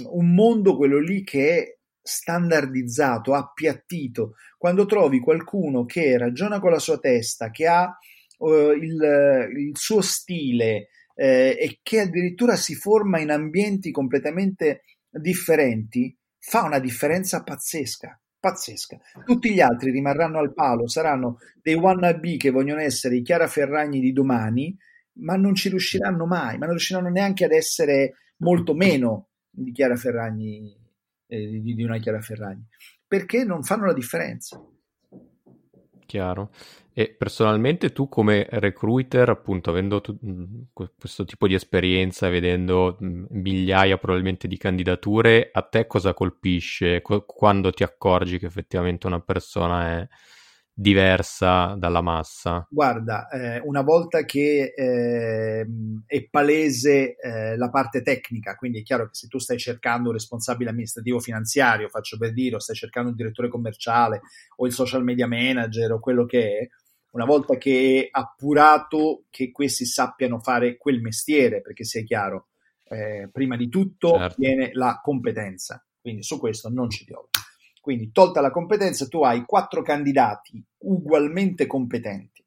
un 0.09 0.33
mondo 0.33 0.75
quello 0.75 0.99
lì 0.99 1.23
che 1.23 1.49
è 1.49 1.77
standardizzato, 2.01 3.35
appiattito. 3.35 4.33
Quando 4.57 4.85
trovi 4.85 5.19
qualcuno 5.19 5.85
che 5.85 6.17
ragiona 6.17 6.59
con 6.59 6.71
la 6.71 6.79
sua 6.79 6.97
testa, 6.97 7.51
che 7.51 7.67
ha 7.67 7.95
uh, 8.39 8.71
il, 8.71 9.49
il, 9.55 9.71
suo 9.73 10.01
stile 10.01 10.89
eh, 11.15 11.55
e 11.59 11.79
che 11.83 11.99
addirittura 11.99 12.55
si 12.55 12.73
forma 12.73 13.19
in 13.19 13.29
ambienti 13.29 13.91
completamente 13.91 14.81
differenti, 15.09 16.15
fa 16.39 16.63
una 16.63 16.79
differenza 16.79 17.43
pazzesca. 17.43 18.19
Pazzesca. 18.39 18.99
Tutti 19.23 19.53
gli 19.53 19.61
altri 19.61 19.91
rimarranno 19.91 20.39
al 20.39 20.53
palo, 20.53 20.87
saranno 20.87 21.37
dei 21.61 21.75
wannabe 21.75 22.35
che 22.35 22.49
vogliono 22.49 22.81
essere 22.81 23.15
i 23.15 23.21
Chiara 23.21 23.47
Ferragni 23.47 24.01
di 24.01 24.11
domani, 24.11 24.75
ma 25.15 25.35
non 25.35 25.55
ci 25.55 25.69
riusciranno 25.69 26.25
mai, 26.25 26.57
ma 26.57 26.65
non 26.65 26.75
riusciranno 26.75 27.09
neanche 27.09 27.45
ad 27.45 27.51
essere 27.51 28.15
molto 28.37 28.73
meno 28.73 29.29
di 29.49 29.71
Chiara 29.71 29.95
Ferragni 29.95 30.75
eh, 31.27 31.47
di, 31.61 31.75
di 31.75 31.83
una 31.83 31.97
Chiara 31.97 32.21
Ferragni, 32.21 32.65
perché 33.07 33.43
non 33.43 33.63
fanno 33.63 33.85
la 33.85 33.93
differenza. 33.93 34.61
Chiaro. 36.05 36.51
E 36.95 37.09
personalmente 37.09 37.91
tu 37.91 38.07
come 38.07 38.45
recruiter, 38.51 39.27
appunto, 39.29 39.71
avendo 39.71 39.99
tu, 39.99 40.15
questo 40.71 41.25
tipo 41.25 41.47
di 41.47 41.55
esperienza, 41.55 42.29
vedendo 42.29 42.97
migliaia 42.99 43.97
probabilmente 43.97 44.47
di 44.47 44.57
candidature, 44.57 45.49
a 45.51 45.63
te 45.63 45.87
cosa 45.87 46.13
colpisce 46.13 47.01
quando 47.01 47.71
ti 47.71 47.81
accorgi 47.81 48.37
che 48.37 48.45
effettivamente 48.45 49.07
una 49.07 49.21
persona 49.21 50.01
è 50.01 50.07
diversa 50.73 51.75
dalla 51.77 52.01
massa? 52.01 52.65
Guarda, 52.69 53.27
eh, 53.29 53.61
una 53.63 53.81
volta 53.81 54.25
che 54.25 54.73
eh, 54.75 55.67
è 56.05 56.27
palese 56.29 57.15
eh, 57.15 57.55
la 57.55 57.69
parte 57.69 58.01
tecnica, 58.01 58.55
quindi 58.55 58.79
è 58.79 58.83
chiaro 58.83 59.05
che 59.05 59.13
se 59.13 59.27
tu 59.27 59.37
stai 59.37 59.57
cercando 59.57 60.09
un 60.09 60.15
responsabile 60.15 60.71
amministrativo 60.71 61.19
finanziario, 61.19 61.89
faccio 61.89 62.17
per 62.17 62.33
dire, 62.33 62.55
o 62.55 62.59
stai 62.59 62.75
cercando 62.75 63.09
un 63.09 63.15
direttore 63.15 63.49
commerciale 63.49 64.21
o 64.57 64.65
il 64.65 64.73
social 64.73 65.03
media 65.03 65.27
manager 65.27 65.91
o 65.91 65.99
quello 65.99 66.25
che 66.25 66.59
è, 66.59 66.67
una 67.11 67.25
volta 67.25 67.57
che 67.57 68.05
è 68.05 68.07
appurato 68.09 69.25
che 69.29 69.51
questi 69.51 69.85
sappiano 69.85 70.39
fare 70.39 70.77
quel 70.77 70.99
mestiere, 70.99 71.61
perché 71.61 71.83
sia 71.83 72.01
chiaro, 72.01 72.47
eh, 72.85 73.29
prima 73.31 73.55
di 73.55 73.69
tutto 73.69 74.17
certo. 74.17 74.35
viene 74.39 74.71
la 74.73 74.99
competenza, 75.01 75.85
quindi 76.01 76.23
su 76.23 76.39
questo 76.39 76.69
non 76.69 76.89
ci 76.89 77.05
piove. 77.05 77.29
Quindi, 77.83 78.13
tolta 78.13 78.39
la 78.39 78.49
competenza, 78.49 79.07
tu 79.07 79.23
hai 79.23 79.43
quattro 79.43 79.81
candidati 79.81 80.63
ugualmente 80.85 81.67
competenti, 81.67 82.41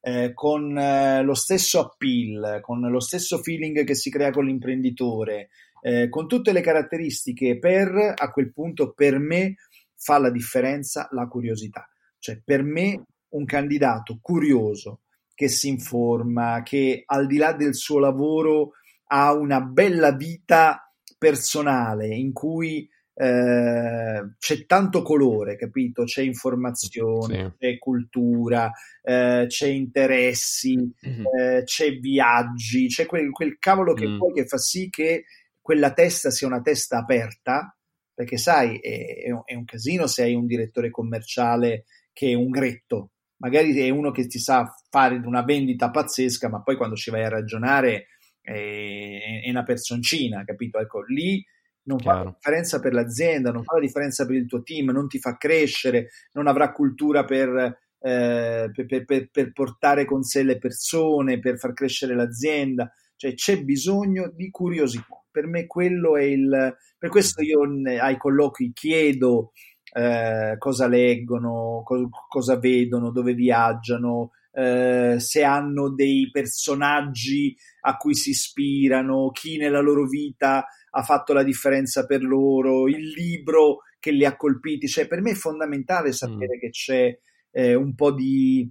eh, 0.00 0.32
con 0.32 0.78
eh, 0.78 1.22
lo 1.22 1.34
stesso 1.34 1.78
appeal, 1.78 2.60
con 2.62 2.80
lo 2.80 2.98
stesso 2.98 3.36
feeling 3.36 3.84
che 3.84 3.94
si 3.94 4.08
crea 4.08 4.30
con 4.30 4.46
l'imprenditore, 4.46 5.50
eh, 5.82 6.08
con 6.08 6.26
tutte 6.26 6.52
le 6.52 6.62
caratteristiche 6.62 7.58
per, 7.58 8.14
a 8.16 8.30
quel 8.30 8.50
punto, 8.50 8.94
per 8.94 9.18
me 9.18 9.56
fa 9.94 10.16
la 10.16 10.30
differenza 10.30 11.06
la 11.10 11.26
curiosità. 11.26 11.86
Cioè, 12.18 12.40
per 12.42 12.62
me 12.62 13.02
un 13.32 13.44
candidato 13.44 14.18
curioso, 14.22 15.00
che 15.34 15.48
si 15.48 15.68
informa, 15.68 16.62
che 16.62 17.02
al 17.04 17.26
di 17.26 17.36
là 17.36 17.52
del 17.52 17.74
suo 17.74 17.98
lavoro 17.98 18.70
ha 19.08 19.34
una 19.34 19.60
bella 19.60 20.12
vita 20.12 20.90
personale 21.18 22.06
in 22.06 22.32
cui 22.32 22.88
eh, 23.20 24.34
c'è 24.38 24.64
tanto 24.66 25.02
colore, 25.02 25.56
capito? 25.56 26.04
C'è 26.04 26.22
informazione, 26.22 27.56
sì. 27.58 27.66
c'è 27.66 27.78
cultura, 27.78 28.70
eh, 29.02 29.46
c'è 29.48 29.66
interessi, 29.66 30.76
mm-hmm. 30.76 31.24
eh, 31.36 31.62
c'è 31.64 31.98
viaggi, 31.98 32.86
c'è 32.86 33.06
quel, 33.06 33.30
quel 33.30 33.58
cavolo 33.58 33.92
che 33.92 34.06
mm. 34.06 34.18
poi 34.18 34.32
che 34.34 34.46
fa 34.46 34.58
sì 34.58 34.88
che 34.88 35.24
quella 35.60 35.92
testa 35.92 36.30
sia 36.30 36.46
una 36.46 36.60
testa 36.60 36.98
aperta, 36.98 37.76
perché 38.14 38.36
sai, 38.36 38.78
è, 38.78 39.24
è, 39.24 39.30
un, 39.32 39.42
è 39.44 39.54
un 39.54 39.64
casino 39.64 40.06
se 40.06 40.22
hai 40.22 40.34
un 40.34 40.46
direttore 40.46 40.90
commerciale 40.90 41.86
che 42.12 42.30
è 42.30 42.34
un 42.34 42.50
gretto, 42.50 43.10
magari 43.38 43.76
è 43.80 43.90
uno 43.90 44.12
che 44.12 44.28
ti 44.28 44.38
sa 44.38 44.72
fare 44.90 45.16
una 45.16 45.42
vendita 45.42 45.90
pazzesca, 45.90 46.48
ma 46.48 46.62
poi 46.62 46.76
quando 46.76 46.94
ci 46.94 47.10
vai 47.10 47.24
a 47.24 47.28
ragionare 47.28 48.06
è, 48.40 49.42
è 49.44 49.50
una 49.50 49.64
personcina, 49.64 50.44
capito? 50.44 50.78
Ecco, 50.78 51.02
lì 51.02 51.44
non 51.88 51.96
Chiaro. 51.96 52.18
fa 52.18 52.24
la 52.24 52.30
differenza 52.30 52.80
per 52.80 52.92
l'azienda, 52.92 53.50
non 53.50 53.64
fa 53.64 53.74
la 53.74 53.80
differenza 53.80 54.26
per 54.26 54.36
il 54.36 54.46
tuo 54.46 54.62
team, 54.62 54.90
non 54.90 55.08
ti 55.08 55.18
fa 55.18 55.36
crescere, 55.36 56.10
non 56.32 56.46
avrà 56.46 56.70
cultura 56.70 57.24
per, 57.24 57.78
eh, 57.98 58.70
per, 58.72 59.04
per, 59.04 59.28
per, 59.30 59.52
portare 59.52 60.04
con 60.04 60.22
sé 60.22 60.42
le 60.42 60.58
persone, 60.58 61.40
per 61.40 61.58
far 61.58 61.72
crescere 61.72 62.14
l'azienda. 62.14 62.92
Cioè 63.16 63.34
c'è 63.34 63.64
bisogno 63.64 64.30
di 64.32 64.50
curiosità. 64.50 65.06
Per 65.30 65.46
me 65.46 65.66
quello 65.66 66.16
è 66.16 66.22
il... 66.22 66.76
Per 66.98 67.10
questo 67.10 67.42
io 67.42 67.60
ai 68.00 68.16
colloqui 68.16 68.72
chiedo 68.74 69.52
eh, 69.92 70.56
cosa 70.58 70.86
leggono, 70.86 71.82
co- 71.84 72.08
cosa 72.28 72.58
vedono, 72.58 73.10
dove 73.10 73.32
viaggiano, 73.32 74.32
eh, 74.58 75.20
se 75.20 75.44
hanno 75.44 75.94
dei 75.94 76.30
personaggi 76.32 77.56
a 77.82 77.96
cui 77.96 78.16
si 78.16 78.30
ispirano, 78.30 79.30
chi 79.30 79.56
nella 79.56 79.78
loro 79.78 80.08
vita 80.08 80.66
ha 80.90 81.02
fatto 81.02 81.32
la 81.32 81.44
differenza 81.44 82.06
per 82.06 82.22
loro, 82.24 82.88
il 82.88 83.08
libro 83.10 83.82
che 84.00 84.10
li 84.10 84.24
ha 84.24 84.36
colpiti. 84.36 84.88
Cioè, 84.88 85.06
per 85.06 85.20
me 85.20 85.30
è 85.30 85.34
fondamentale 85.34 86.10
sapere 86.10 86.56
mm. 86.56 86.58
che 86.58 86.70
c'è 86.70 87.18
eh, 87.52 87.74
un 87.74 87.94
po' 87.94 88.10
di, 88.10 88.68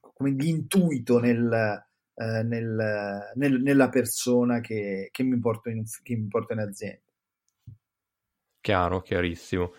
come, 0.00 0.34
di 0.34 0.48
intuito 0.48 1.20
nel, 1.20 1.84
eh, 2.14 2.42
nel, 2.42 3.30
nel, 3.34 3.62
nella 3.62 3.88
persona 3.90 4.58
che, 4.58 5.10
che, 5.12 5.22
mi 5.22 5.38
porta 5.38 5.70
in, 5.70 5.84
che 6.02 6.16
mi 6.16 6.26
porta 6.26 6.54
in 6.54 6.58
azienda. 6.58 7.02
Chiaro, 8.60 9.00
chiarissimo. 9.00 9.72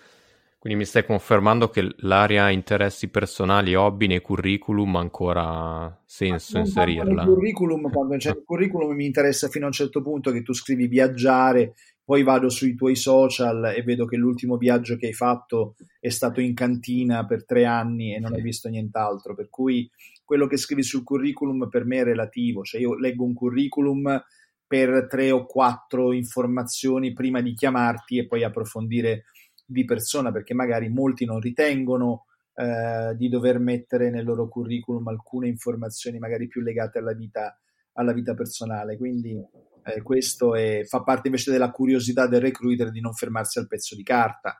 Quindi 0.66 0.82
mi 0.82 0.90
stai 0.90 1.06
confermando 1.06 1.70
che 1.70 1.94
l'area 1.98 2.50
interessi 2.50 3.10
personali, 3.10 3.76
hobby 3.76 4.08
nei 4.08 4.20
curriculum 4.20 4.96
ha 4.96 5.00
ancora 5.00 6.02
senso 6.08 6.58
inserirla? 6.58 7.24
Nel 7.24 7.34
curriculum, 7.36 7.92
quando 7.92 8.18
c'è 8.18 8.32
il 8.32 8.42
curriculum 8.44 8.96
mi 8.96 9.06
interessa 9.06 9.48
fino 9.48 9.66
a 9.66 9.68
un 9.68 9.74
certo 9.76 10.02
punto 10.02 10.32
che 10.32 10.42
tu 10.42 10.54
scrivi 10.54 10.88
viaggiare, 10.88 11.76
poi 12.04 12.24
vado 12.24 12.50
sui 12.50 12.74
tuoi 12.74 12.96
social 12.96 13.76
e 13.78 13.84
vedo 13.84 14.08
che 14.08 14.16
l'ultimo 14.16 14.58
viaggio 14.58 14.96
che 14.96 15.06
hai 15.06 15.14
fatto 15.14 15.76
è 16.00 16.10
stato 16.10 16.42
in 16.42 16.56
cantina 16.56 17.28
per 17.28 17.46
tre 17.46 17.66
anni 17.66 18.16
e 18.16 18.20
non 18.20 18.32
sì. 18.32 18.38
hai 18.38 18.42
visto 18.42 18.68
nient'altro, 18.68 19.36
per 19.36 19.50
cui 19.52 19.88
quello 20.24 20.48
che 20.48 20.58
scrivi 20.58 20.82
sul 20.82 21.04
curriculum 21.04 21.70
per 21.70 21.86
me 21.86 21.98
è 21.98 22.04
relativo, 22.06 22.64
cioè 22.64 22.82
io 22.82 22.96
leggo 22.96 23.24
un 23.24 23.36
curriculum 23.36 24.20
per 24.66 25.06
tre 25.08 25.30
o 25.30 25.46
quattro 25.46 26.12
informazioni 26.12 27.14
prima 27.14 27.40
di 27.42 27.54
chiamarti 27.54 28.18
e 28.18 28.26
poi 28.26 28.44
approfondire 28.44 29.26
di 29.66 29.84
persona, 29.86 30.32
perché 30.32 30.54
magari 30.54 30.90
molti 30.90 31.26
non 31.26 31.40
ritengono 31.40 32.26
eh, 32.54 33.16
di 33.16 33.28
dover 33.28 33.60
mettere 33.60 34.10
nel 34.10 34.24
loro 34.24 34.48
curriculum 34.48 35.08
alcune 35.08 35.48
informazioni 35.48 36.20
magari 36.20 36.48
più 36.48 36.62
legate 36.62 37.00
alla 37.00 37.14
vita, 37.14 37.60
alla 37.94 38.14
vita 38.14 38.34
personale. 38.34 38.98
Quindi 38.98 39.36
eh, 39.84 40.02
questo 40.02 40.56
è, 40.56 40.84
fa 40.86 41.04
parte 41.04 41.28
invece 41.28 41.52
della 41.52 41.72
curiosità 41.72 42.28
del 42.28 42.42
recruiter 42.42 42.92
di 42.92 43.02
non 43.02 43.14
fermarsi 43.14 43.60
al 43.60 43.68
pezzo 43.68 43.96
di 43.96 44.04
carta, 44.04 44.56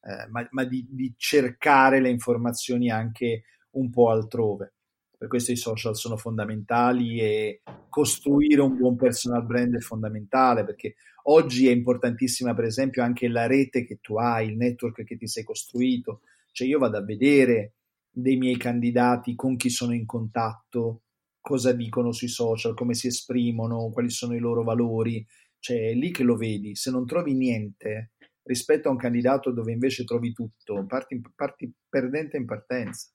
eh, 0.00 0.28
ma, 0.28 0.46
ma 0.50 0.64
di, 0.64 0.86
di 0.90 1.14
cercare 1.16 2.00
le 2.00 2.10
informazioni 2.10 2.90
anche 2.90 3.44
un 3.72 3.90
po' 3.90 4.10
altrove. 4.10 4.74
Per 5.18 5.26
questo 5.26 5.50
i 5.50 5.56
social 5.56 5.96
sono 5.96 6.16
fondamentali 6.16 7.18
e 7.20 7.62
costruire 7.88 8.60
un 8.60 8.76
buon 8.76 8.94
personal 8.94 9.44
brand 9.44 9.74
è 9.74 9.80
fondamentale 9.80 10.64
perché 10.64 10.94
oggi 11.30 11.68
è 11.68 11.70
importantissima 11.70 12.54
per 12.54 12.64
esempio 12.64 13.02
anche 13.02 13.28
la 13.28 13.46
rete 13.46 13.84
che 13.84 13.98
tu 14.00 14.16
hai, 14.16 14.48
il 14.48 14.56
network 14.56 15.04
che 15.04 15.16
ti 15.16 15.26
sei 15.26 15.44
costruito. 15.44 16.22
Cioè 16.52 16.66
io 16.66 16.78
vado 16.78 16.96
a 16.98 17.04
vedere 17.04 17.74
dei 18.10 18.36
miei 18.36 18.56
candidati 18.56 19.34
con 19.34 19.56
chi 19.56 19.70
sono 19.70 19.94
in 19.94 20.06
contatto, 20.06 21.02
cosa 21.40 21.72
dicono 21.72 22.12
sui 22.12 22.28
social, 22.28 22.74
come 22.74 22.94
si 22.94 23.06
esprimono, 23.06 23.90
quali 23.90 24.10
sono 24.10 24.34
i 24.34 24.40
loro 24.40 24.62
valori. 24.62 25.24
Cioè 25.60 25.90
è 25.90 25.94
lì 25.94 26.10
che 26.10 26.22
lo 26.22 26.36
vedi. 26.36 26.74
Se 26.74 26.90
non 26.90 27.06
trovi 27.06 27.34
niente 27.34 28.12
rispetto 28.42 28.88
a 28.88 28.92
un 28.92 28.96
candidato 28.96 29.52
dove 29.52 29.72
invece 29.72 30.04
trovi 30.04 30.32
tutto, 30.32 30.84
parti, 30.86 31.20
parti 31.34 31.72
perdente 31.88 32.36
in 32.36 32.46
partenza. 32.46 33.10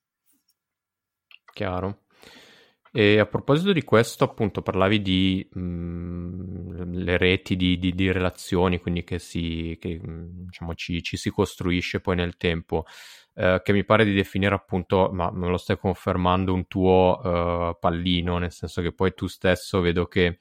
Chiaro. 1.51 2.05
E 2.95 3.17
a 3.17 3.25
proposito 3.25 3.73
di 3.73 3.83
questo, 3.83 4.23
appunto, 4.23 4.61
parlavi 4.61 5.01
di 5.01 5.49
mh, 5.51 5.59
mm, 5.59 6.93
le 6.93 7.17
reti 7.17 7.55
di, 7.55 7.79
di, 7.79 7.95
di, 7.95 8.11
relazioni, 8.11 8.79
quindi 8.79 9.03
che, 9.03 9.17
si, 9.17 9.75
che 9.81 9.99
mm, 9.99 10.45
diciamo, 10.45 10.75
ci, 10.75 11.01
ci, 11.01 11.17
si 11.17 11.31
costruisce 11.31 12.01
poi 12.01 12.15
nel 12.17 12.37
tempo. 12.37 12.85
eh, 13.33 13.61
che 13.63 13.73
mi 13.73 13.83
pare 13.83 14.05
di 14.05 14.13
definire 14.13 14.53
appunto, 14.53 15.09
ma 15.11 15.31
me 15.31 15.47
lo 15.47 15.57
stai 15.57 15.79
confermando, 15.79 16.53
un 16.53 16.67
tuo 16.67 17.19
uh, 17.19 17.75
pallino, 17.79 18.37
nel 18.37 18.51
senso 18.51 18.83
che 18.83 18.93
poi 18.93 19.15
tu 19.15 19.25
stesso 19.25 19.81
vedo 19.81 20.05
che, 20.05 20.37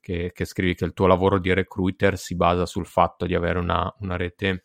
che, 0.00 0.30
che, 0.32 0.44
scrivi 0.46 0.74
che 0.74 0.86
il 0.86 0.94
tuo 0.94 1.06
lavoro 1.06 1.38
di 1.38 1.52
recruiter 1.52 2.16
si 2.16 2.34
basa 2.34 2.64
sul 2.64 2.86
fatto 2.86 3.26
di 3.26 3.34
avere 3.34 3.58
una, 3.58 3.94
una 3.98 4.16
rete 4.16 4.62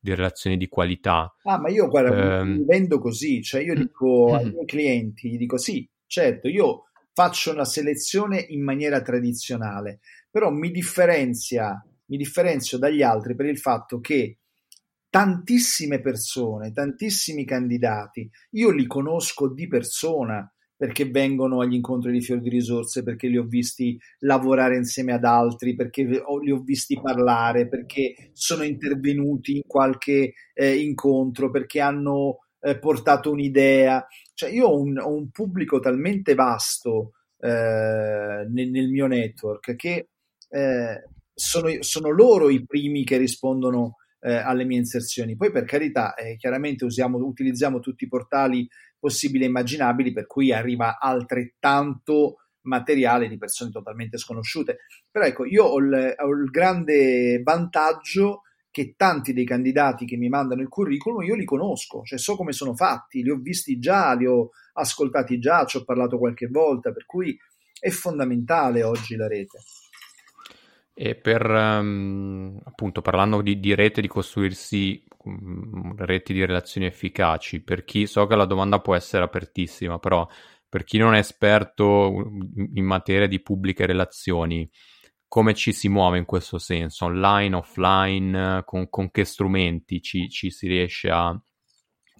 di 0.00 0.14
relazioni 0.14 0.56
di 0.56 0.68
qualità. 0.68 1.34
Ah, 1.42 1.58
ma 1.58 1.68
io 1.68 1.86
guarda, 1.88 2.40
um, 2.40 2.64
vendo 2.64 2.98
così, 2.98 3.42
cioè 3.42 3.60
io 3.60 3.74
dico 3.74 4.34
ai 4.34 4.50
miei 4.50 4.64
clienti, 4.64 5.28
gli 5.28 5.36
dico 5.36 5.58
sì, 5.58 5.86
certo, 6.08 6.48
io 6.48 6.84
faccio 7.12 7.52
una 7.52 7.64
selezione 7.64 8.44
in 8.48 8.62
maniera 8.62 9.00
tradizionale, 9.00 10.00
però 10.30 10.50
mi 10.50 10.70
differenzia, 10.70 11.80
mi 12.06 12.16
differenzio 12.16 12.78
dagli 12.78 13.02
altri 13.02 13.36
per 13.36 13.46
il 13.46 13.58
fatto 13.58 14.00
che 14.00 14.38
tantissime 15.10 16.00
persone, 16.00 16.72
tantissimi 16.72 17.44
candidati, 17.44 18.28
io 18.52 18.70
li 18.70 18.86
conosco 18.86 19.48
di 19.52 19.66
persona 19.68 20.50
perché 20.78 21.06
vengono 21.06 21.60
agli 21.60 21.74
incontri 21.74 22.12
di 22.12 22.20
fiori 22.20 22.40
di 22.40 22.50
risorse, 22.50 23.02
perché 23.02 23.26
li 23.26 23.36
ho 23.36 23.42
visti 23.42 23.98
lavorare 24.20 24.76
insieme 24.76 25.12
ad 25.12 25.24
altri, 25.24 25.74
perché 25.74 26.04
li 26.04 26.52
ho 26.52 26.60
visti 26.62 27.00
parlare, 27.02 27.66
perché 27.66 28.30
sono 28.32 28.62
intervenuti 28.62 29.56
in 29.56 29.62
qualche 29.66 30.34
eh, 30.54 30.76
incontro, 30.76 31.50
perché 31.50 31.80
hanno 31.80 32.46
eh, 32.60 32.78
portato 32.78 33.30
un'idea. 33.30 34.06
Cioè 34.34 34.50
io 34.50 34.68
ho 34.68 34.80
un, 34.80 34.98
ho 34.98 35.12
un 35.12 35.30
pubblico 35.30 35.80
talmente 35.80 36.34
vasto 36.34 37.12
eh, 37.38 37.48
nel, 37.48 38.70
nel, 38.70 38.88
mio 38.88 39.06
network 39.06 39.76
che 39.76 40.08
eh, 40.48 41.02
sono, 41.34 41.68
sono 41.80 42.10
loro 42.10 42.48
i 42.50 42.64
primi 42.66 43.04
che 43.04 43.16
rispondono 43.16 43.96
eh, 44.20 44.34
alle 44.34 44.64
mie 44.64 44.78
inserzioni. 44.78 45.36
Poi 45.36 45.50
per 45.50 45.64
carità, 45.64 46.14
eh, 46.14 46.36
chiaramente 46.36 46.84
usiamo, 46.84 47.18
utilizziamo 47.18 47.80
tutti 47.80 48.04
i 48.04 48.08
portali 48.08 48.68
possibili 48.98 49.44
e 49.44 49.48
immaginabili, 49.48 50.12
per 50.12 50.26
cui 50.26 50.52
arriva 50.52 50.98
altrettanto 50.98 52.38
materiale 52.62 53.28
di 53.28 53.38
persone 53.38 53.70
totalmente 53.70 54.18
sconosciute. 54.18 54.78
Però 55.10 55.24
ecco, 55.24 55.44
io 55.44 55.64
ho 55.64 55.78
il, 55.78 56.14
ho 56.18 56.28
il 56.28 56.50
grande 56.50 57.40
vantaggio 57.42 58.42
che 58.70 58.94
tanti 58.96 59.32
dei 59.32 59.44
candidati 59.44 60.04
che 60.04 60.16
mi 60.16 60.28
mandano 60.28 60.62
il 60.62 60.68
curriculum 60.68 61.22
io 61.22 61.34
li 61.34 61.44
conosco, 61.44 62.02
cioè 62.04 62.18
so 62.18 62.36
come 62.36 62.52
sono 62.52 62.74
fatti, 62.74 63.22
li 63.22 63.30
ho 63.30 63.36
visti 63.36 63.78
già, 63.78 64.14
li 64.14 64.26
ho 64.26 64.50
ascoltati 64.74 65.38
già, 65.38 65.64
ci 65.64 65.78
ho 65.78 65.84
parlato 65.84 66.18
qualche 66.18 66.46
volta, 66.46 66.92
per 66.92 67.06
cui 67.06 67.36
è 67.78 67.90
fondamentale 67.90 68.82
oggi 68.82 69.16
la 69.16 69.26
rete. 69.26 69.58
E 70.92 71.14
per 71.14 71.48
um, 71.48 72.60
appunto 72.64 73.02
parlando 73.02 73.40
di, 73.40 73.60
di, 73.60 73.74
rete, 73.74 74.00
di 74.00 74.08
costruirsi 74.08 75.04
um, 75.24 75.94
reti 75.96 76.32
di 76.32 76.44
relazioni 76.44 76.88
efficaci, 76.88 77.62
per 77.62 77.84
chi 77.84 78.06
so 78.06 78.26
che 78.26 78.34
la 78.34 78.46
domanda 78.46 78.80
può 78.80 78.96
essere 78.96 79.22
apertissima, 79.22 79.98
però 80.00 80.26
per 80.68 80.84
chi 80.84 80.98
non 80.98 81.14
è 81.14 81.18
esperto 81.18 82.30
in 82.74 82.84
materia 82.84 83.28
di 83.28 83.40
pubbliche 83.40 83.86
relazioni, 83.86 84.68
come 85.28 85.54
ci 85.54 85.72
si 85.72 85.88
muove 85.88 86.18
in 86.18 86.24
questo 86.24 86.58
senso? 86.58 87.04
Online, 87.04 87.56
offline, 87.56 88.62
con, 88.64 88.88
con 88.88 89.10
che 89.10 89.24
strumenti 89.24 90.00
ci, 90.00 90.28
ci, 90.30 90.50
si 90.50 90.66
riesce 90.66 91.10
a 91.10 91.38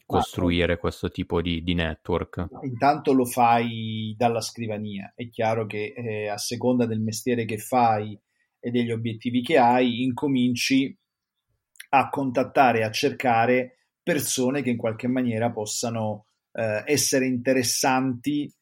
costruire 0.05 0.75
Ma, 0.75 0.79
questo 0.79 1.11
tipo 1.11 1.41
di, 1.41 1.63
di, 1.63 1.75
network? 1.75 2.47
Intanto 2.63 3.13
lo 3.13 3.25
fai 3.25 4.15
dalla 4.17 4.43
scrivania, 4.43 5.13
è 5.17 5.29
chiaro 5.29 5.67
che 5.67 5.95
eh, 5.97 6.29
a 6.29 6.37
seconda 6.37 6.87
del 6.87 7.01
mestiere 7.01 7.47
che 7.47 7.59
fai 7.59 8.19
e 8.61 8.71
degli 8.71 8.91
obiettivi 8.91 9.43
che 9.43 9.59
hai, 9.59 10.03
incominci 10.03 10.97
a 11.91 12.09
contattare, 12.11 12.85
a 12.85 12.91
cercare 12.91 13.87
persone 14.03 14.63
che 14.63 14.71
in 14.71 14.77
qualche 14.77 15.09
maniera 15.09 15.51
possano 15.51 16.27
eh, 16.53 16.83
essere 16.87 17.27
interessanti 17.27 18.53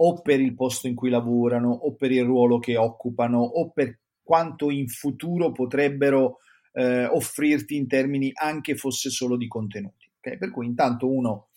o 0.00 0.20
per 0.20 0.40
il 0.40 0.54
posto 0.54 0.86
in 0.86 0.94
cui 0.94 1.10
lavorano 1.10 1.70
o 1.70 1.94
per 1.94 2.12
il 2.12 2.24
ruolo 2.24 2.58
che 2.58 2.76
occupano 2.76 3.40
o 3.40 3.70
per 3.70 3.98
quanto 4.22 4.70
in 4.70 4.88
futuro 4.88 5.52
potrebbero 5.52 6.38
eh, 6.72 7.06
offrirti 7.06 7.76
in 7.76 7.86
termini 7.88 8.30
anche 8.34 8.76
fosse 8.76 9.10
solo 9.10 9.36
di 9.36 9.48
contenuti. 9.48 10.10
Okay? 10.18 10.38
Per 10.38 10.50
cui 10.50 10.66
intanto 10.66 11.10
uno 11.10 11.48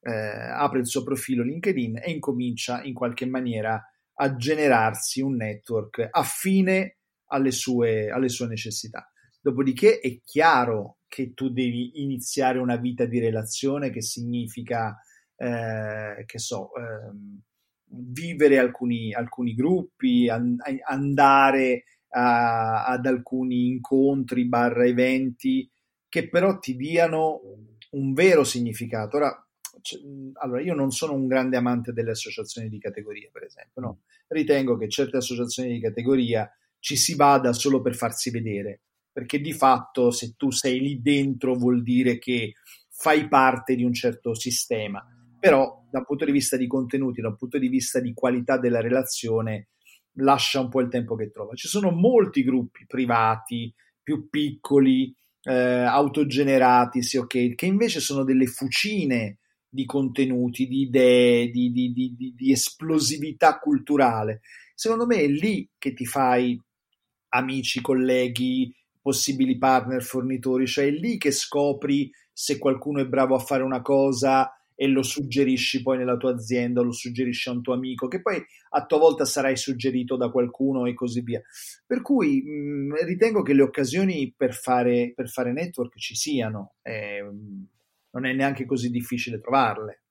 eh, 0.00 0.12
apre 0.12 0.80
il 0.80 0.86
suo 0.86 1.02
profilo 1.02 1.42
LinkedIn 1.42 1.98
e 1.98 2.10
incomincia 2.10 2.82
in 2.82 2.94
qualche 2.94 3.26
maniera 3.26 3.82
a 4.20 4.36
generarsi 4.36 5.20
un 5.20 5.36
network 5.36 6.08
affine 6.10 6.98
alle 7.26 7.50
sue, 7.50 8.10
alle 8.10 8.28
sue 8.28 8.46
necessità. 8.46 9.10
Dopodiché 9.40 10.00
è 10.00 10.20
chiaro 10.24 10.98
che 11.08 11.32
tu 11.34 11.50
devi 11.50 12.02
iniziare 12.02 12.58
una 12.58 12.76
vita 12.76 13.06
di 13.06 13.18
relazione 13.18 13.90
che 13.90 14.02
significa, 14.02 15.00
eh, 15.36 16.24
che 16.26 16.38
so, 16.38 16.70
eh, 16.74 17.46
vivere 17.90 18.58
alcuni, 18.58 19.12
alcuni 19.12 19.54
gruppi, 19.54 20.28
an- 20.28 20.56
andare 20.86 21.84
a, 22.10 22.84
ad 22.86 23.06
alcuni 23.06 23.66
incontri, 23.68 24.46
barra 24.46 24.84
eventi, 24.84 25.68
che 26.08 26.28
però 26.28 26.58
ti 26.58 26.76
diano 26.76 27.40
un 27.90 28.12
vero 28.12 28.44
significato. 28.44 29.16
Ora, 29.16 29.46
allora, 30.40 30.60
io 30.60 30.74
non 30.74 30.90
sono 30.90 31.14
un 31.14 31.26
grande 31.26 31.56
amante 31.56 31.92
delle 31.92 32.10
associazioni 32.10 32.68
di 32.68 32.78
categoria, 32.78 33.28
per 33.32 33.44
esempio, 33.44 33.80
no? 33.80 34.00
Ritengo 34.28 34.76
che 34.76 34.88
certe 34.88 35.18
associazioni 35.18 35.72
di 35.72 35.80
categoria 35.80 36.50
ci 36.80 36.96
si 36.96 37.14
vada 37.14 37.52
solo 37.52 37.80
per 37.80 37.94
farsi 37.94 38.30
vedere, 38.30 38.80
perché 39.12 39.40
di 39.40 39.52
fatto 39.52 40.10
se 40.10 40.34
tu 40.36 40.50
sei 40.50 40.80
lì 40.80 41.00
dentro 41.00 41.54
vuol 41.54 41.82
dire 41.82 42.18
che 42.18 42.54
fai 42.90 43.28
parte 43.28 43.76
di 43.76 43.84
un 43.84 43.92
certo 43.92 44.34
sistema, 44.34 45.04
però 45.38 45.77
da 45.90 45.98
un 45.98 46.04
punto 46.04 46.24
di 46.24 46.32
vista 46.32 46.56
di 46.56 46.66
contenuti, 46.66 47.20
da 47.20 47.28
un 47.28 47.36
punto 47.36 47.58
di 47.58 47.68
vista 47.68 48.00
di 48.00 48.12
qualità 48.12 48.58
della 48.58 48.80
relazione, 48.80 49.68
lascia 50.14 50.60
un 50.60 50.68
po' 50.68 50.80
il 50.80 50.88
tempo 50.88 51.14
che 51.14 51.30
trova. 51.30 51.54
Ci 51.54 51.68
sono 51.68 51.90
molti 51.90 52.42
gruppi 52.42 52.84
privati, 52.86 53.72
più 54.02 54.28
piccoli, 54.28 55.14
eh, 55.42 55.52
autogenerati, 55.52 57.02
sì, 57.02 57.16
okay, 57.16 57.54
che 57.54 57.66
invece 57.66 58.00
sono 58.00 58.24
delle 58.24 58.46
fucine 58.46 59.38
di 59.68 59.84
contenuti, 59.84 60.66
di 60.66 60.82
idee, 60.82 61.50
di, 61.50 61.70
di, 61.70 61.92
di, 61.92 62.34
di 62.34 62.52
esplosività 62.52 63.58
culturale. 63.58 64.40
Secondo 64.74 65.06
me 65.06 65.16
è 65.16 65.26
lì 65.26 65.68
che 65.76 65.92
ti 65.92 66.06
fai 66.06 66.60
amici, 67.30 67.80
colleghi, 67.80 68.74
possibili 69.00 69.58
partner, 69.58 70.02
fornitori, 70.02 70.66
cioè 70.66 70.86
è 70.86 70.90
lì 70.90 71.18
che 71.18 71.30
scopri 71.30 72.10
se 72.32 72.58
qualcuno 72.58 73.00
è 73.00 73.06
bravo 73.06 73.34
a 73.34 73.40
fare 73.40 73.62
una 73.62 73.82
cosa 73.82 74.50
e 74.80 74.86
lo 74.86 75.02
suggerisci 75.02 75.82
poi 75.82 75.98
nella 75.98 76.16
tua 76.16 76.30
azienda, 76.30 76.82
lo 76.82 76.92
suggerisci 76.92 77.48
a 77.48 77.52
un 77.52 77.62
tuo 77.62 77.74
amico, 77.74 78.06
che 78.06 78.22
poi 78.22 78.40
a 78.70 78.86
tua 78.86 78.98
volta 78.98 79.24
sarai 79.24 79.56
suggerito 79.56 80.16
da 80.16 80.30
qualcuno 80.30 80.86
e 80.86 80.94
così 80.94 81.20
via. 81.22 81.42
Per 81.84 82.00
cui 82.00 82.42
mh, 82.42 83.04
ritengo 83.04 83.42
che 83.42 83.54
le 83.54 83.62
occasioni 83.62 84.32
per 84.36 84.54
fare, 84.54 85.12
per 85.16 85.28
fare 85.28 85.52
network 85.52 85.98
ci 85.98 86.14
siano, 86.14 86.76
eh, 86.82 87.20
non 88.10 88.24
è 88.24 88.32
neanche 88.32 88.66
così 88.66 88.88
difficile 88.88 89.40
trovarle. 89.40 90.04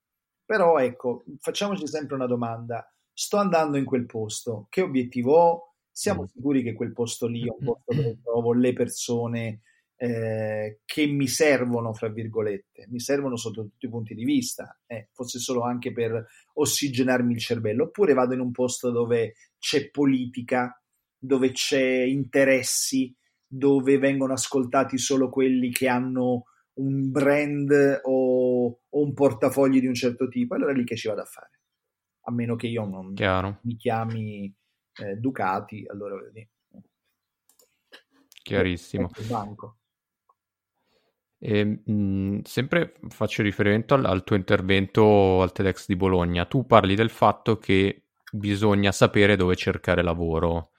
Però 0.44 0.78
ecco, 0.80 1.24
facciamoci 1.40 1.88
sempre 1.88 2.16
una 2.16 2.28
domanda. 2.28 2.86
Sto 3.14 3.38
andando 3.38 3.78
in 3.78 3.86
quel 3.86 4.06
posto, 4.06 4.68
che 4.70 4.82
obiettivo 4.82 5.34
ho? 5.34 5.68
siamo 5.98 6.24
mm. 6.24 6.26
sicuri 6.26 6.62
che 6.62 6.74
quel 6.74 6.92
posto 6.92 7.26
lì 7.26 7.48
è 7.48 7.56
un 7.58 7.66
posto 7.66 7.94
dove 7.96 8.18
trovo 8.22 8.54
le 8.54 8.74
persone 8.74 9.62
eh, 10.00 10.80
che 10.86 11.06
mi 11.08 11.28
servono, 11.28 11.92
fra 11.94 12.10
virgolette, 12.10 12.86
mi 12.90 13.00
servono 13.00 13.36
sotto 13.36 13.64
tutti 13.64 13.88
i 13.88 13.90
punti 13.90 14.14
di 14.14 14.24
vista, 14.24 14.80
eh, 14.86 15.10
fosse 15.12 15.40
solo 15.40 15.64
anche 15.64 15.92
per 15.92 16.24
ossigenarmi 16.54 17.34
il 17.34 17.40
cervello, 17.40 17.86
oppure 17.86 18.14
vado 18.14 18.36
in 18.36 18.40
un 18.40 18.52
posto 18.52 18.92
dove 18.92 19.34
c'è 19.58 19.90
politica, 19.90 20.80
dove 21.18 21.52
c'è 21.52 21.84
interessi, 21.84 23.14
dove 23.46 23.98
vengono 23.98 24.34
ascoltati 24.34 24.98
solo 25.00 25.30
quelli 25.30 25.72
che 25.72 25.88
hanno 25.88 26.44
un 26.74 27.10
brand 27.10 28.02
o, 28.04 28.68
o 28.88 29.02
un 29.02 29.14
portafogli 29.14 29.80
di 29.80 29.88
un 29.88 29.96
certo 29.96 30.28
tipo, 30.28 30.54
allora 30.54 30.74
è 30.74 30.76
lì 30.76 30.84
che 30.84 30.96
ci 30.96 31.08
vado 31.08 31.22
a 31.22 31.26
fare. 31.26 31.62
A 32.28 32.32
meno 32.32 32.56
che 32.56 32.68
io 32.68 32.86
non 32.86 33.14
Chiaro. 33.14 33.60
mi 33.64 33.76
chiami 33.78 34.54
eh, 34.94 35.16
Ducati, 35.16 35.86
allora 35.88 36.22
vedi. 36.22 36.48
Chiarissimo. 38.44 39.10
E, 41.40 41.64
mh, 41.64 42.42
sempre 42.44 42.96
faccio 43.10 43.44
riferimento 43.44 43.94
al, 43.94 44.06
al, 44.06 44.24
tuo 44.24 44.36
intervento 44.36 45.42
al 45.42 45.52
TEDx 45.52 45.86
di 45.88 45.96
Bologna. 45.96 46.46
Tu 46.46 46.66
parli 46.66 46.96
del 46.96 47.10
fatto 47.10 47.58
che 47.58 48.04
bisogna 48.32 48.92
sapere 48.92 49.36
dove 49.36 49.56
cercare 49.56 50.02
lavoro. 50.04 50.72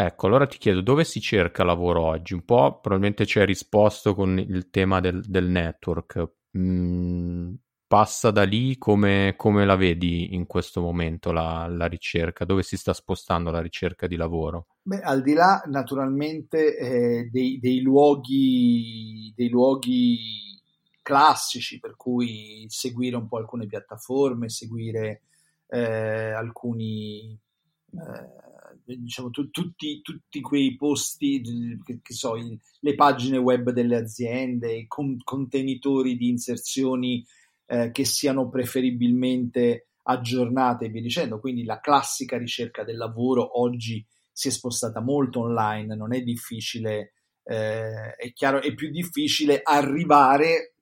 Ecco, 0.00 0.26
allora 0.26 0.46
ti 0.46 0.58
chiedo 0.58 0.80
dove 0.80 1.04
si 1.04 1.20
cerca 1.20 1.64
lavoro 1.64 2.02
oggi? 2.02 2.32
Un 2.34 2.44
po' 2.44 2.78
probabilmente 2.80 3.26
ci 3.26 3.40
hai 3.40 3.46
risposto 3.46 4.14
con 4.14 4.38
il 4.38 4.70
tema 4.70 5.00
del, 5.00 5.22
del 5.26 5.46
network. 5.46 6.34
Mm, 6.56 7.54
passa 7.86 8.30
da 8.30 8.44
lì, 8.44 8.78
come, 8.78 9.34
come, 9.36 9.64
la 9.64 9.74
vedi 9.74 10.34
in 10.34 10.46
questo 10.46 10.80
momento 10.80 11.32
la, 11.32 11.66
la, 11.68 11.86
ricerca? 11.86 12.44
Dove 12.44 12.62
si 12.62 12.76
sta 12.76 12.92
spostando 12.92 13.50
la 13.50 13.60
ricerca 13.60 14.06
di 14.06 14.16
lavoro? 14.16 14.66
Beh, 14.88 15.02
al 15.02 15.20
di 15.20 15.34
là 15.34 15.62
naturalmente 15.66 16.74
eh, 16.78 17.28
dei, 17.30 17.58
dei, 17.60 17.82
luoghi, 17.82 19.30
dei 19.36 19.50
luoghi 19.50 20.58
classici, 21.02 21.78
per 21.78 21.94
cui 21.94 22.64
seguire 22.70 23.16
un 23.16 23.28
po' 23.28 23.36
alcune 23.36 23.66
piattaforme, 23.66 24.48
seguire 24.48 25.24
eh, 25.66 26.30
alcuni, 26.30 27.38
eh, 27.92 28.96
diciamo, 28.96 29.28
tu, 29.28 29.50
tutti, 29.50 30.00
tutti, 30.00 30.40
quei 30.40 30.74
posti, 30.74 31.42
che, 31.84 31.98
che 32.00 32.14
so, 32.14 32.36
il, 32.36 32.58
le 32.80 32.94
pagine 32.94 33.36
web 33.36 33.68
delle 33.72 33.96
aziende, 33.96 34.72
i 34.72 34.86
con, 34.86 35.18
contenitori 35.22 36.16
di 36.16 36.30
inserzioni 36.30 37.22
eh, 37.66 37.90
che 37.90 38.06
siano 38.06 38.48
preferibilmente 38.48 39.88
aggiornate 40.04 40.86
e 40.86 40.88
via 40.88 41.02
dicendo. 41.02 41.40
Quindi 41.40 41.64
la 41.64 41.78
classica 41.78 42.38
ricerca 42.38 42.84
del 42.84 42.96
lavoro 42.96 43.60
oggi 43.60 44.02
si 44.38 44.46
è 44.46 44.50
spostata 44.52 45.00
molto 45.00 45.40
online, 45.40 45.96
non 45.96 46.14
è 46.14 46.22
difficile, 46.22 47.14
eh, 47.42 48.14
è 48.14 48.32
chiaro, 48.32 48.62
è 48.62 48.72
più 48.72 48.88
difficile 48.88 49.58
arrivare 49.64 50.74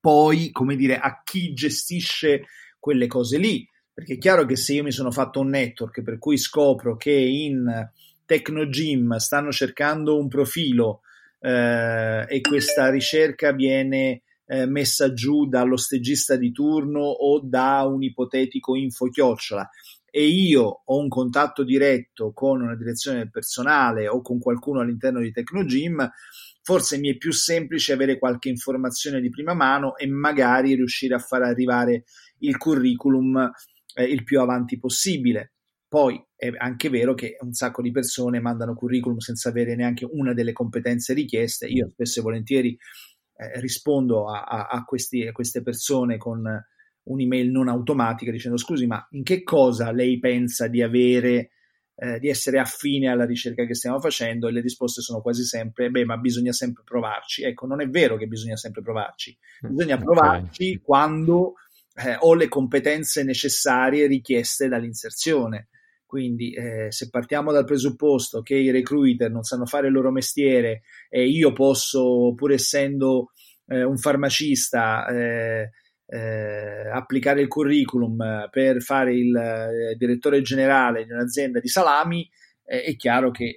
poi, 0.00 0.52
come 0.52 0.76
dire, 0.76 0.96
a 0.96 1.20
chi 1.24 1.52
gestisce 1.52 2.44
quelle 2.78 3.08
cose 3.08 3.38
lì. 3.38 3.68
Perché 3.92 4.14
è 4.14 4.18
chiaro 4.18 4.44
che 4.44 4.54
se 4.54 4.74
io 4.74 4.84
mi 4.84 4.92
sono 4.92 5.10
fatto 5.10 5.40
un 5.40 5.48
network 5.48 6.00
per 6.02 6.18
cui 6.20 6.38
scopro 6.38 6.96
che 6.96 7.10
in 7.10 7.90
Tecnogym 8.24 9.16
stanno 9.16 9.50
cercando 9.50 10.16
un 10.16 10.28
profilo 10.28 11.00
eh, 11.40 12.24
e 12.28 12.40
questa 12.40 12.88
ricerca 12.88 13.50
viene 13.50 14.22
eh, 14.46 14.66
messa 14.66 15.12
giù 15.12 15.48
dallo 15.48 15.76
stagista 15.76 16.36
di 16.36 16.52
turno 16.52 17.00
o 17.00 17.40
da 17.42 17.82
un 17.82 18.04
ipotetico 18.04 18.76
info 18.76 19.08
chiocciola 19.08 19.68
e 20.16 20.28
io 20.28 20.80
ho 20.82 20.98
un 20.98 21.08
contatto 21.08 21.62
diretto 21.62 22.32
con 22.32 22.62
una 22.62 22.74
direzione 22.74 23.18
del 23.18 23.30
personale 23.30 24.08
o 24.08 24.22
con 24.22 24.38
qualcuno 24.38 24.80
all'interno 24.80 25.20
di 25.20 25.30
Tecnogym, 25.30 26.10
forse 26.62 26.96
mi 26.96 27.10
è 27.10 27.18
più 27.18 27.32
semplice 27.32 27.92
avere 27.92 28.18
qualche 28.18 28.48
informazione 28.48 29.20
di 29.20 29.28
prima 29.28 29.52
mano 29.52 29.94
e 29.94 30.06
magari 30.06 30.74
riuscire 30.74 31.14
a 31.14 31.18
far 31.18 31.42
arrivare 31.42 32.04
il 32.38 32.56
curriculum 32.56 33.52
eh, 33.92 34.04
il 34.04 34.24
più 34.24 34.40
avanti 34.40 34.78
possibile. 34.78 35.52
Poi 35.86 36.18
è 36.34 36.50
anche 36.56 36.88
vero 36.88 37.12
che 37.12 37.36
un 37.42 37.52
sacco 37.52 37.82
di 37.82 37.90
persone 37.90 38.40
mandano 38.40 38.74
curriculum 38.74 39.18
senza 39.18 39.50
avere 39.50 39.76
neanche 39.76 40.08
una 40.10 40.32
delle 40.32 40.52
competenze 40.52 41.12
richieste. 41.12 41.66
Io 41.66 41.90
spesso 41.92 42.20
e 42.20 42.22
volentieri 42.22 42.70
eh, 43.36 43.60
rispondo 43.60 44.30
a, 44.30 44.44
a, 44.44 44.66
a, 44.68 44.82
questi, 44.84 45.26
a, 45.26 45.32
queste 45.32 45.60
persone 45.60 46.16
con 46.16 46.42
un'email 47.06 47.50
non 47.50 47.68
automatica 47.68 48.30
dicendo 48.30 48.56
scusi 48.56 48.86
ma 48.86 49.06
in 49.12 49.22
che 49.22 49.42
cosa 49.42 49.90
lei 49.90 50.18
pensa 50.18 50.66
di 50.68 50.82
avere 50.82 51.50
eh, 51.98 52.18
di 52.18 52.28
essere 52.28 52.58
affine 52.58 53.08
alla 53.08 53.24
ricerca 53.24 53.64
che 53.64 53.74
stiamo 53.74 54.00
facendo? 54.00 54.48
E 54.48 54.52
le 54.52 54.60
risposte 54.60 55.00
sono 55.00 55.22
quasi 55.22 55.44
sempre 55.44 55.90
beh 55.90 56.04
ma 56.04 56.18
bisogna 56.18 56.52
sempre 56.52 56.82
provarci. 56.84 57.42
Ecco 57.42 57.66
non 57.66 57.80
è 57.80 57.88
vero 57.88 58.16
che 58.16 58.26
bisogna 58.26 58.56
sempre 58.56 58.82
provarci. 58.82 59.36
Mm, 59.66 59.74
bisogna 59.74 59.98
provarci 59.98 60.72
okay. 60.72 60.80
quando 60.82 61.54
eh, 61.94 62.16
ho 62.18 62.34
le 62.34 62.48
competenze 62.48 63.22
necessarie 63.24 64.06
richieste 64.06 64.68
dall'inserzione. 64.68 65.68
Quindi 66.04 66.52
eh, 66.52 66.86
se 66.90 67.08
partiamo 67.08 67.50
dal 67.50 67.64
presupposto 67.64 68.40
che 68.42 68.54
i 68.54 68.70
recruiter 68.70 69.30
non 69.30 69.42
sanno 69.42 69.66
fare 69.66 69.88
il 69.88 69.92
loro 69.92 70.12
mestiere 70.12 70.82
e 71.08 71.26
io 71.26 71.52
posso, 71.52 72.32
pur 72.36 72.52
essendo 72.52 73.32
eh, 73.66 73.82
un 73.82 73.96
farmacista, 73.96 75.06
eh, 75.08 75.70
eh 76.06 76.88
applicare 76.92 77.40
il 77.42 77.48
curriculum 77.48 78.48
per 78.50 78.80
fare 78.80 79.14
il 79.14 79.34
eh, 79.34 79.94
direttore 79.96 80.40
generale 80.40 81.04
di 81.04 81.12
un'azienda 81.12 81.60
di 81.60 81.68
salami, 81.68 82.28
eh, 82.64 82.82
è 82.82 82.96
chiaro 82.96 83.30
che 83.30 83.54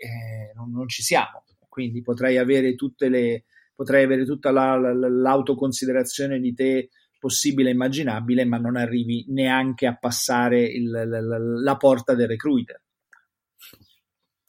non, 0.56 0.72
non, 0.72 0.88
ci 0.88 1.02
siamo. 1.02 1.43
Quindi 1.68 2.02
potrei 2.02 2.38
avere, 2.38 2.76
le, 2.97 3.45
potrei 3.76 4.04
avere 4.04 4.26
tutta 4.26 4.52
la, 4.52 4.78
la, 4.78 4.93
l'autoconsiderazione 4.93 6.39
di 6.39 6.54
te 6.54 6.89
possibile 7.20 7.70
e 7.70 7.74
immaginabile, 7.74 8.45
ma 8.45 8.58
non 8.58 8.76
arrivi 8.76 9.26
neanche 9.30 9.86
a 9.86 9.95
passare 9.95 10.64
il, 10.64 10.89
la, 10.89 11.22
la, 11.22 11.78
porta 11.78 12.16
del 12.16 12.28
recruiter. 12.28 12.82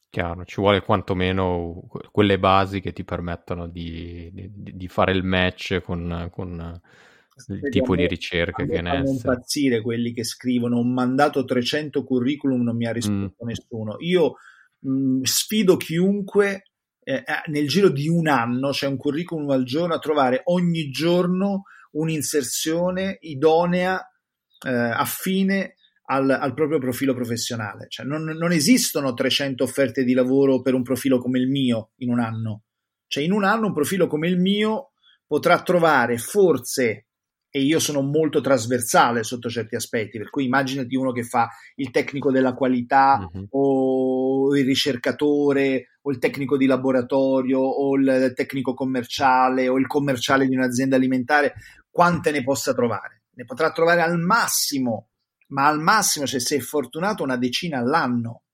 Chiaro, 0.09 0.45
ci 0.45 0.61
vuole 0.61 0.81
quantomeno 0.81 1.89
quelle 2.11 2.39
basi 2.39 2.81
che 2.81 2.93
ti 2.93 3.05
permettono 3.05 3.69
di, 3.69 4.31
di, 4.33 4.51
di 4.53 4.89
fare 4.89 5.13
il 5.13 5.23
match 5.23 5.81
con, 5.83 6.29
con 6.33 6.81
il 7.49 7.69
tipo 7.71 7.97
di 7.97 8.07
ricerca 8.07 8.65
che 8.65 8.81
ne 8.81 8.91
è. 8.91 8.99
Non 8.99 9.15
impazzire 9.15 9.81
quelli 9.81 10.13
che 10.13 10.25
scrivono 10.25 10.79
ho 10.79 10.85
mandato 10.85 11.45
300 11.45 12.05
curriculum, 12.05 12.63
non 12.63 12.77
mi 12.77 12.87
ha 12.87 12.93
risposto 12.93 13.45
mm. 13.45 13.47
nessuno. 13.47 13.97
Io 14.01 14.35
mh, 14.81 14.91
mm, 14.91 15.23
sfido 15.23 15.77
chiunque 15.77 16.65
eh, 17.03 17.15
eh, 17.15 17.25
nel 17.47 17.67
giro 17.67 17.89
di 17.89 18.09
un 18.09 18.29
anno, 18.29 18.73
cioè 18.73 18.89
un 18.89 18.97
curriculum 18.97 19.51
al 19.51 19.65
giorno, 19.65 19.95
a 19.95 19.99
trovare 19.99 20.43
ogni 20.45 20.91
giorno 20.91 21.63
un'inserzione 21.93 23.19
idonea, 23.21 24.01
eh, 24.65 24.71
affine 24.71 25.77
al, 26.11 26.29
al, 26.31 26.55
proprio 26.55 26.79
profilo 26.79 27.15
professionale. 27.15 27.87
Cioè 27.89 28.05
non, 28.07 28.25
non, 28.25 28.53
esistono 28.53 29.15
300 29.15 29.65
offerte 29.65 30.05
di 30.05 30.13
lavoro 30.13 30.61
per 30.61 30.75
un 30.75 30.83
profilo 30.83 31.19
come 31.19 31.39
il 31.39 31.49
mio 31.49 31.93
in 31.97 32.11
un 32.11 32.21
anno. 32.21 32.63
Cioè 33.07 33.25
in 33.25 33.33
un 33.33 33.45
anno 33.45 33.69
un 33.69 33.73
profilo 33.73 34.07
come 34.07 34.29
il 34.29 34.39
mio 34.39 34.93
potrà 35.27 35.63
trovare 35.63 36.19
forse, 36.19 37.07
e 37.51 37.61
io 37.63 37.81
sono 37.81 38.01
molto 38.01 38.41
trasversale 38.41 39.25
sotto 39.25 39.49
certi 39.51 39.75
aspetti, 39.75 40.19
per 40.19 40.31
cui 40.31 40.45
immaginati 40.45 40.95
uno 40.95 41.11
che 41.11 41.25
fa 41.25 41.49
il 41.77 41.91
tecnico 41.91 42.31
della 42.31 42.55
qualità 42.55 43.19
mm-hmm. 43.19 43.45
o 43.51 44.55
il 44.57 44.65
ricercatore 44.65 45.99
o 46.03 46.11
il 46.13 46.19
tecnico 46.19 46.57
di 46.57 46.67
laboratorio 46.67 47.59
o 47.59 47.97
il 47.97 48.33
tecnico 48.37 48.73
commerciale 48.73 49.69
o 49.69 49.79
il 49.79 49.89
commerciale 49.89 50.47
di 50.47 50.55
un'azienda 50.55 50.95
alimentare 50.95 51.55
quante 51.91 52.31
ne 52.31 52.45
possa 52.45 52.73
trovare. 52.73 53.23
Ne 53.33 53.45
potrà 53.45 53.73
trovare 53.73 54.03
al 54.03 54.19
massimo, 54.19 55.09
ma 55.49 55.67
al 55.67 55.81
massimo, 55.81 56.27
cioè 56.27 56.39
se 56.39 56.57
è 56.57 56.61
fortunato, 56.61 57.25
una 57.25 57.37
decina 57.37 57.79
all'anno 57.79 58.45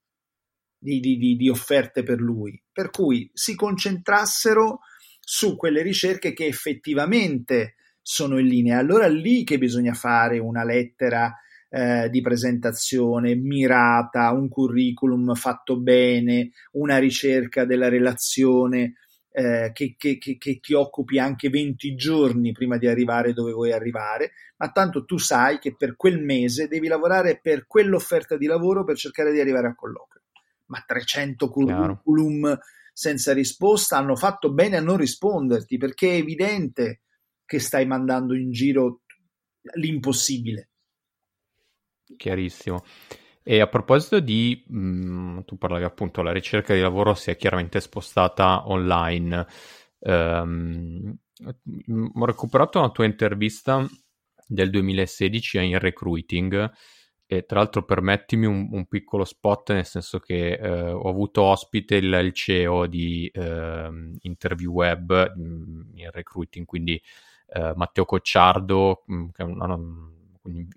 di, 0.75 0.99
di, 0.99 1.17
di, 1.17 1.35
di 1.35 1.49
offerte 1.49 2.01
per 2.01 2.19
lui. 2.19 2.59
Per 2.71 2.89
cui 2.89 3.29
si 3.31 3.53
concentrassero 3.53 4.79
su 5.19 5.55
quelle 5.55 5.83
ricerche 5.83 6.33
che 6.33 6.45
effettivamente 6.45 7.75
sono 8.09 8.39
in 8.39 8.47
linea. 8.47 8.77
Allora 8.77 9.05
lì 9.07 9.43
che 9.43 9.57
bisogna 9.57 9.93
fare 9.93 10.39
una 10.39 10.63
lettera 10.63 11.35
eh, 11.69 12.09
di 12.09 12.21
presentazione 12.21 13.35
mirata, 13.35 14.31
un 14.31 14.47
curriculum 14.47 15.33
fatto 15.33 15.77
bene, 15.77 16.51
una 16.71 16.99
ricerca 16.99 17.65
della 17.65 17.89
relazione 17.89 18.93
eh, 19.29 19.71
che, 19.73 19.95
che, 19.97 20.17
che, 20.19 20.37
che, 20.37 20.59
ti 20.61 20.73
occupi 20.73 21.19
anche 21.19 21.49
20 21.49 21.95
giorni 21.95 22.53
prima 22.53 22.77
di 22.77 22.87
arrivare 22.87 23.33
dove 23.33 23.51
vuoi 23.51 23.73
arrivare, 23.73 24.31
ma 24.55 24.71
tanto 24.71 25.03
tu 25.03 25.17
sai 25.17 25.59
che 25.59 25.75
per 25.75 25.97
quel 25.97 26.23
mese 26.23 26.69
devi 26.69 26.87
lavorare 26.87 27.41
per 27.43 27.67
quell'offerta 27.67 28.37
di 28.37 28.45
lavoro 28.45 28.85
per 28.85 28.95
cercare 28.95 29.33
di 29.33 29.41
arrivare 29.41 29.67
a 29.67 29.75
colloquio. 29.75 30.21
Ma 30.67 30.81
300 30.87 31.49
curriculum 31.49 32.41
Chiaro. 32.41 32.61
senza 32.93 33.33
risposta 33.33 33.97
hanno 33.97 34.15
fatto 34.15 34.53
bene 34.53 34.77
a 34.77 34.81
non 34.81 34.95
risponderti 34.95 35.75
perché 35.75 36.11
è 36.11 36.15
evidente 36.15 37.01
che 37.47 37.59
stai 37.59 37.87
mandando 37.87 38.35
in 38.35 38.51
giro 38.51 39.01
l'impossibile. 39.75 40.69
Chiarissimo. 42.15 42.83
E 43.41 43.61
a 43.61 43.67
proposito 43.67 44.19
di, 44.19 44.63
mh, 44.67 44.77
mm, 44.77 45.39
tu 45.45 45.57
parlavi 45.57 45.85
appunto, 45.85 46.21
la 46.21 46.33
ricerca 46.33 46.73
di 46.73 46.81
lavoro 46.81 47.15
si 47.15 47.31
è 47.31 47.37
chiaramente 47.37 47.79
spostata 47.79 48.69
online. 48.69 49.47
Um, 49.99 51.17
ho 52.13 52.25
recuperato 52.25 52.79
una 52.79 52.91
tua 52.91 53.05
intervista 53.05 53.87
del 54.45 54.69
2016 54.69 55.57
a 55.57 55.61
In 55.61 55.79
Recruiting 55.79 56.71
e 57.29 57.45
tra 57.45 57.59
l'altro 57.59 57.83
permettimi 57.83 58.45
un, 58.45 58.69
un 58.71 58.85
piccolo 58.87 59.25
spot 59.25 59.73
nel 59.73 59.85
senso 59.85 60.19
che 60.19 60.53
eh, 60.53 60.91
ho 60.91 61.09
avuto 61.09 61.41
ospite 61.43 61.95
il, 61.95 62.11
il 62.23 62.33
CEO 62.33 62.87
di 62.87 63.29
eh, 63.33 63.89
Interview 64.21 64.71
Web 64.71 65.33
mm, 65.37 65.81
in 65.95 66.09
Recruiting, 66.11 66.65
quindi 66.65 67.01
eh, 67.47 67.73
Matteo 67.75 68.05
Cocciardo, 68.05 69.03
mm, 69.11 69.27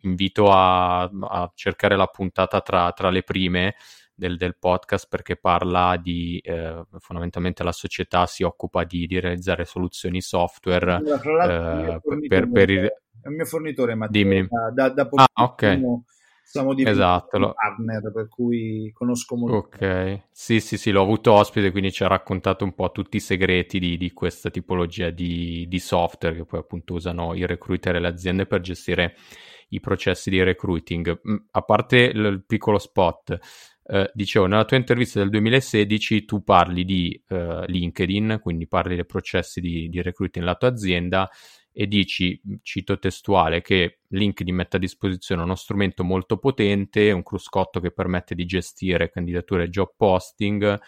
invito 0.02 0.50
a, 0.50 1.02
a, 1.02 1.52
cercare 1.54 1.96
la 1.96 2.06
puntata 2.06 2.60
tra, 2.60 2.90
tra 2.92 3.10
le 3.10 3.22
prime 3.22 3.74
del, 4.14 4.36
del, 4.36 4.56
podcast 4.58 5.06
perché 5.08 5.36
parla 5.36 5.96
di 5.96 6.38
eh, 6.38 6.84
fondamentalmente 6.98 7.62
la 7.62 7.72
società 7.72 8.26
si 8.26 8.42
occupa 8.42 8.84
di, 8.84 9.06
di 9.06 9.20
realizzare 9.20 9.64
soluzioni 9.64 10.20
software 10.20 11.00
eh, 11.04 12.00
per, 12.28 12.50
per 12.50 12.70
il... 12.70 12.84
è 13.22 13.28
un 13.28 13.34
mio 13.34 13.44
fornitore 13.44 13.94
Matteo 13.94 14.22
Dimmi. 14.22 14.46
da, 14.48 14.88
da, 14.88 15.04
da 15.04 15.08
ah, 15.14 15.42
ok 15.44 15.78
siamo 16.50 16.74
di 16.74 16.82
esatto, 16.84 17.54
partner, 17.54 18.10
per 18.12 18.28
cui 18.28 18.90
conosco 18.92 19.36
molto. 19.36 19.56
Ok, 19.56 20.22
sì, 20.32 20.58
sì, 20.58 20.76
sì, 20.76 20.90
l'ho 20.90 21.02
avuto 21.02 21.30
ospite, 21.30 21.70
quindi 21.70 21.92
ci 21.92 22.02
ha 22.02 22.08
raccontato 22.08 22.64
un 22.64 22.74
po' 22.74 22.90
tutti 22.90 23.18
i 23.18 23.20
segreti 23.20 23.78
di, 23.78 23.96
di 23.96 24.10
questa 24.10 24.50
tipologia 24.50 25.10
di, 25.10 25.66
di, 25.68 25.78
software 25.78 26.34
che 26.34 26.44
poi 26.44 26.58
appunto 26.58 26.94
usano 26.94 27.34
i 27.34 27.46
recruiter 27.46 27.94
e 27.94 28.00
le 28.00 28.08
aziende 28.08 28.46
per 28.46 28.62
gestire 28.62 29.14
i 29.68 29.78
processi 29.78 30.28
di 30.28 30.42
recruiting. 30.42 31.20
Mm, 31.28 31.36
a 31.52 31.62
parte 31.62 31.98
il 31.98 32.42
piccolo 32.44 32.78
spot, 32.78 33.38
eh, 33.84 34.10
dicevo, 34.12 34.46
nella 34.46 34.64
tua 34.64 34.76
intervista 34.76 35.20
del 35.20 35.30
2016 35.30 36.24
tu 36.24 36.42
parli 36.42 36.84
di 36.84 37.22
eh, 37.28 37.62
LinkedIn, 37.64 38.40
quindi 38.42 38.66
parli 38.66 38.96
dei 38.96 39.06
processi 39.06 39.60
di, 39.60 39.88
di 39.88 40.02
recruiting 40.02 40.44
nella 40.44 40.56
tua 40.56 40.70
azienda 40.70 41.30
e 41.80 41.86
dici, 41.86 42.38
cito 42.60 42.98
testuale, 42.98 43.62
che 43.62 44.00
LinkedIn 44.08 44.54
mette 44.54 44.76
a 44.76 44.78
disposizione 44.78 45.40
uno 45.40 45.54
strumento 45.54 46.04
molto 46.04 46.36
potente, 46.36 47.10
un 47.10 47.22
cruscotto 47.22 47.80
che 47.80 47.90
permette 47.90 48.34
di 48.34 48.44
gestire 48.44 49.08
candidature 49.08 49.64
e 49.64 49.70
job 49.70 49.94
posting, 49.96 50.78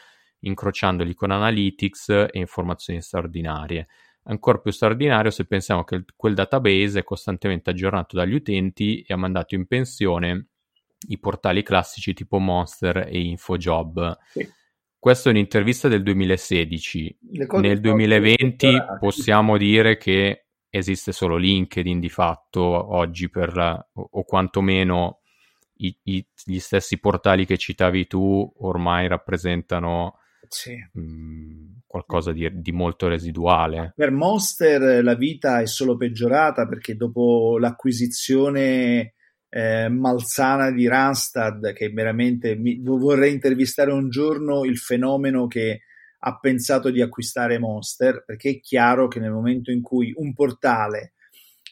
incrociandoli 0.40 1.14
con 1.14 1.30
analytics 1.30 2.10
e 2.10 2.30
informazioni 2.34 3.00
straordinarie. 3.00 3.86
Ancora 4.24 4.58
più 4.58 4.70
straordinario 4.70 5.30
se 5.30 5.46
pensiamo 5.46 5.82
che 5.82 6.04
quel 6.14 6.34
database 6.34 6.98
è 6.98 7.04
costantemente 7.04 7.70
aggiornato 7.70 8.14
dagli 8.14 8.34
utenti 8.34 9.00
e 9.00 9.14
ha 9.14 9.16
mandato 9.16 9.54
in 9.54 9.66
pensione 9.66 10.48
i 11.08 11.18
portali 11.18 11.62
classici 11.62 12.12
tipo 12.12 12.36
Monster 12.36 13.08
e 13.10 13.18
InfoJob. 13.18 14.18
Sì. 14.28 14.46
Questa 14.98 15.30
è 15.30 15.32
un'intervista 15.32 15.88
del 15.88 16.02
2016. 16.02 17.18
Nel 17.60 17.80
2020 17.80 18.76
possiamo 19.00 19.56
dire 19.56 19.96
che 19.96 20.41
esiste 20.74 21.12
solo 21.12 21.36
LinkedIn 21.36 22.00
di 22.00 22.08
fatto 22.08 22.60
oggi 22.62 23.28
per, 23.28 23.58
o, 23.58 24.08
o 24.10 24.24
quantomeno 24.24 25.20
i, 25.76 25.94
i, 26.04 26.26
gli 26.44 26.58
stessi 26.58 26.98
portali 26.98 27.44
che 27.44 27.58
citavi 27.58 28.06
tu 28.06 28.50
ormai 28.60 29.06
rappresentano 29.06 30.18
sì. 30.48 30.74
mh, 30.92 31.00
mm, 31.00 31.70
qualcosa 31.86 32.32
di, 32.32 32.48
di, 32.52 32.72
molto 32.72 33.06
residuale. 33.08 33.92
Per 33.94 34.10
Monster 34.10 35.04
la 35.04 35.14
vita 35.14 35.60
è 35.60 35.66
solo 35.66 35.96
peggiorata 35.96 36.66
perché 36.66 36.96
dopo 36.96 37.58
l'acquisizione 37.58 39.14
eh, 39.50 39.88
malsana 39.90 40.70
di 40.70 40.88
Randstad, 40.88 41.74
che 41.74 41.90
veramente 41.90 42.56
mi, 42.56 42.80
vorrei 42.82 43.32
intervistare 43.32 43.92
un 43.92 44.08
giorno 44.08 44.64
il 44.64 44.78
fenomeno 44.78 45.46
che 45.46 45.82
ha 46.24 46.38
pensato 46.38 46.90
di 46.90 47.00
acquistare 47.00 47.58
Monster, 47.58 48.22
perché 48.24 48.50
è 48.50 48.60
chiaro 48.60 49.08
che 49.08 49.18
nel 49.18 49.32
momento 49.32 49.70
in 49.70 49.82
cui 49.82 50.12
un 50.16 50.32
portale 50.32 51.14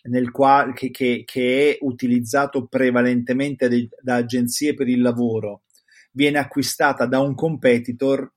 nel 0.04 0.30
quale, 0.30 0.72
che, 0.72 0.90
che, 0.90 1.24
che, 1.26 1.72
è 1.72 1.78
utilizzato 1.82 2.66
prevalentemente 2.66 3.68
de, 3.68 3.88
da 4.00 4.16
agenzie 4.16 4.74
per 4.74 4.88
il 4.88 5.02
lavoro 5.02 5.64
viene 6.12 6.38
acquistata 6.38 7.06
da 7.06 7.20
un 7.20 7.34
competitor, 7.34 8.32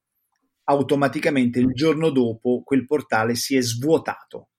automaticamente 0.65 1.59
il 1.59 1.71
giorno 1.71 2.09
dopo 2.09 2.61
quel 2.63 2.85
portale 2.85 3.35
si 3.35 3.55
è 3.55 3.61
svuotato. 3.61 4.49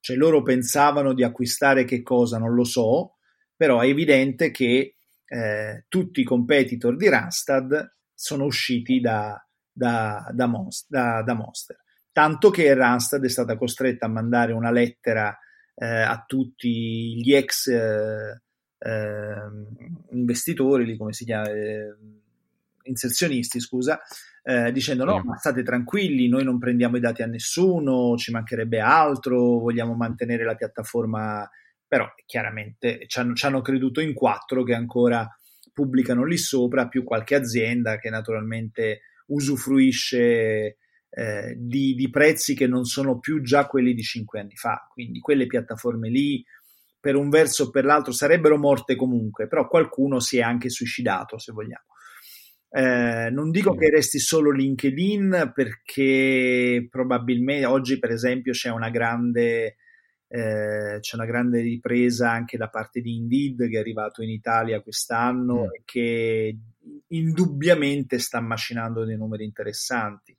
Cioè 0.00 0.16
loro 0.16 0.42
pensavano 0.42 1.12
di 1.12 1.24
acquistare 1.24 1.84
che 1.84 2.02
cosa, 2.02 2.38
non 2.38 2.54
lo 2.54 2.64
so, 2.64 3.16
però 3.54 3.80
è 3.80 3.88
evidente 3.88 4.50
che 4.50 4.94
eh, 5.24 5.84
tutti 5.88 6.20
i 6.20 6.24
competitor 6.24 6.96
di 6.96 7.08
Randstad 7.08 7.96
sono 8.14 8.44
usciti 8.44 9.00
da, 9.00 9.44
da, 9.72 10.28
da, 10.32 10.46
Monst- 10.46 10.86
da, 10.88 11.34
Monster. 11.34 11.78
Tanto 12.12 12.50
che 12.50 12.74
Randstad 12.74 13.24
è 13.24 13.28
stata 13.28 13.56
costretta 13.56 14.06
a 14.06 14.10
mandare 14.10 14.52
una 14.52 14.70
lettera 14.70 15.36
eh, 15.74 15.86
a 15.86 16.22
tutti 16.26 17.20
gli 17.20 17.34
ex 17.34 17.68
eh, 17.68 18.42
ehm, 18.78 19.66
investitori, 20.10 20.96
come 20.96 21.12
si 21.12 21.24
chiama, 21.24 21.48
eh, 21.50 21.96
inserzionisti, 22.82 23.60
scusa, 23.60 24.00
eh, 24.42 24.72
dicendo 24.72 25.04
no, 25.04 25.22
ma 25.24 25.36
state 25.36 25.62
tranquilli, 25.62 26.28
noi 26.28 26.44
non 26.44 26.58
prendiamo 26.58 26.96
i 26.96 27.00
dati 27.00 27.22
a 27.22 27.26
nessuno, 27.26 28.16
ci 28.16 28.30
mancherebbe 28.30 28.80
altro, 28.80 29.58
vogliamo 29.58 29.94
mantenere 29.94 30.44
la 30.44 30.54
piattaforma 30.54 31.48
però 31.92 32.10
chiaramente 32.24 33.04
ci 33.06 33.18
hanno, 33.18 33.34
ci 33.34 33.44
hanno 33.44 33.60
creduto 33.60 34.00
in 34.00 34.14
quattro 34.14 34.62
che 34.62 34.72
ancora 34.72 35.28
pubblicano 35.74 36.24
lì 36.24 36.38
sopra, 36.38 36.88
più 36.88 37.04
qualche 37.04 37.34
azienda 37.34 37.98
che 37.98 38.08
naturalmente 38.08 39.02
usufruisce 39.32 40.76
eh, 41.10 41.54
di, 41.56 41.94
di, 41.94 42.10
prezzi 42.10 42.54
che 42.54 42.66
non 42.66 42.84
sono 42.84 43.18
più 43.18 43.42
già 43.42 43.66
quelli 43.66 43.94
di 43.94 44.02
cinque 44.02 44.40
anni 44.40 44.56
fa. 44.56 44.88
Quindi 44.92 45.20
quelle 45.20 45.46
piattaforme 45.46 46.08
lì, 46.08 46.44
per 46.98 47.16
un 47.16 47.28
verso 47.28 47.64
o 47.64 47.70
per 47.70 47.84
l'altro, 47.84 48.12
sarebbero 48.12 48.56
morte 48.56 48.96
comunque, 48.96 49.48
però 49.48 49.68
qualcuno 49.68 50.20
si 50.20 50.38
è 50.38 50.42
anche 50.42 50.70
suicidato, 50.70 51.38
se 51.38 51.52
vogliamo. 51.52 51.84
Eh, 52.74 53.28
non 53.30 53.50
dico 53.50 53.74
che 53.74 53.90
resti 53.90 54.18
solo 54.18 54.50
LinkedIn 54.50 55.52
perché 55.54 56.86
probabilmente 56.88 57.66
oggi, 57.66 57.98
per 57.98 58.10
esempio, 58.10 58.52
c'è 58.52 58.70
una 58.70 58.88
grande 58.88 59.76
eh, 60.34 60.98
c'è 60.98 61.16
una 61.16 61.26
grande 61.26 61.60
ripresa 61.60 62.30
anche 62.30 62.56
da 62.56 62.68
parte 62.68 63.02
di 63.02 63.16
Indeed 63.16 63.68
che 63.68 63.76
è 63.76 63.80
arrivato 63.80 64.22
in 64.22 64.30
Italia 64.30 64.80
quest'anno 64.80 65.64
mm. 65.64 65.74
e 65.74 65.82
che 65.84 66.56
indubbiamente 67.08 68.18
sta 68.18 68.40
macinando 68.40 69.04
dei 69.04 69.18
numeri 69.18 69.44
interessanti. 69.44 70.34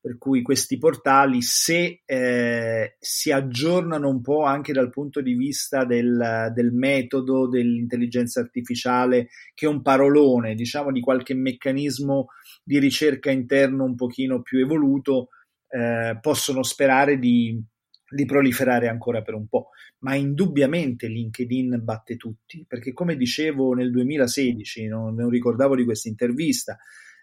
Per 0.00 0.18
cui 0.18 0.42
questi 0.42 0.78
portali, 0.78 1.42
se 1.42 2.02
eh, 2.04 2.96
si 2.98 3.30
aggiornano 3.30 4.08
un 4.08 4.20
po' 4.20 4.44
anche 4.44 4.72
dal 4.72 4.90
punto 4.90 5.20
di 5.20 5.34
vista 5.34 5.84
del, 5.84 6.50
del, 6.54 6.72
metodo 6.72 7.46
dell'intelligenza 7.46 8.40
artificiale, 8.40 9.28
che 9.54 9.66
è 9.66 9.68
un 9.68 9.82
parolone, 9.82 10.54
diciamo 10.54 10.90
di 10.90 11.00
qualche 11.00 11.34
meccanismo 11.34 12.28
di 12.64 12.78
ricerca 12.78 13.30
interno 13.30 13.84
un 13.84 13.94
pochino 13.94 14.40
più 14.40 14.58
evoluto, 14.58 15.28
eh, 15.68 16.18
possono 16.18 16.62
sperare 16.62 17.18
di, 17.18 17.62
di 18.10 18.24
proliferare 18.24 18.88
ancora 18.88 19.22
per 19.22 19.34
un 19.34 19.46
po', 19.46 19.68
ma 19.98 20.14
indubbiamente 20.14 21.06
LinkedIn 21.06 21.80
batte 21.82 22.16
tutti, 22.16 22.64
perché 22.66 22.92
come 22.92 23.16
dicevo 23.16 23.72
nel 23.72 23.90
2016, 23.90 24.86
non, 24.86 25.14
non 25.14 25.30
ricordavo 25.30 25.76
di 25.76 25.84
questa 25.84 26.08
intervista, 26.08 26.78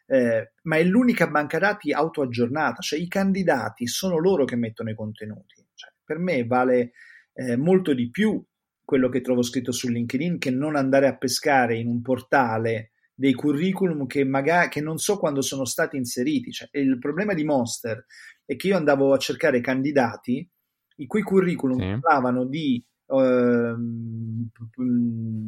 eh, 0.06 0.54
ma 0.64 0.78
è 0.78 0.84
l'unica 0.84 1.28
banca 1.28 1.60
dati 1.60 1.92
autoaggiornata, 1.92 2.82
cioè 2.82 3.00
i 3.00 3.08
candidati 3.08 3.88
sono 3.88 4.18
loro 4.18 4.46
che 4.46 4.56
mettono 4.56 4.90
i 4.90 4.96
contenuti. 4.96 5.66
Cioè, 5.74 5.92
per 6.04 6.18
me 6.18 6.46
vale 6.46 6.92
eh, 7.34 7.58
molto 7.58 7.94
di 7.94 8.10
più 8.10 8.42
quello 8.84 9.10
che 9.10 9.20
trovo 9.20 9.42
scritto 9.42 9.74
su 9.74 9.90
LinkedIn 9.90 10.38
che 10.38 10.50
non 10.50 10.78
andare 10.78 11.08
a 11.08 11.18
pescare 11.18 11.78
in 11.78 11.88
un 11.88 12.02
portale 12.02 12.92
dei 13.14 13.34
curriculum 13.34 14.06
che 14.06 14.24
magari 14.24 14.70
che 14.70 14.80
non 14.80 14.98
so 14.98 15.18
quando 15.18 15.42
sono 15.42 15.66
stati 15.66 15.98
inseriti. 15.98 16.52
Cioè, 16.52 16.70
il 16.72 16.98
problema 16.98 17.34
di 17.34 17.44
Monster 17.44 18.06
è 18.46 18.56
che 18.56 18.68
io 18.68 18.78
andavo 18.78 19.12
a 19.12 19.18
cercare 19.18 19.60
candidati 19.60 20.50
i 20.98 21.06
cui 21.06 21.22
curriculum 21.22 21.80
sì. 21.80 22.00
parlavano 22.00 22.46
di, 22.46 22.84
uh, 23.08 23.76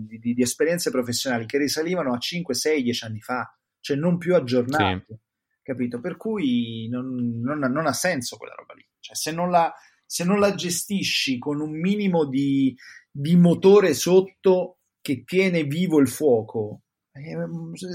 di, 0.08 0.34
di, 0.34 0.42
esperienze 0.42 0.92
professionali 0.92 1.46
che 1.46 1.58
risalivano 1.58 2.14
a 2.14 2.18
5, 2.18 2.54
6, 2.54 2.84
10 2.84 3.06
anni 3.06 3.22
fa, 3.22 3.56
cioè 3.80 3.98
non 3.98 4.18
più 4.18 4.36
aggiornati. 4.36 5.06
Sì. 5.08 5.18
Capito? 5.62 6.00
Per 6.00 6.18
cui 6.18 6.88
non, 6.90 7.40
non, 7.42 7.60
non, 7.60 7.86
ha 7.86 7.94
senso 7.94 8.38
quella 8.38 8.56
roba 8.56 8.74
lì. 8.74 8.86
Cioè, 9.00 9.16
se 9.16 9.32
non 9.32 9.52
la, 9.52 9.72
se 10.06 10.24
non 10.24 10.40
la 10.40 10.56
gestisci 10.56 11.38
con 11.38 11.62
un 11.62 11.80
minimo 11.80 12.26
di, 12.26 12.76
di 13.12 13.36
motore 13.36 13.94
sotto 13.94 14.80
che 15.02 15.24
tiene 15.24 15.64
vivo 15.64 16.00
il 16.00 16.08
fuoco, 16.08 16.82
eh, 17.12 17.38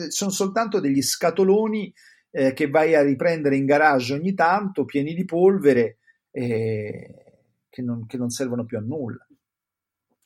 sono 0.09 0.31
soltanto 0.31 0.79
degli 0.79 1.03
scatoloni 1.03 1.93
eh, 2.31 2.53
che 2.53 2.69
vai 2.69 2.95
a 2.95 3.03
riprendere 3.03 3.57
in 3.57 3.65
garage 3.65 4.15
ogni 4.15 4.35
tanto, 4.35 4.85
pieni 4.85 5.15
di 5.15 5.25
polvere. 5.25 5.99
Eh, 6.31 7.24
che 7.75 7.83
non, 7.83 8.07
che 8.07 8.17
non 8.17 8.31
servono 8.31 8.65
più 8.65 8.79
a 8.79 8.81
nulla. 8.81 9.27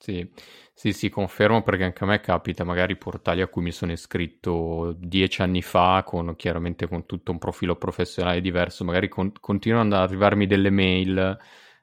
Sì, 0.01 0.30
sì, 0.74 0.92
sì, 0.92 1.09
confermo 1.09 1.62
perché 1.62 1.82
anche 1.84 2.05
a 2.05 2.07
me 2.07 2.20
capita 2.20 2.62
magari 2.62 2.96
portali 2.96 3.40
a 3.40 3.49
cui 3.49 3.62
mi 3.62 3.72
sono 3.72 3.90
iscritto 3.90 4.94
dieci 4.96 5.42
anni 5.42 5.61
fa, 5.61 6.05
con, 6.07 6.36
chiaramente 6.36 6.86
con 6.86 7.05
tutto 7.05 7.32
un 7.32 7.38
profilo 7.38 7.74
professionale 7.76 8.40
diverso, 8.40 8.84
magari 8.84 9.09
con, 9.09 9.32
continuano 9.40 9.94
ad 9.96 10.03
arrivarmi 10.03 10.46
delle 10.46 10.70
mail 10.70 11.36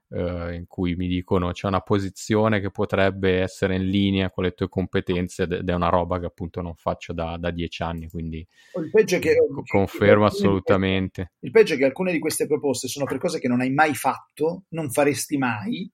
eh, 0.10 0.56
in 0.56 0.66
cui 0.68 0.96
mi 0.96 1.08
dicono 1.08 1.52
c'è 1.52 1.68
una 1.68 1.82
posizione 1.82 2.60
che 2.60 2.72
potrebbe 2.72 3.40
essere 3.40 3.76
in 3.76 3.90
linea 3.90 4.30
con 4.30 4.44
le 4.44 4.52
tue 4.52 4.70
competenze 4.70 5.44
ed 5.44 5.68
è 5.68 5.74
una 5.74 5.90
roba 5.90 6.20
che 6.20 6.26
appunto 6.26 6.62
non 6.62 6.76
faccio 6.76 7.14
da, 7.14 7.38
da 7.38 7.52
dieci 7.52 7.84
anni, 7.84 8.08
quindi 8.10 8.46
il 8.76 8.90
peggio 8.92 9.16
è 9.16 9.20
che, 9.20 9.36
confermo 9.66 10.26
assolutamente. 10.26 11.32
Il 11.40 11.52
peggio 11.52 11.74
è 11.74 11.78
che 11.78 11.86
alcune 11.86 12.12
di 12.12 12.20
queste 12.20 12.48
proposte 12.48 12.88
sono 12.88 13.06
per 13.06 13.18
cose 13.18 13.40
che 13.40 13.48
non 13.48 13.62
hai 13.62 13.72
mai 13.72 13.96
fatto, 13.96 14.64
non 14.70 14.92
faresti 14.92 15.38
mai 15.38 15.90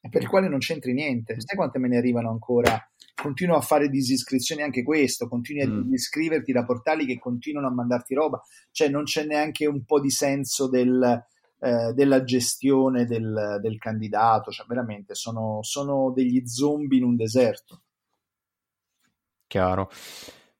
e 0.00 0.08
per 0.08 0.22
le 0.22 0.28
quali 0.28 0.48
non 0.48 0.58
c'entri 0.58 0.92
niente. 0.92 1.34
Sai 1.38 1.56
quante 1.56 1.78
me 1.78 1.88
ne 1.88 1.96
arrivano 1.96 2.30
ancora? 2.30 2.78
Continuo 3.14 3.56
a 3.56 3.62
fare 3.62 3.88
disiscrizioni 3.88 4.62
anche 4.62 4.82
questo, 4.82 5.26
continui 5.26 5.62
a 5.62 5.68
mm. 5.68 5.92
iscriverti 5.92 6.52
da 6.52 6.64
portali 6.64 7.06
che 7.06 7.18
continuano 7.18 7.66
a 7.66 7.72
mandarti 7.72 8.14
roba, 8.14 8.40
cioè 8.70 8.88
non 8.88 9.04
c'è 9.04 9.24
neanche 9.24 9.66
un 9.66 9.84
po' 9.84 10.00
di 10.00 10.10
senso 10.10 10.68
del 10.68 11.24
eh, 11.58 11.92
della 11.94 12.22
gestione 12.22 13.06
del, 13.06 13.58
del, 13.60 13.78
candidato, 13.78 14.50
cioè 14.50 14.66
veramente 14.66 15.14
sono, 15.14 15.60
sono 15.62 16.12
degli 16.14 16.46
zombie 16.46 16.98
in 16.98 17.04
un 17.04 17.16
deserto. 17.16 17.82
Chiaro. 19.46 19.90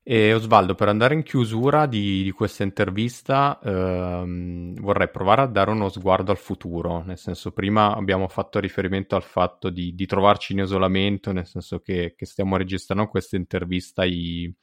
E 0.09 0.33
Osvaldo, 0.33 0.77
per 0.77 0.89
andare 0.89 1.15
in 1.15 1.25
chiusura 1.25 1.87
di, 1.87 2.23
di 2.23 2.31
questa 2.31 2.63
intervista, 2.63 3.59
ehm, 3.61 4.75
vorrei 4.81 5.11
provare 5.11 5.43
a 5.43 5.47
dare 5.47 5.73
uno 5.73 5.89
sguardo 5.89 6.31
al 6.31 6.39
futuro, 6.39 7.03
nel 7.03 7.19
senso 7.19 7.51
prima 7.51 7.93
abbiamo 7.93 8.29
fatto 8.29 8.61
riferimento 8.61 9.17
al 9.17 9.25
fatto 9.25 9.69
di, 9.69 9.97
di 9.97 10.07
trovarci 10.07 10.53
in 10.53 10.61
isolamento, 10.61 11.33
nel 11.33 11.47
senso 11.47 11.81
che, 11.81 12.15
che 12.17 12.25
stiamo 12.25 12.57
registrando 12.57 13.09
questa 13.09 13.35
intervista 13.35 14.05
i, 14.05 14.55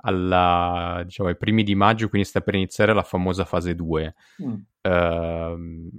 alla, 0.00 1.02
diciamo, 1.04 1.28
ai 1.28 1.36
primi 1.36 1.62
di 1.62 1.74
maggio, 1.74 2.08
quindi 2.08 2.28
sta 2.28 2.40
per 2.40 2.54
iniziare 2.54 2.92
la 2.92 3.02
famosa 3.02 3.44
fase 3.44 3.74
2. 3.74 4.14
Mm. 4.42 4.54
Uh, 4.82 5.90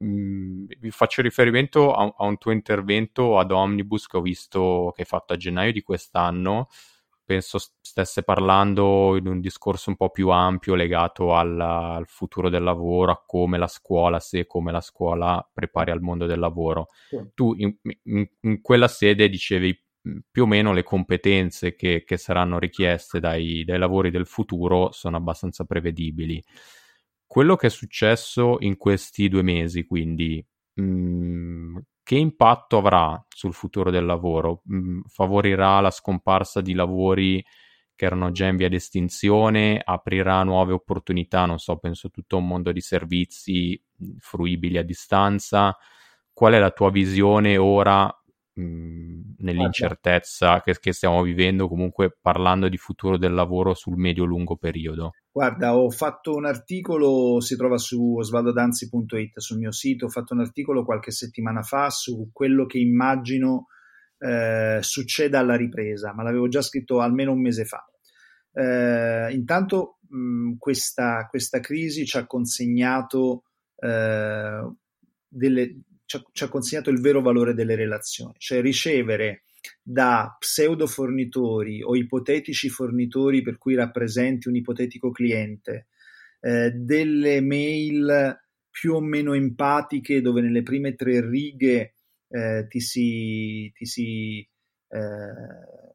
vi 0.00 0.90
faccio 0.90 1.22
riferimento 1.22 1.92
a, 1.92 2.14
a, 2.16 2.24
un 2.24 2.38
tuo 2.38 2.52
intervento 2.52 3.38
ad 3.38 3.50
Omnibus 3.50 4.06
che 4.06 4.16
ho 4.16 4.20
visto 4.20 4.92
che 4.94 5.02
hai 5.02 5.06
fatto 5.06 5.32
a 5.32 5.36
gennaio 5.36 5.72
di 5.72 5.82
quest'anno. 5.82 6.68
Penso 7.24 7.58
stesse 7.82 8.22
parlando 8.22 9.16
in 9.16 9.26
un 9.26 9.40
discorso 9.40 9.90
un 9.90 9.96
po' 9.96 10.08
più 10.08 10.30
ampio 10.30 10.74
legato 10.74 11.34
al, 11.34 11.60
al 11.60 12.06
futuro 12.06 12.48
del 12.48 12.62
lavoro, 12.62 13.12
a 13.12 13.22
come 13.26 13.58
la 13.58 13.66
scuola, 13.66 14.18
se 14.18 14.46
come 14.46 14.72
la 14.72 14.80
scuola 14.80 15.46
prepari 15.52 15.90
al 15.90 16.00
mondo 16.00 16.24
del 16.24 16.38
lavoro. 16.38 16.86
Sì. 17.08 17.18
Tu 17.34 17.54
in, 17.58 17.76
in, 18.04 18.26
in 18.40 18.60
quella 18.62 18.88
sede 18.88 19.28
dicevi 19.28 19.78
più 20.30 20.44
o 20.44 20.46
meno 20.46 20.72
le 20.72 20.82
competenze 20.82 21.74
che, 21.74 22.04
che 22.04 22.16
saranno 22.16 22.58
richieste 22.58 23.20
dai, 23.20 23.64
dai, 23.64 23.78
lavori 23.78 24.10
del 24.10 24.26
futuro 24.26 24.92
sono 24.92 25.16
abbastanza 25.16 25.64
prevedibili. 25.64 26.42
Quello 27.26 27.56
che 27.56 27.66
è 27.66 27.70
successo 27.70 28.56
in 28.60 28.76
questi 28.76 29.28
due 29.28 29.42
mesi, 29.42 29.84
quindi, 29.84 30.44
mh, 30.74 30.82
mm, 30.82 31.76
che 32.02 32.16
impatto 32.16 32.78
avrà 32.78 33.22
sul 33.28 33.52
futuro 33.52 33.90
del 33.90 34.06
lavoro? 34.06 34.62
Mh, 34.64 34.76
mm, 34.76 35.00
favorirà 35.08 35.80
la 35.80 35.90
scomparsa 35.90 36.60
di 36.60 36.72
lavori 36.74 37.44
che 37.94 38.04
erano 38.04 38.30
già 38.30 38.46
in 38.46 38.56
via 38.56 38.68
di 38.68 38.76
estinzione, 38.76 39.80
aprirà 39.84 40.42
nuove 40.44 40.72
opportunità, 40.72 41.46
non 41.46 41.58
so, 41.58 41.76
penso 41.78 42.10
tutto 42.10 42.36
un 42.38 42.46
mondo 42.46 42.72
di 42.72 42.80
servizi 42.80 43.80
mm, 44.02 44.16
fruibili 44.18 44.78
a 44.78 44.82
distanza. 44.82 45.76
Qual 46.32 46.52
è 46.52 46.58
la 46.58 46.70
tua 46.70 46.90
visione 46.90 47.56
ora 47.56 48.08
nell'incertezza 49.38 50.62
che, 50.62 50.76
che, 50.78 50.92
stiamo 50.92 51.22
vivendo, 51.22 51.68
comunque 51.68 52.16
parlando 52.20 52.68
di 52.68 52.76
futuro 52.76 53.18
del 53.18 53.34
lavoro 53.34 53.74
sul 53.74 53.96
medio-lungo 53.96 54.56
periodo? 54.56 55.12
Guarda, 55.30 55.76
ho 55.76 55.90
fatto 55.90 56.34
un 56.34 56.46
articolo, 56.46 57.40
si 57.40 57.56
trova 57.56 57.78
su 57.78 58.16
osvaldodanzi.it, 58.16 59.38
sul 59.38 59.58
mio 59.58 59.72
sito, 59.72 60.06
ho 60.06 60.08
fatto 60.08 60.34
un 60.34 60.40
articolo 60.40 60.84
qualche 60.84 61.10
settimana 61.10 61.62
fa 61.62 61.90
su 61.90 62.30
quello 62.32 62.66
che 62.66 62.78
immagino 62.78 63.66
eh, 64.18 64.78
succeda 64.80 65.38
alla 65.38 65.56
ripresa, 65.56 66.12
ma 66.12 66.22
l'avevo 66.22 66.48
già 66.48 66.62
scritto 66.62 67.00
almeno 67.00 67.32
un 67.32 67.40
mese 67.40 67.64
fa. 67.64 67.84
Eh, 68.52 69.32
intanto 69.32 69.98
mh, 70.08 70.56
questa, 70.58 71.26
questa, 71.28 71.60
crisi 71.60 72.04
ci 72.04 72.16
ha 72.16 72.26
consegnato 72.26 73.44
eh, 73.76 74.72
delle, 75.28 75.80
ci 76.08 76.16
ha, 76.16 76.24
ci 76.32 76.44
ha 76.44 76.48
consegnato 76.48 76.88
il 76.88 77.02
vero 77.02 77.20
valore 77.20 77.52
delle 77.52 77.76
relazioni, 77.76 78.32
cioè 78.38 78.62
ricevere 78.62 79.44
da 79.82 80.34
pseudo 80.38 80.86
fornitori 80.86 81.82
o 81.82 81.94
ipotetici 81.94 82.70
fornitori 82.70 83.42
per 83.42 83.58
cui 83.58 83.74
rappresenti 83.74 84.48
un 84.48 84.56
ipotetico 84.56 85.10
cliente, 85.10 85.88
eh, 86.40 86.70
delle 86.70 87.42
mail 87.42 88.40
più 88.70 88.94
o 88.94 89.00
meno 89.00 89.34
empatiche 89.34 90.22
dove 90.22 90.40
nelle 90.40 90.62
prime 90.62 90.94
tre 90.94 91.20
righe 91.20 91.94
eh, 92.28 92.66
ti 92.68 92.80
si, 92.80 93.70
ti 93.74 93.84
si 93.84 94.48
eh, 94.88 95.87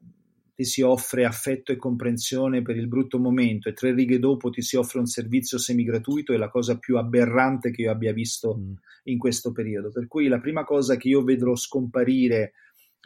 ti 0.54 0.64
si 0.64 0.82
offre 0.82 1.24
affetto 1.24 1.72
e 1.72 1.76
comprensione 1.76 2.62
per 2.62 2.76
il 2.76 2.86
brutto 2.86 3.18
momento 3.18 3.68
e 3.68 3.72
tre 3.72 3.92
righe 3.92 4.20
dopo 4.20 4.50
ti 4.50 4.62
si 4.62 4.76
offre 4.76 5.00
un 5.00 5.06
servizio 5.06 5.58
semi-gratuito 5.58 6.32
è 6.32 6.36
la 6.36 6.48
cosa 6.48 6.78
più 6.78 6.96
aberrante 6.96 7.72
che 7.72 7.82
io 7.82 7.90
abbia 7.90 8.12
visto 8.12 8.56
mm. 8.56 8.72
in 9.04 9.18
questo 9.18 9.50
periodo. 9.50 9.90
Per 9.90 10.06
cui 10.06 10.28
la 10.28 10.40
prima 10.40 10.64
cosa 10.64 10.96
che 10.96 11.08
io 11.08 11.22
vedrò 11.24 11.56
scomparire 11.56 12.52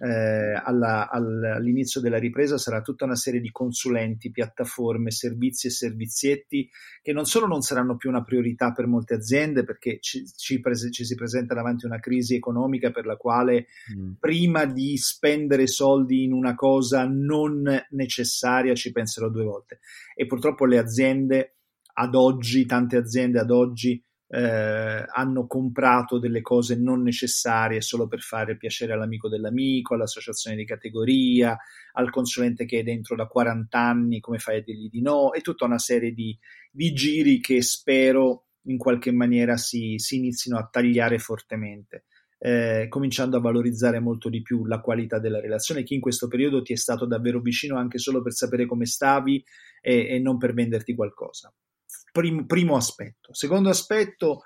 eh, 0.01 0.61
alla, 0.65 1.09
all'inizio 1.09 2.01
della 2.01 2.19
ripresa 2.19 2.59
sarà 2.59 2.81
tutta 2.81 3.05
una 3.05 3.17
serie 3.17 3.41
di 3.41 3.51
consulenti, 3.51 4.31
piattaforme, 4.31 5.11
servizi 5.11 5.67
e 5.67 5.71
servizietti 5.71 6.69
che 7.03 7.13
non 7.13 7.25
solo 7.25 7.47
non 7.47 7.63
saranno 7.63 7.97
più 7.97 8.09
una 8.09 8.23
priorità 8.23 8.73
per 8.73 8.87
molte 8.87 9.15
aziende 9.15 9.65
perché 9.65 9.99
ci, 10.01 10.25
ci, 10.37 10.61
prese, 10.61 10.91
ci 10.91 11.05
si 11.05 11.15
presenta 11.15 11.55
davanti 11.55 11.85
a 11.85 11.89
una 11.89 12.01
crisi 12.01 12.35
economica 12.35 12.91
per 12.91 13.07
la 13.07 13.17
quale 13.17 13.67
mm. 13.95 14.13
prima 14.21 14.65
di 14.67 14.97
spendere 14.97 15.67
soldi 15.67 16.23
in 16.23 16.33
una 16.33 16.55
cosa 16.55 17.07
non 17.07 17.87
necessaria 17.91 18.75
ci 18.75 18.93
penserò 18.93 19.29
due 19.29 19.45
volte 19.45 19.81
e 20.15 20.27
purtroppo 20.27 20.65
le 20.67 20.79
aziende 20.79 21.55
ad 21.95 22.15
oggi, 22.15 22.65
tante 22.67 22.97
aziende 22.97 23.41
ad 23.41 23.51
oggi 23.51 24.01
eh, 24.31 25.05
hanno 25.07 25.47
comprato 25.47 26.19
delle 26.19 26.43
cose 26.43 26.77
non 26.77 27.03
necessarie 27.03 27.81
solo 27.81 28.07
per 28.07 28.21
fare 28.21 28.57
piacere 28.57 28.93
all'amico 28.93 29.29
dell'amico, 29.29 29.95
all'associazione 29.95 30.57
di 30.57 30.67
categoria, 30.67 31.57
al 31.93 32.11
consulente 32.11 32.67
che 32.67 32.81
è 32.81 32.83
dentro 32.83 33.17
da 33.17 33.27
40 33.27 33.79
anni, 33.79 34.21
come 34.21 34.39
fai 34.39 34.59
a 34.59 34.63
dirgli 34.63 34.89
di 34.91 35.01
no, 35.01 35.33
e 35.33 35.41
tutta 35.41 35.65
una 35.65 35.79
serie 35.79 36.13
di, 36.13 36.37
di 36.71 36.93
giri 36.93 37.41
che 37.41 37.63
spero 37.63 38.45
in 38.63 38.77
qualche 38.77 39.13
maniera 39.13 39.57
si, 39.57 39.95
si 39.97 40.17
inizino 40.17 40.59
a 40.59 40.69
tagliare 40.71 41.19
fortemente. 41.19 42.05
Eh, 42.41 42.87
cominciando 42.89 43.37
a 43.37 43.41
valorizzare 43.41 43.99
molto 43.99 44.29
di 44.29 44.43
più 44.43 44.65
la 44.67 44.81
qualità 44.81 45.19
della 45.19 45.41
relazione. 45.41 45.83
Chi 45.83 45.95
in 45.95 46.01
questo 46.01 46.29
periodo 46.29 46.63
ti 46.63 46.73
è 46.73 46.77
stato 46.77 47.05
davvero 47.05 47.41
vicino 47.41 47.77
anche 47.77 47.99
solo 47.99 48.23
per 48.23 48.33
sapere 48.33 48.65
come 48.67 48.87
stavi 48.87 49.43
e, 49.81 50.07
e 50.07 50.19
non 50.21 50.37
per 50.37 50.53
venderti 50.53 50.95
qualcosa 50.95 51.53
prim- 52.19 52.47
primo 52.47 52.77
aspetto. 52.77 53.33
Secondo 53.33 53.69
aspetto, 53.69 54.43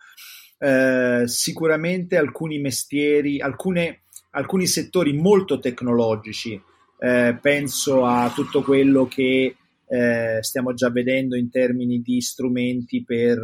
eh, 0.58 1.22
sicuramente 1.26 2.16
alcuni 2.16 2.58
mestieri, 2.58 3.40
alcune, 3.40 4.02
alcuni 4.32 4.66
settori 4.66 5.12
molto 5.14 5.58
tecnologici, 5.58 6.60
eh, 6.98 7.38
penso 7.40 8.04
a 8.04 8.30
tutto 8.34 8.62
quello 8.62 9.06
che 9.06 9.56
eh, 9.88 10.38
stiamo 10.40 10.74
già 10.74 10.90
vedendo 10.90 11.36
in 11.36 11.50
termini 11.50 12.00
di 12.00 12.20
strumenti 12.20 13.02
per 13.04 13.38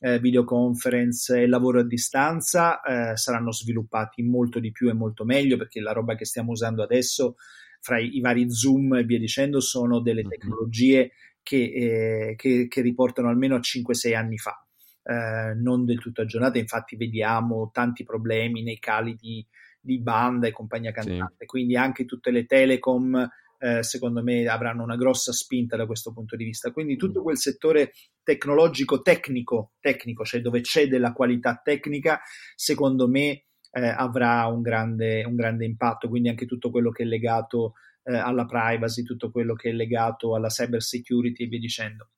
eh, 0.00 0.18
videoconference 0.20 1.40
e 1.40 1.48
lavoro 1.48 1.80
a 1.80 1.84
distanza, 1.84 2.80
eh, 2.80 3.16
saranno 3.16 3.52
sviluppati 3.52 4.22
molto 4.22 4.60
di 4.60 4.70
più 4.70 4.88
e 4.88 4.94
molto 4.94 5.24
meglio 5.24 5.56
perché 5.56 5.80
la 5.80 5.92
roba 5.92 6.14
che 6.14 6.24
stiamo 6.24 6.52
usando 6.52 6.82
adesso 6.82 7.36
fra 7.80 7.98
i, 7.98 8.16
i 8.16 8.20
vari 8.20 8.50
Zoom 8.50 8.94
e 8.94 9.04
via 9.04 9.18
dicendo 9.18 9.60
sono 9.60 10.00
delle 10.00 10.22
mhm. 10.22 10.28
tecnologie 10.28 11.10
che, 11.48 11.56
eh, 11.56 12.34
che, 12.36 12.66
che 12.68 12.80
riportano 12.82 13.30
almeno 13.30 13.54
a 13.54 13.60
5-6 13.60 14.14
anni 14.14 14.36
fa. 14.36 14.62
Eh, 15.02 15.54
non 15.54 15.86
del 15.86 15.98
tutto 15.98 16.20
aggiornate, 16.20 16.58
infatti 16.58 16.94
vediamo 16.94 17.70
tanti 17.72 18.04
problemi 18.04 18.62
nei 18.62 18.78
cali 18.78 19.16
di, 19.18 19.42
di 19.80 19.98
banda 19.98 20.46
e 20.46 20.52
compagnia 20.52 20.92
cantante, 20.92 21.36
sì. 21.38 21.46
quindi 21.46 21.74
anche 21.74 22.04
tutte 22.04 22.30
le 22.30 22.44
telecom 22.44 23.26
eh, 23.60 23.82
secondo 23.82 24.22
me 24.22 24.46
avranno 24.46 24.82
una 24.82 24.96
grossa 24.96 25.32
spinta 25.32 25.74
da 25.74 25.86
questo 25.86 26.12
punto 26.12 26.36
di 26.36 26.44
vista, 26.44 26.70
quindi 26.70 26.96
tutto 26.96 27.20
mm. 27.20 27.22
quel 27.22 27.38
settore 27.38 27.92
tecnologico 28.22 29.00
tecnico, 29.00 29.72
tecnico 29.80 30.24
cioè 30.26 30.42
dove 30.42 30.60
c'è 30.60 30.86
della 30.86 31.14
qualità 31.14 31.58
tecnica, 31.64 32.20
secondo 32.54 33.08
me 33.08 33.44
eh, 33.70 33.88
avrà 33.88 34.44
un 34.48 34.60
grande, 34.60 35.24
un 35.24 35.34
grande 35.34 35.64
impatto, 35.64 36.10
quindi 36.10 36.28
anche 36.28 36.44
tutto 36.44 36.70
quello 36.70 36.90
che 36.90 37.04
è 37.04 37.06
legato 37.06 37.72
eh, 38.08 38.16
alla 38.16 38.46
privacy, 38.46 39.02
tutto 39.02 39.30
quello 39.30 39.54
che 39.54 39.68
è 39.68 39.72
legato 39.72 40.34
alla 40.34 40.48
cyber 40.48 40.82
security 40.82 41.44
e 41.44 41.46
via 41.46 41.58
dicendo. 41.58 42.08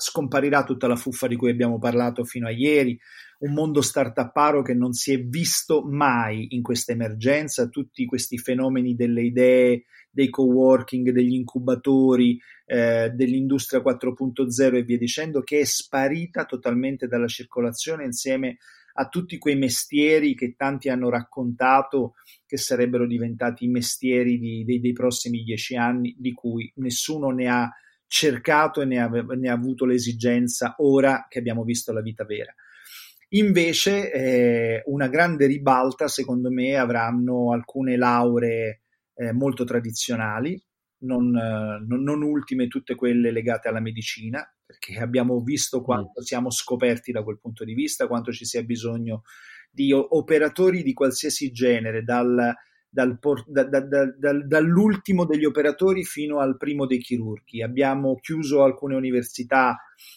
Scomparirà 0.00 0.64
tutta 0.64 0.86
la 0.86 0.96
fuffa 0.96 1.26
di 1.26 1.36
cui 1.36 1.50
abbiamo 1.50 1.78
parlato 1.78 2.24
fino 2.24 2.46
a 2.46 2.50
ieri, 2.50 2.98
un 3.40 3.52
mondo 3.52 3.82
startuparo 3.82 4.62
che 4.62 4.72
non 4.72 4.92
si 4.92 5.12
è 5.12 5.20
visto 5.20 5.84
mai 5.84 6.54
in 6.54 6.62
questa 6.62 6.92
emergenza, 6.92 7.68
tutti 7.68 8.06
questi 8.06 8.38
fenomeni 8.38 8.94
delle 8.94 9.22
idee, 9.22 9.84
dei 10.10 10.30
co-working, 10.30 11.10
degli 11.10 11.34
incubatori, 11.34 12.38
eh, 12.64 13.10
dell'industria 13.10 13.82
4.0 13.82 14.76
e 14.76 14.82
via 14.82 14.98
dicendo, 14.98 15.42
che 15.42 15.60
è 15.60 15.64
sparita 15.64 16.44
totalmente 16.44 17.06
dalla 17.06 17.28
circolazione 17.28 18.04
insieme 18.04 18.58
a 18.94 19.08
tutti 19.08 19.38
quei 19.38 19.56
mestieri 19.56 20.34
che 20.34 20.54
tanti 20.56 20.88
hanno 20.88 21.08
raccontato 21.08 22.14
che 22.48 22.56
sarebbero 22.56 23.06
diventati 23.06 23.66
i 23.66 23.68
mestieri 23.68 24.38
di, 24.38 24.64
dei, 24.64 24.80
dei, 24.80 24.94
prossimi 24.94 25.42
dieci 25.42 25.76
anni, 25.76 26.16
di 26.18 26.32
cui 26.32 26.72
nessuno 26.76 27.28
ne 27.28 27.46
ha 27.46 27.70
cercato 28.06 28.80
e 28.80 28.86
ne 28.86 28.98
ha, 28.98 29.08
ne 29.08 29.50
ha 29.50 29.52
avuto 29.52 29.84
l'esigenza 29.84 30.74
ora 30.78 31.26
che 31.28 31.38
abbiamo 31.38 31.62
visto 31.62 31.92
la 31.92 32.00
vita 32.00 32.24
vera. 32.24 32.52
Invece 33.32 34.10
eh, 34.10 34.82
una 34.86 35.08
grande 35.08 35.44
ribalta, 35.44 36.08
secondo 36.08 36.50
me, 36.50 36.76
avranno 36.76 37.52
alcune 37.52 37.98
lauree 37.98 38.80
eh, 39.12 39.32
molto 39.32 39.64
tradizionali, 39.64 40.58
non, 41.00 41.36
eh, 41.36 41.84
non, 41.86 42.02
non, 42.02 42.22
ultime 42.22 42.66
tutte 42.66 42.94
quelle 42.94 43.30
legate 43.30 43.68
alla 43.68 43.80
medicina, 43.80 44.42
perché 44.64 44.98
abbiamo 44.98 45.38
visto 45.42 45.80
mm. 45.80 45.82
quanto 45.82 46.22
siamo 46.22 46.50
scoperti 46.50 47.12
da 47.12 47.22
quel 47.22 47.38
punto 47.38 47.62
di 47.64 47.74
vista, 47.74 48.06
quanto 48.06 48.32
ci 48.32 48.46
sia 48.46 48.62
bisogno 48.62 49.24
di 49.78 49.92
operatori 49.92 50.82
di 50.82 50.92
qualsiasi 50.92 51.52
genere, 51.52 52.02
dal, 52.02 52.52
dal, 52.90 53.16
da, 53.46 53.62
da, 53.62 53.80
da, 53.80 54.32
dall'ultimo 54.44 55.24
degli 55.24 55.44
operatori 55.44 56.02
fino 56.02 56.40
al 56.40 56.56
primo 56.56 56.84
dei 56.84 56.98
chirurghi. 56.98 57.62
Abbiamo 57.62 58.16
chiuso 58.16 58.64
alcune 58.64 58.96
università, 58.96 59.76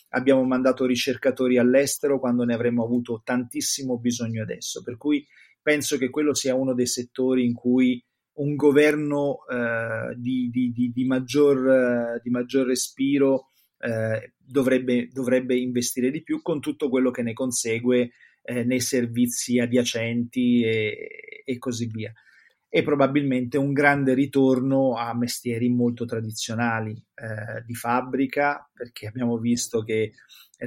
abbiamo 0.09 0.43
mandato 0.45 0.87
ricercatori 0.87 1.59
all'estero 1.59 2.19
quando 2.19 2.43
ne 2.43 2.55
avremmo 2.55 2.83
avuto 2.83 3.21
tantissimo 3.23 3.99
bisogno 3.99 4.41
adesso, 4.41 4.81
per 4.81 4.97
cui 4.97 5.23
penso 5.61 5.99
che 5.99 6.09
quello 6.09 6.33
sia 6.33 6.55
uno 6.55 6.73
dei 6.73 6.87
settori 6.87 7.45
in 7.45 7.53
cui 7.53 8.03
un 8.33 8.55
governo 8.55 9.45
eh, 9.47 10.15
di, 10.17 10.49
di, 10.49 10.71
di, 10.71 10.91
di, 10.91 11.05
maggior, 11.05 12.19
di 12.19 12.31
maggior 12.31 12.65
respiro 12.65 13.49
eh, 13.77 14.33
dovrebbe, 14.37 15.07
dovrebbe 15.11 15.55
investire 15.55 16.09
di 16.09 16.23
più 16.23 16.41
con 16.41 16.59
tutto 16.59 16.89
quello 16.89 17.11
che 17.11 17.21
ne 17.21 17.33
consegue 17.33 18.11
eh, 18.43 18.63
nei 18.63 18.79
servizi 18.79 19.59
adiacenti 19.59 20.63
e, 20.63 21.43
e 21.45 21.57
così 21.57 21.87
via. 21.87 22.13
E 22.73 22.83
probabilmente 22.83 23.57
un 23.57 23.73
grande 23.73 24.13
ritorno 24.13 24.95
a 24.95 25.13
mestieri 25.13 25.69
molto 25.69 26.05
tradizionali 26.05 26.91
eh, 26.91 27.63
di 27.65 27.75
fabbrica, 27.75 28.69
perché 28.73 29.07
abbiamo 29.07 29.37
visto 29.37 29.83
che 29.83 30.13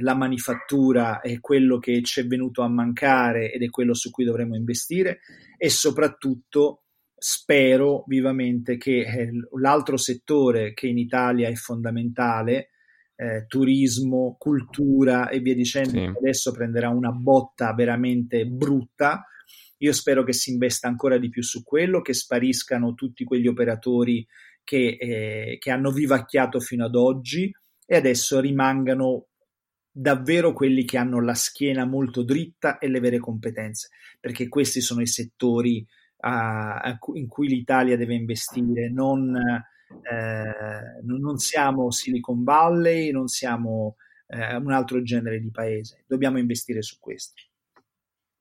la 0.01 0.13
manifattura 0.13 1.21
è 1.21 1.39
quello 1.39 1.79
che 1.79 2.01
ci 2.03 2.19
è 2.19 2.27
venuto 2.27 2.61
a 2.61 2.67
mancare 2.67 3.51
ed 3.51 3.63
è 3.63 3.69
quello 3.69 3.93
su 3.93 4.11
cui 4.11 4.25
dovremo 4.25 4.55
investire. 4.55 5.21
E 5.57 5.69
soprattutto 5.69 6.83
spero 7.17 8.03
vivamente 8.07 8.77
che 8.77 8.99
eh, 8.99 9.31
l'altro 9.59 9.97
settore 9.97 10.73
che 10.73 10.87
in 10.87 10.97
Italia 10.97 11.47
è 11.47 11.55
fondamentale, 11.55 12.69
eh, 13.15 13.45
turismo, 13.47 14.35
cultura 14.37 15.29
e 15.29 15.39
via 15.39 15.55
dicendo, 15.55 15.89
sì. 15.91 16.11
adesso 16.17 16.51
prenderà 16.51 16.89
una 16.89 17.11
botta 17.11 17.73
veramente 17.73 18.45
brutta, 18.45 19.25
io 19.77 19.93
spero 19.93 20.23
che 20.23 20.33
si 20.33 20.51
investa 20.51 20.87
ancora 20.87 21.17
di 21.17 21.29
più 21.29 21.43
su 21.43 21.63
quello, 21.63 22.01
che 22.01 22.13
spariscano 22.13 22.93
tutti 22.93 23.23
quegli 23.23 23.47
operatori 23.47 24.25
che, 24.63 24.97
eh, 24.99 25.57
che 25.59 25.71
hanno 25.71 25.91
vivacchiato 25.91 26.59
fino 26.59 26.85
ad 26.85 26.95
oggi 26.95 27.51
e 27.85 27.95
adesso 27.95 28.39
rimangano 28.39 29.27
davvero 29.91 30.53
quelli 30.53 30.83
che 30.83 30.97
hanno 30.97 31.21
la 31.21 31.35
schiena 31.35 31.85
molto 31.85 32.23
dritta 32.23 32.79
e 32.79 32.89
le 32.89 32.99
vere 32.99 33.19
competenze, 33.19 33.89
perché 34.19 34.47
questi 34.49 34.81
sono 34.81 35.01
i 35.01 35.07
settori 35.07 35.85
uh, 36.25 37.17
in 37.17 37.27
cui 37.27 37.47
l'Italia 37.47 37.95
deve 37.95 38.15
investire, 38.15 38.89
non, 38.89 39.35
eh, 39.35 41.01
non 41.03 41.37
siamo 41.37 41.91
Silicon 41.91 42.43
Valley, 42.43 43.11
non 43.11 43.27
siamo 43.27 43.95
eh, 44.27 44.55
un 44.55 44.71
altro 44.71 45.01
genere 45.03 45.39
di 45.39 45.51
paese, 45.51 46.03
dobbiamo 46.07 46.39
investire 46.39 46.81
su 46.81 46.97
questo. 46.99 47.43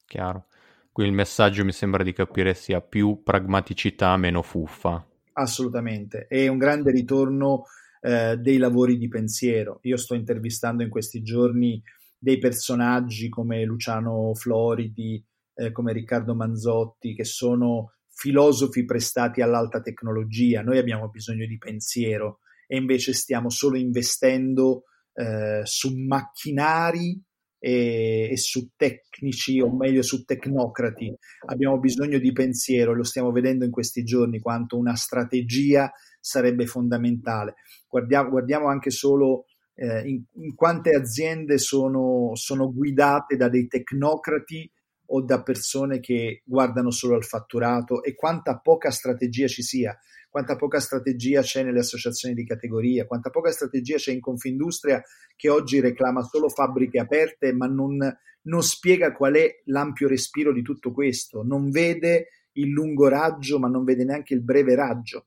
Chiaro. 0.06 0.46
Qui 0.90 1.04
il 1.04 1.12
messaggio 1.12 1.64
mi 1.64 1.72
sembra 1.72 2.04
di 2.04 2.12
capire 2.12 2.54
sia 2.54 2.80
più 2.80 3.22
pragmaticità, 3.24 4.16
meno 4.16 4.42
fuffa. 4.42 5.04
Assolutamente, 5.32 6.28
è 6.28 6.46
un 6.46 6.56
grande 6.56 6.92
ritorno 6.92 7.64
eh, 8.00 8.36
dei 8.36 8.58
lavori 8.58 8.96
di 8.96 9.08
pensiero. 9.08 9.80
Io 9.82 9.96
sto 9.96 10.14
intervistando 10.14 10.84
in 10.84 10.90
questi 10.90 11.20
giorni 11.22 11.82
dei 12.16 12.38
personaggi 12.38 13.28
come 13.28 13.64
Luciano 13.64 14.32
Floridi, 14.34 15.22
eh, 15.54 15.72
come 15.72 15.92
Riccardo 15.92 16.34
Manzotti, 16.34 17.14
che 17.14 17.24
sono 17.24 17.92
filosofi 18.14 18.84
prestati 18.84 19.40
all'alta 19.40 19.80
tecnologia. 19.80 20.62
Noi 20.62 20.78
abbiamo 20.78 21.08
bisogno 21.08 21.46
di 21.46 21.58
pensiero 21.58 22.40
e 22.66 22.76
invece 22.76 23.12
stiamo 23.12 23.50
solo 23.50 23.76
investendo 23.76 24.84
eh, 25.14 25.60
su 25.64 25.94
macchinari 25.96 27.20
e, 27.58 28.28
e, 28.30 28.36
su 28.36 28.70
tecnici, 28.76 29.60
o 29.60 29.74
meglio 29.74 30.02
su 30.02 30.24
tecnocrati. 30.24 31.14
Abbiamo 31.46 31.78
bisogno 31.78 32.18
di 32.18 32.32
pensiero, 32.32 32.94
lo 32.94 33.04
stiamo 33.04 33.32
vedendo 33.32 33.64
in 33.64 33.70
questi 33.70 34.04
giorni, 34.04 34.38
quanto 34.38 34.76
una 34.76 34.94
strategia 34.94 35.90
sarebbe 36.20 36.66
fondamentale. 36.66 37.54
Guardiamo, 37.88 38.30
guardiamo 38.30 38.68
anche 38.68 38.90
solo 38.90 39.46
eh, 39.74 40.08
in, 40.08 40.22
in, 40.34 40.54
quante 40.54 40.90
aziende 40.90 41.58
sono, 41.58 42.30
sono 42.34 42.72
guidate 42.72 43.36
da 43.36 43.48
dei 43.48 43.66
tecnocrati 43.66 44.70
o 45.06 45.22
da 45.22 45.42
persone 45.42 46.00
che 46.00 46.42
guardano 46.44 46.90
solo 46.90 47.14
al 47.14 47.24
fatturato 47.24 48.02
e 48.02 48.14
quanta 48.14 48.58
poca 48.58 48.90
strategia 48.90 49.46
ci 49.46 49.62
sia 49.62 49.98
quanta 50.34 50.56
poca 50.56 50.80
strategia 50.80 51.42
c'è 51.42 51.62
nelle 51.62 51.78
associazioni 51.78 52.34
di 52.34 52.44
categoria, 52.44 53.06
quanta 53.06 53.30
poca 53.30 53.52
strategia 53.52 53.98
c'è 53.98 54.10
in 54.10 54.18
Confindustria 54.18 55.00
che 55.36 55.48
oggi 55.48 55.78
reclama 55.78 56.22
solo 56.22 56.48
fabbriche 56.48 56.98
aperte, 56.98 57.52
ma 57.52 57.68
non, 57.68 57.98
non 58.42 58.62
spiega 58.64 59.12
qual 59.12 59.34
è 59.34 59.62
l'ampio 59.66 60.08
respiro 60.08 60.52
di 60.52 60.62
tutto 60.62 60.90
questo, 60.90 61.44
non 61.44 61.70
vede 61.70 62.30
il 62.54 62.68
lungo 62.68 63.06
raggio, 63.06 63.60
ma 63.60 63.68
non 63.68 63.84
vede 63.84 64.02
neanche 64.02 64.34
il 64.34 64.42
breve 64.42 64.74
raggio. 64.74 65.26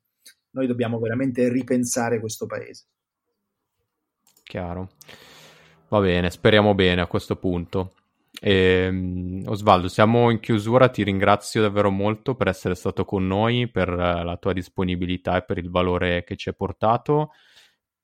Noi 0.49 0.67
dobbiamo 0.67 0.99
veramente 0.99 1.47
ripensare 1.47 2.19
questo 2.19 2.45
paese. 2.45 2.87
Chiaro. 4.43 4.89
Va 5.87 6.01
bene, 6.01 6.29
speriamo 6.29 6.75
bene 6.75 6.99
a 6.99 7.07
questo 7.07 7.37
punto. 7.37 7.93
E, 8.39 9.41
Osvaldo, 9.45 9.87
siamo 9.87 10.29
in 10.29 10.39
chiusura, 10.39 10.89
ti 10.89 11.03
ringrazio 11.03 11.61
davvero 11.61 11.89
molto 11.89 12.35
per 12.35 12.47
essere 12.47 12.75
stato 12.75 13.03
con 13.03 13.25
noi, 13.25 13.69
per 13.69 13.89
eh, 13.89 14.23
la 14.23 14.37
tua 14.37 14.53
disponibilità 14.53 15.37
e 15.37 15.43
per 15.43 15.57
il 15.57 15.69
valore 15.69 16.23
che 16.23 16.35
ci 16.35 16.49
hai 16.49 16.55
portato. 16.55 17.31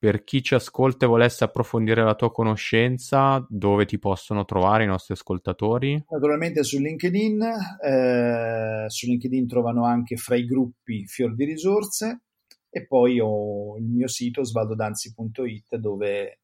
Per 0.03 0.25
chi 0.25 0.43
ci 0.43 0.53
ascolta 0.53 1.05
e 1.05 1.07
volesse 1.07 1.45
approfondire 1.45 2.03
la 2.03 2.15
tua 2.15 2.29
conoscenza, 2.29 3.45
dove 3.47 3.85
ti 3.85 3.97
possono 3.99 4.43
trovare 4.43 4.83
i 4.83 4.87
nostri 4.87 5.13
ascoltatori? 5.13 6.03
Naturalmente 6.09 6.63
su 6.63 6.77
LinkedIn, 6.77 7.41
eh, 7.81 8.85
su 8.89 9.07
LinkedIn 9.07 9.47
trovano 9.47 9.85
anche 9.85 10.17
fra 10.17 10.35
i 10.35 10.45
gruppi 10.45 11.07
Fior 11.07 11.33
di 11.33 11.45
Risorse 11.45 12.23
e 12.69 12.85
poi 12.85 13.19
ho 13.21 13.77
il 13.77 13.85
mio 13.85 14.09
sito 14.09 14.43
svaldodanzi.it 14.43 15.77
dove 15.77 16.39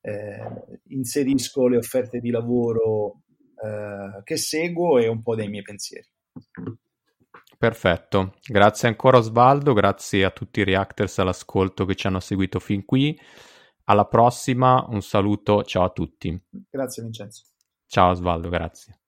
eh, 0.00 0.80
inserisco 0.88 1.68
le 1.68 1.76
offerte 1.76 2.18
di 2.18 2.30
lavoro 2.30 3.20
eh, 3.64 4.22
che 4.22 4.36
seguo 4.36 4.98
e 4.98 5.08
un 5.08 5.22
po' 5.22 5.34
dei 5.34 5.48
miei 5.48 5.62
pensieri. 5.62 6.06
Perfetto, 7.56 8.34
grazie 8.46 8.88
ancora 8.88 9.18
Osvaldo, 9.18 9.72
grazie 9.72 10.24
a 10.24 10.30
tutti 10.30 10.60
i 10.60 10.64
reactors 10.64 11.18
all'ascolto 11.18 11.84
che 11.84 11.94
ci 11.94 12.06
hanno 12.06 12.20
seguito 12.20 12.58
fin 12.58 12.84
qui. 12.84 13.18
Alla 13.84 14.06
prossima, 14.06 14.84
un 14.88 15.00
saluto, 15.00 15.62
ciao 15.62 15.84
a 15.84 15.90
tutti. 15.90 16.38
Grazie 16.70 17.02
Vincenzo. 17.02 17.44
Ciao 17.86 18.10
Osvaldo, 18.10 18.48
grazie. 18.48 18.98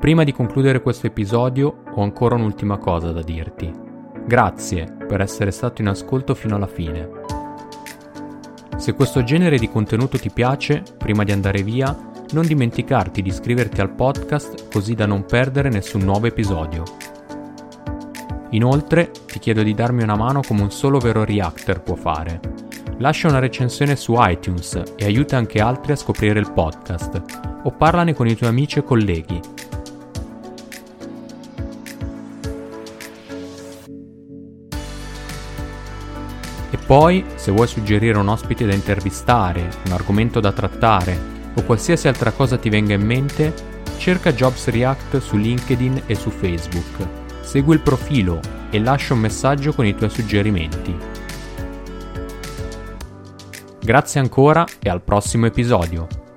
Prima 0.00 0.22
di 0.22 0.32
concludere 0.32 0.80
questo 0.80 1.06
episodio 1.06 1.82
ho 1.92 2.02
ancora 2.02 2.36
un'ultima 2.36 2.78
cosa 2.78 3.10
da 3.10 3.22
dirti. 3.22 3.70
Grazie 4.26 4.96
per 5.06 5.20
essere 5.20 5.50
stato 5.50 5.82
in 5.82 5.88
ascolto 5.88 6.34
fino 6.34 6.54
alla 6.54 6.66
fine. 6.66 7.10
Se 8.76 8.92
questo 8.92 9.24
genere 9.24 9.58
di 9.58 9.68
contenuto 9.68 10.18
ti 10.18 10.30
piace, 10.30 10.82
prima 10.96 11.24
di 11.24 11.32
andare 11.32 11.62
via, 11.62 12.07
non 12.32 12.46
dimenticarti 12.46 13.22
di 13.22 13.30
iscriverti 13.30 13.80
al 13.80 13.90
podcast 13.90 14.68
così 14.70 14.94
da 14.94 15.06
non 15.06 15.24
perdere 15.24 15.70
nessun 15.70 16.02
nuovo 16.02 16.26
episodio. 16.26 16.82
Inoltre 18.50 19.10
ti 19.26 19.38
chiedo 19.38 19.62
di 19.62 19.74
darmi 19.74 20.02
una 20.02 20.16
mano 20.16 20.40
come 20.46 20.62
un 20.62 20.70
solo 20.70 20.98
vero 20.98 21.24
reactor 21.24 21.80
può 21.82 21.94
fare. 21.94 22.40
Lascia 22.98 23.28
una 23.28 23.38
recensione 23.38 23.96
su 23.96 24.14
iTunes 24.18 24.82
e 24.96 25.04
aiuta 25.04 25.36
anche 25.36 25.60
altri 25.60 25.92
a 25.92 25.96
scoprire 25.96 26.38
il 26.38 26.52
podcast 26.52 27.22
o 27.62 27.70
parlane 27.70 28.12
con 28.12 28.26
i 28.26 28.34
tuoi 28.34 28.50
amici 28.50 28.78
e 28.78 28.84
colleghi. 28.84 29.40
E 36.70 36.76
poi, 36.86 37.24
se 37.36 37.52
vuoi 37.52 37.66
suggerire 37.66 38.18
un 38.18 38.28
ospite 38.28 38.66
da 38.66 38.74
intervistare, 38.74 39.70
un 39.86 39.92
argomento 39.92 40.40
da 40.40 40.52
trattare 40.52 41.36
o 41.58 41.62
qualsiasi 41.64 42.06
altra 42.06 42.30
cosa 42.30 42.56
ti 42.56 42.68
venga 42.70 42.94
in 42.94 43.02
mente, 43.02 43.52
cerca 43.98 44.32
Jobs 44.32 44.68
React 44.68 45.18
su 45.18 45.36
LinkedIn 45.36 46.02
e 46.06 46.14
su 46.14 46.30
Facebook. 46.30 47.06
Segui 47.40 47.74
il 47.74 47.80
profilo 47.80 48.40
e 48.70 48.78
lascia 48.78 49.14
un 49.14 49.20
messaggio 49.20 49.72
con 49.72 49.84
i 49.84 49.94
tuoi 49.94 50.10
suggerimenti. 50.10 50.96
Grazie 53.80 54.20
ancora 54.20 54.64
e 54.78 54.88
al 54.88 55.02
prossimo 55.02 55.46
episodio. 55.46 56.27